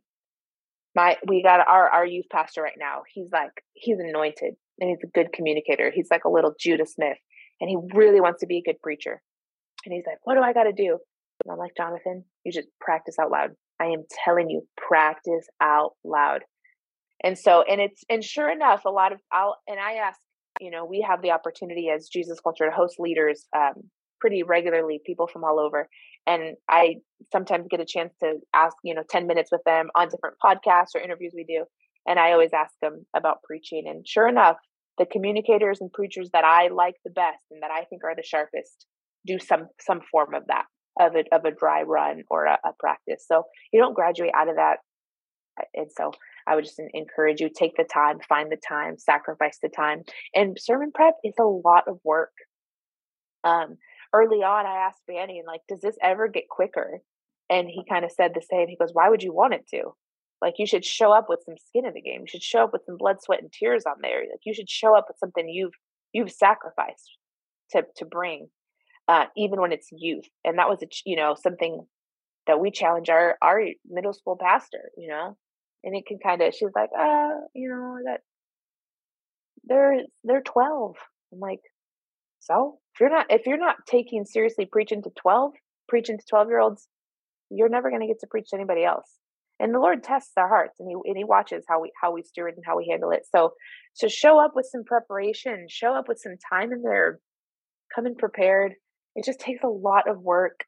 my 0.96 1.16
we 1.26 1.42
got 1.42 1.66
our 1.66 1.88
our 1.88 2.06
youth 2.06 2.26
pastor 2.32 2.62
right 2.62 2.78
now. 2.78 3.02
He's 3.12 3.28
like 3.32 3.52
he's 3.74 3.98
anointed 3.98 4.54
and 4.80 4.90
he's 4.90 5.04
a 5.04 5.12
good 5.18 5.32
communicator. 5.32 5.92
He's 5.94 6.08
like 6.10 6.24
a 6.24 6.30
little 6.30 6.54
Judah 6.58 6.86
Smith, 6.86 7.18
and 7.60 7.68
he 7.68 7.76
really 7.94 8.20
wants 8.20 8.40
to 8.40 8.46
be 8.46 8.58
a 8.58 8.62
good 8.62 8.80
preacher. 8.82 9.22
And 9.84 9.94
he's 9.94 10.04
like, 10.06 10.18
"What 10.24 10.34
do 10.34 10.42
I 10.42 10.52
got 10.52 10.64
to 10.64 10.72
do?" 10.72 10.98
And 11.44 11.52
I'm 11.52 11.58
like, 11.58 11.76
"Jonathan, 11.76 12.24
you 12.44 12.52
just 12.52 12.68
practice 12.80 13.16
out 13.20 13.30
loud. 13.30 13.50
I 13.80 13.86
am 13.86 14.04
telling 14.24 14.50
you, 14.50 14.66
practice 14.76 15.46
out 15.60 15.92
loud." 16.04 16.42
And 17.22 17.38
so, 17.38 17.62
and 17.62 17.80
it's 17.80 18.02
and 18.08 18.24
sure 18.24 18.50
enough, 18.50 18.84
a 18.84 18.90
lot 18.90 19.12
of 19.12 19.18
I'll 19.30 19.56
and 19.66 19.78
I 19.78 19.94
ask, 19.94 20.18
you 20.60 20.70
know, 20.70 20.84
we 20.84 21.04
have 21.08 21.22
the 21.22 21.32
opportunity 21.32 21.90
as 21.94 22.08
Jesus 22.08 22.40
Culture 22.40 22.66
to 22.66 22.74
host 22.74 22.96
leaders 22.98 23.46
um, 23.56 23.74
pretty 24.20 24.42
regularly, 24.42 25.00
people 25.04 25.26
from 25.26 25.44
all 25.44 25.60
over, 25.60 25.88
and 26.26 26.56
I 26.68 26.96
sometimes 27.32 27.66
get 27.70 27.80
a 27.80 27.86
chance 27.86 28.14
to 28.22 28.34
ask, 28.54 28.76
you 28.82 28.94
know, 28.94 29.02
ten 29.08 29.26
minutes 29.26 29.50
with 29.52 29.62
them 29.64 29.90
on 29.94 30.08
different 30.08 30.36
podcasts 30.42 30.94
or 30.94 31.00
interviews 31.00 31.32
we 31.34 31.44
do. 31.44 31.64
And 32.06 32.18
I 32.18 32.32
always 32.32 32.50
ask 32.54 32.72
them 32.80 33.04
about 33.14 33.42
preaching. 33.42 33.84
And 33.86 34.06
sure 34.08 34.26
enough, 34.26 34.56
the 34.98 35.06
communicators 35.06 35.80
and 35.80 35.92
preachers 35.92 36.30
that 36.32 36.44
I 36.44 36.68
like 36.68 36.96
the 37.04 37.10
best 37.10 37.44
and 37.50 37.62
that 37.62 37.70
I 37.70 37.84
think 37.84 38.04
are 38.04 38.14
the 38.14 38.22
sharpest 38.22 38.86
do 39.26 39.38
some 39.38 39.68
some 39.80 40.00
form 40.10 40.34
of 40.34 40.46
that 40.46 40.64
of 40.98 41.14
a 41.14 41.24
of 41.34 41.44
a 41.44 41.50
dry 41.50 41.82
run 41.82 42.22
or 42.30 42.46
a, 42.46 42.58
a 42.64 42.72
practice. 42.78 43.24
So 43.26 43.44
you 43.72 43.80
don't 43.80 43.94
graduate 43.94 44.32
out 44.34 44.48
of 44.48 44.56
that. 44.56 44.78
And 45.74 45.90
so 45.94 46.12
I 46.46 46.54
would 46.54 46.64
just 46.64 46.80
encourage 46.94 47.40
you 47.40 47.50
take 47.54 47.76
the 47.76 47.84
time, 47.84 48.18
find 48.28 48.50
the 48.50 48.56
time, 48.56 48.96
sacrifice 48.98 49.58
the 49.62 49.68
time. 49.68 50.02
And 50.34 50.56
sermon 50.58 50.90
prep 50.94 51.14
is 51.22 51.34
a 51.38 51.44
lot 51.44 51.86
of 51.86 51.98
work. 52.02 52.32
Um, 53.44 53.76
early 54.14 54.38
on, 54.38 54.66
I 54.66 54.86
asked 54.86 55.02
Banning, 55.06 55.38
and 55.38 55.46
like, 55.46 55.60
does 55.68 55.80
this 55.80 55.96
ever 56.02 56.28
get 56.28 56.48
quicker? 56.48 57.00
And 57.50 57.68
he 57.68 57.84
kind 57.88 58.04
of 58.04 58.12
said 58.12 58.32
the 58.34 58.42
same. 58.42 58.68
He 58.68 58.76
goes, 58.76 58.90
"Why 58.92 59.08
would 59.08 59.22
you 59.22 59.34
want 59.34 59.54
it 59.54 59.66
to?" 59.74 59.94
Like 60.42 60.54
you 60.58 60.66
should 60.66 60.84
show 60.84 61.12
up 61.12 61.26
with 61.28 61.40
some 61.44 61.56
skin 61.68 61.84
in 61.84 61.92
the 61.92 62.00
game. 62.00 62.22
You 62.22 62.26
should 62.26 62.42
show 62.42 62.64
up 62.64 62.72
with 62.72 62.82
some 62.86 62.96
blood, 62.96 63.16
sweat, 63.22 63.42
and 63.42 63.52
tears 63.52 63.84
on 63.86 63.96
there. 64.00 64.20
Like 64.20 64.40
you 64.44 64.54
should 64.54 64.70
show 64.70 64.96
up 64.96 65.06
with 65.08 65.18
something 65.18 65.48
you've 65.48 65.74
you've 66.12 66.32
sacrificed 66.32 67.16
to 67.72 67.82
to 67.96 68.04
bring, 68.06 68.48
uh, 69.06 69.26
even 69.36 69.60
when 69.60 69.72
it's 69.72 69.88
youth. 69.92 70.28
And 70.44 70.58
that 70.58 70.68
was 70.68 70.82
a 70.82 70.86
you 71.04 71.16
know 71.16 71.36
something 71.40 71.86
that 72.46 72.58
we 72.58 72.70
challenge 72.70 73.10
our 73.10 73.36
our 73.42 73.60
middle 73.88 74.14
school 74.14 74.38
pastor. 74.40 74.90
You 74.96 75.08
know, 75.08 75.36
and 75.84 75.94
it 75.94 76.06
can 76.06 76.18
kind 76.18 76.40
of 76.40 76.54
she's 76.54 76.70
like, 76.74 76.90
uh, 76.98 77.34
you 77.54 77.68
know 77.68 77.98
that 78.06 78.20
they're 79.64 80.02
they're 80.24 80.42
twelve. 80.42 80.96
I'm 81.34 81.40
like, 81.40 81.60
so 82.38 82.78
if 82.94 83.00
you're 83.00 83.10
not 83.10 83.26
if 83.28 83.46
you're 83.46 83.58
not 83.58 83.76
taking 83.86 84.24
seriously 84.24 84.64
preaching 84.64 85.02
to 85.02 85.10
twelve, 85.20 85.52
preaching 85.86 86.16
to 86.16 86.24
twelve 86.30 86.48
year 86.48 86.60
olds, 86.60 86.88
you're 87.50 87.68
never 87.68 87.90
going 87.90 88.00
to 88.00 88.08
get 88.08 88.20
to 88.20 88.26
preach 88.26 88.48
to 88.50 88.56
anybody 88.56 88.84
else 88.84 89.19
and 89.60 89.74
the 89.74 89.78
lord 89.78 90.02
tests 90.02 90.32
our 90.36 90.48
hearts 90.48 90.80
and 90.80 90.88
he 90.88 90.96
and 91.08 91.16
he 91.16 91.24
watches 91.24 91.64
how 91.68 91.80
we 91.80 91.92
how 92.00 92.12
we 92.12 92.22
steward 92.22 92.54
and 92.56 92.64
how 92.66 92.76
we 92.76 92.88
handle 92.90 93.10
it. 93.10 93.22
So 93.34 93.52
so 93.94 94.08
show 94.08 94.42
up 94.42 94.52
with 94.56 94.66
some 94.70 94.84
preparation 94.84 95.66
show 95.68 95.94
up 95.94 96.08
with 96.08 96.18
some 96.18 96.36
time 96.50 96.72
in 96.72 96.82
there. 96.82 97.20
Come 97.94 98.06
in 98.06 98.16
prepared. 98.16 98.74
It 99.14 99.24
just 99.24 99.40
takes 99.40 99.62
a 99.62 99.68
lot 99.68 100.08
of 100.08 100.20
work. 100.20 100.64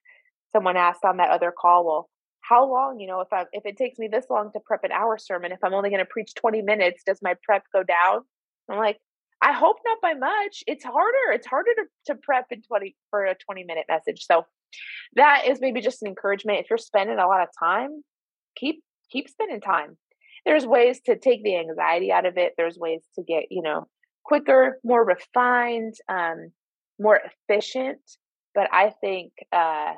Someone 0.53 0.77
asked 0.77 1.05
on 1.05 1.17
that 1.17 1.31
other 1.31 1.53
call 1.53 1.87
well 1.87 2.11
how 2.43 2.69
long 2.69 2.99
you 2.99 3.07
know 3.07 3.21
if 3.21 3.29
i 3.33 3.45
if 3.53 3.65
it 3.65 3.77
takes 3.77 3.99
me 3.99 4.09
this 4.11 4.27
long 4.29 4.51
to 4.53 4.61
prep 4.61 4.83
an 4.83 4.91
hour 4.91 5.17
sermon 5.17 5.53
if 5.53 5.61
i'm 5.63 5.73
only 5.73 5.91
going 5.91 6.01
to 6.01 6.05
preach 6.05 6.35
20 6.35 6.61
minutes 6.63 7.05
does 7.07 7.21
my 7.23 7.35
prep 7.45 7.63
go 7.73 7.83
down? 7.83 8.23
I'm 8.69 8.79
like 8.79 8.99
i 9.41 9.53
hope 9.53 9.77
not 9.85 9.99
by 10.03 10.15
much. 10.15 10.63
It's 10.67 10.85
harder. 10.85 11.33
It's 11.33 11.47
harder 11.47 11.71
to, 11.77 12.13
to 12.13 12.21
prep 12.23 12.47
in 12.51 12.63
20 12.63 12.95
for 13.11 13.25
a 13.25 13.35
20 13.35 13.65
minute 13.65 13.87
message. 13.89 14.27
So 14.27 14.45
that 15.17 15.45
is 15.49 15.61
maybe 15.61 15.81
just 15.81 16.03
an 16.03 16.09
encouragement. 16.09 16.61
If 16.61 16.71
you're 16.71 16.79
spending 16.79 17.19
a 17.19 17.27
lot 17.27 17.43
of 17.43 17.49
time 17.59 18.03
keep 18.57 18.83
keep 19.11 19.29
spending 19.29 19.61
time. 19.61 19.97
There's 20.45 20.67
ways 20.67 21.01
to 21.07 21.19
take 21.19 21.45
the 21.45 21.57
anxiety 21.57 22.11
out 22.11 22.27
of 22.27 22.37
it. 22.37 22.55
There's 22.57 22.79
ways 22.79 23.03
to 23.17 23.23
get 23.23 23.45
you 23.51 23.63
know 23.63 23.87
quicker 24.25 24.79
more 24.85 25.05
refined 25.05 25.95
um 26.09 26.53
more 26.99 27.21
efficient. 27.49 28.01
But 28.55 28.69
i 28.73 28.93
think 29.01 29.33
uh 29.53 29.95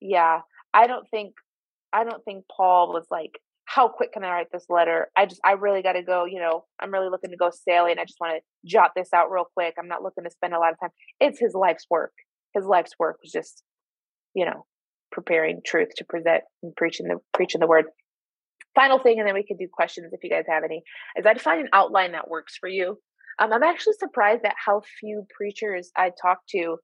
yeah 0.00 0.40
i 0.72 0.86
don't 0.86 1.06
think 1.10 1.34
i 1.92 2.02
don't 2.04 2.24
think 2.24 2.44
paul 2.54 2.92
was 2.92 3.06
like 3.10 3.32
how 3.66 3.88
quick 3.88 4.12
can 4.12 4.24
i 4.24 4.30
write 4.30 4.52
this 4.52 4.66
letter? 4.68 5.08
I 5.16 5.26
just 5.26 5.40
i 5.44 5.52
really 5.52 5.82
got 5.82 5.92
to 5.92 6.02
go 6.02 6.24
you 6.24 6.40
know 6.40 6.64
i'm 6.80 6.92
really 6.92 7.10
looking 7.10 7.30
to 7.30 7.36
go 7.36 7.50
sailing 7.50 7.98
i 7.98 8.04
just 8.04 8.20
want 8.20 8.34
to 8.36 8.40
jot 8.64 8.92
this 8.96 9.12
out 9.14 9.30
real 9.30 9.46
quick. 9.54 9.74
I'm 9.78 9.88
not 9.88 10.02
looking 10.02 10.24
to 10.24 10.30
spend 10.30 10.54
a 10.54 10.58
lot 10.58 10.72
of 10.72 10.80
time. 10.80 10.90
It's 11.20 11.40
his 11.40 11.54
life's 11.54 11.86
work. 11.90 12.12
His 12.54 12.64
life's 12.64 12.94
work 12.98 13.18
was 13.22 13.32
just 13.32 13.62
you 14.34 14.44
know 14.44 14.64
preparing 15.14 15.60
truth 15.64 15.88
to 15.96 16.04
present 16.04 16.42
and 16.62 16.74
preaching 16.76 17.06
the 17.06 17.18
preaching 17.32 17.60
the 17.60 17.66
word. 17.66 17.86
Final 18.74 18.98
thing, 18.98 19.20
and 19.20 19.26
then 19.26 19.34
we 19.34 19.46
can 19.46 19.56
do 19.56 19.68
questions 19.72 20.12
if 20.12 20.24
you 20.24 20.28
guys 20.28 20.44
have 20.48 20.64
any. 20.64 20.82
Is 21.16 21.24
I'd 21.24 21.40
find 21.40 21.60
an 21.60 21.68
outline 21.72 22.12
that 22.12 22.28
works 22.28 22.56
for 22.58 22.68
you. 22.68 22.98
Um, 23.38 23.52
I'm 23.52 23.62
actually 23.62 23.94
surprised 23.98 24.44
at 24.44 24.54
how 24.62 24.82
few 25.00 25.26
preachers 25.34 25.90
I 25.96 26.10
talk 26.20 26.40
to 26.50 26.76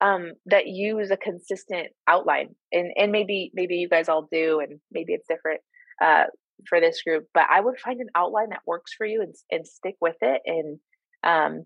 um, 0.00 0.32
that 0.46 0.66
use 0.66 1.10
a 1.10 1.16
consistent 1.16 1.88
outline, 2.08 2.56
and 2.72 2.90
and 2.96 3.12
maybe 3.12 3.52
maybe 3.54 3.76
you 3.76 3.88
guys 3.88 4.08
all 4.08 4.28
do, 4.30 4.60
and 4.60 4.80
maybe 4.90 5.14
it's 5.14 5.28
different 5.28 5.60
uh, 6.04 6.24
for 6.68 6.80
this 6.80 7.00
group. 7.02 7.26
But 7.32 7.46
I 7.48 7.60
would 7.60 7.78
find 7.78 8.00
an 8.00 8.08
outline 8.16 8.50
that 8.50 8.66
works 8.66 8.92
for 8.98 9.06
you 9.06 9.22
and 9.22 9.34
and 9.50 9.66
stick 9.66 9.94
with 10.00 10.16
it. 10.20 10.42
And 10.44 10.78
um, 11.22 11.64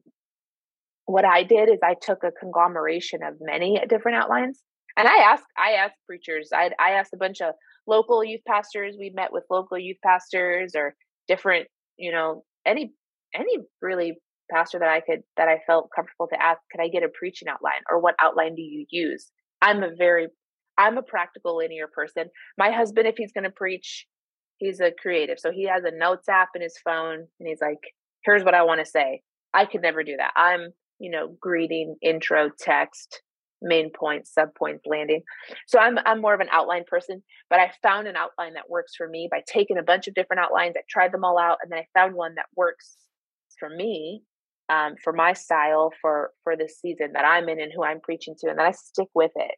what 1.06 1.24
I 1.24 1.42
did 1.42 1.70
is 1.70 1.78
I 1.82 1.94
took 2.00 2.22
a 2.22 2.32
conglomeration 2.38 3.22
of 3.22 3.34
many 3.40 3.80
different 3.88 4.18
outlines 4.18 4.62
and 5.00 5.08
I 5.08 5.16
asked, 5.32 5.44
I 5.56 5.72
asked 5.72 5.96
preachers, 6.06 6.50
I, 6.54 6.70
I 6.78 6.90
asked 6.90 7.14
a 7.14 7.18
bunch 7.18 7.40
of 7.40 7.54
local 7.86 8.22
youth 8.22 8.42
pastors. 8.46 8.96
We 8.98 9.10
met 9.14 9.32
with 9.32 9.44
local 9.50 9.78
youth 9.78 9.96
pastors 10.04 10.72
or 10.76 10.94
different, 11.26 11.68
you 11.96 12.12
know, 12.12 12.44
any, 12.66 12.92
any 13.34 13.56
really 13.80 14.18
pastor 14.50 14.78
that 14.78 14.88
I 14.88 15.00
could 15.00 15.22
that 15.36 15.48
I 15.48 15.60
felt 15.66 15.88
comfortable 15.94 16.28
to 16.28 16.42
ask, 16.42 16.60
could 16.70 16.82
I 16.82 16.88
get 16.88 17.02
a 17.02 17.08
preaching 17.08 17.48
outline 17.48 17.80
or 17.90 18.00
what 18.00 18.14
outline 18.20 18.54
do 18.54 18.62
you 18.62 18.84
use? 18.90 19.30
I'm 19.62 19.82
a 19.82 19.94
very 19.96 20.28
I'm 20.76 20.98
a 20.98 21.02
practical 21.02 21.58
linear 21.58 21.86
person. 21.88 22.24
My 22.58 22.70
husband, 22.70 23.06
if 23.06 23.14
he's 23.16 23.32
gonna 23.32 23.50
preach, 23.50 24.06
he's 24.58 24.80
a 24.80 24.92
creative. 25.00 25.38
So 25.38 25.50
he 25.50 25.66
has 25.66 25.84
a 25.84 25.96
notes 25.96 26.28
app 26.28 26.50
in 26.54 26.62
his 26.62 26.76
phone 26.84 27.26
and 27.38 27.48
he's 27.48 27.60
like, 27.62 27.78
here's 28.24 28.44
what 28.44 28.54
I 28.54 28.64
want 28.64 28.80
to 28.80 28.86
say. 28.86 29.22
I 29.54 29.64
could 29.64 29.82
never 29.82 30.02
do 30.02 30.16
that. 30.18 30.32
I'm, 30.36 30.70
you 30.98 31.10
know, 31.10 31.34
greeting, 31.40 31.96
intro, 32.02 32.50
text, 32.58 33.22
main 33.62 33.90
points, 33.90 34.32
sub 34.32 34.54
points, 34.54 34.84
landing. 34.86 35.22
So 35.66 35.78
I'm 35.78 35.98
I'm 36.06 36.20
more 36.20 36.34
of 36.34 36.40
an 36.40 36.48
outline 36.50 36.84
person, 36.86 37.22
but 37.48 37.58
I 37.60 37.72
found 37.82 38.08
an 38.08 38.16
outline 38.16 38.54
that 38.54 38.70
works 38.70 38.94
for 38.96 39.08
me 39.08 39.28
by 39.30 39.42
taking 39.46 39.78
a 39.78 39.82
bunch 39.82 40.08
of 40.08 40.14
different 40.14 40.40
outlines. 40.40 40.74
I 40.76 40.82
tried 40.88 41.12
them 41.12 41.24
all 41.24 41.38
out, 41.38 41.58
and 41.62 41.70
then 41.70 41.78
I 41.80 41.86
found 41.98 42.14
one 42.14 42.34
that 42.36 42.46
works 42.56 42.96
for 43.58 43.68
me, 43.68 44.22
um, 44.68 44.94
for 45.02 45.12
my 45.12 45.32
style, 45.32 45.92
for 46.00 46.30
for 46.44 46.56
the 46.56 46.68
season 46.68 47.12
that 47.14 47.24
I'm 47.24 47.48
in 47.48 47.60
and 47.60 47.72
who 47.74 47.84
I'm 47.84 48.00
preaching 48.00 48.34
to, 48.40 48.48
and 48.48 48.58
then 48.58 48.66
I 48.66 48.72
stick 48.72 49.08
with 49.14 49.32
it. 49.36 49.54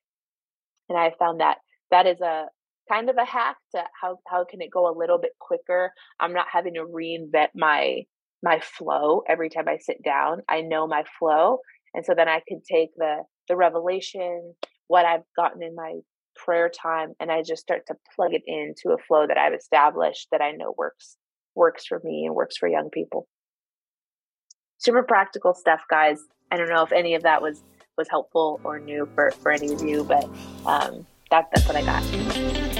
And 0.88 0.98
I 0.98 1.12
found 1.18 1.40
that 1.40 1.58
that 1.90 2.06
is 2.06 2.20
a 2.20 2.46
kind 2.90 3.08
of 3.08 3.16
a 3.16 3.24
hack 3.24 3.56
to 3.74 3.82
how 4.00 4.18
how 4.26 4.44
can 4.44 4.60
it 4.60 4.70
go 4.70 4.88
a 4.88 4.98
little 4.98 5.18
bit 5.18 5.32
quicker. 5.40 5.92
I'm 6.20 6.32
not 6.32 6.46
having 6.52 6.74
to 6.74 6.84
reinvent 6.84 7.48
my 7.54 8.02
my 8.42 8.60
flow 8.60 9.22
every 9.28 9.48
time 9.50 9.68
I 9.68 9.78
sit 9.78 10.02
down. 10.02 10.42
I 10.48 10.62
know 10.62 10.86
my 10.86 11.04
flow, 11.18 11.58
and 11.94 12.04
so 12.04 12.14
then 12.14 12.28
I 12.28 12.42
can 12.48 12.60
take 12.68 12.90
the 12.96 13.22
the 13.48 13.56
revelation, 13.56 14.54
what 14.88 15.04
I've 15.04 15.24
gotten 15.36 15.62
in 15.62 15.74
my 15.74 15.98
prayer 16.34 16.70
time, 16.70 17.14
and 17.20 17.30
I 17.30 17.42
just 17.42 17.62
start 17.62 17.86
to 17.88 17.94
plug 18.14 18.32
it 18.34 18.42
into 18.46 18.94
a 18.94 19.02
flow 19.02 19.26
that 19.26 19.38
I've 19.38 19.54
established 19.54 20.28
that 20.32 20.40
I 20.40 20.52
know 20.52 20.74
works 20.76 21.16
works 21.54 21.86
for 21.86 22.00
me 22.02 22.24
and 22.26 22.34
works 22.34 22.56
for 22.56 22.68
young 22.68 22.88
people. 22.90 23.26
Super 24.78 25.02
practical 25.02 25.54
stuff, 25.54 25.82
guys. 25.90 26.18
I 26.50 26.56
don't 26.56 26.68
know 26.68 26.82
if 26.82 26.92
any 26.92 27.14
of 27.14 27.22
that 27.22 27.42
was 27.42 27.62
was 27.96 28.08
helpful 28.08 28.60
or 28.64 28.78
new 28.78 29.08
for 29.14 29.30
for 29.30 29.52
any 29.52 29.72
of 29.72 29.82
you, 29.82 30.04
but 30.04 30.24
um, 30.66 31.06
that, 31.30 31.48
that's 31.54 31.66
what 31.66 31.76
I 31.76 31.82
got. 31.82 32.71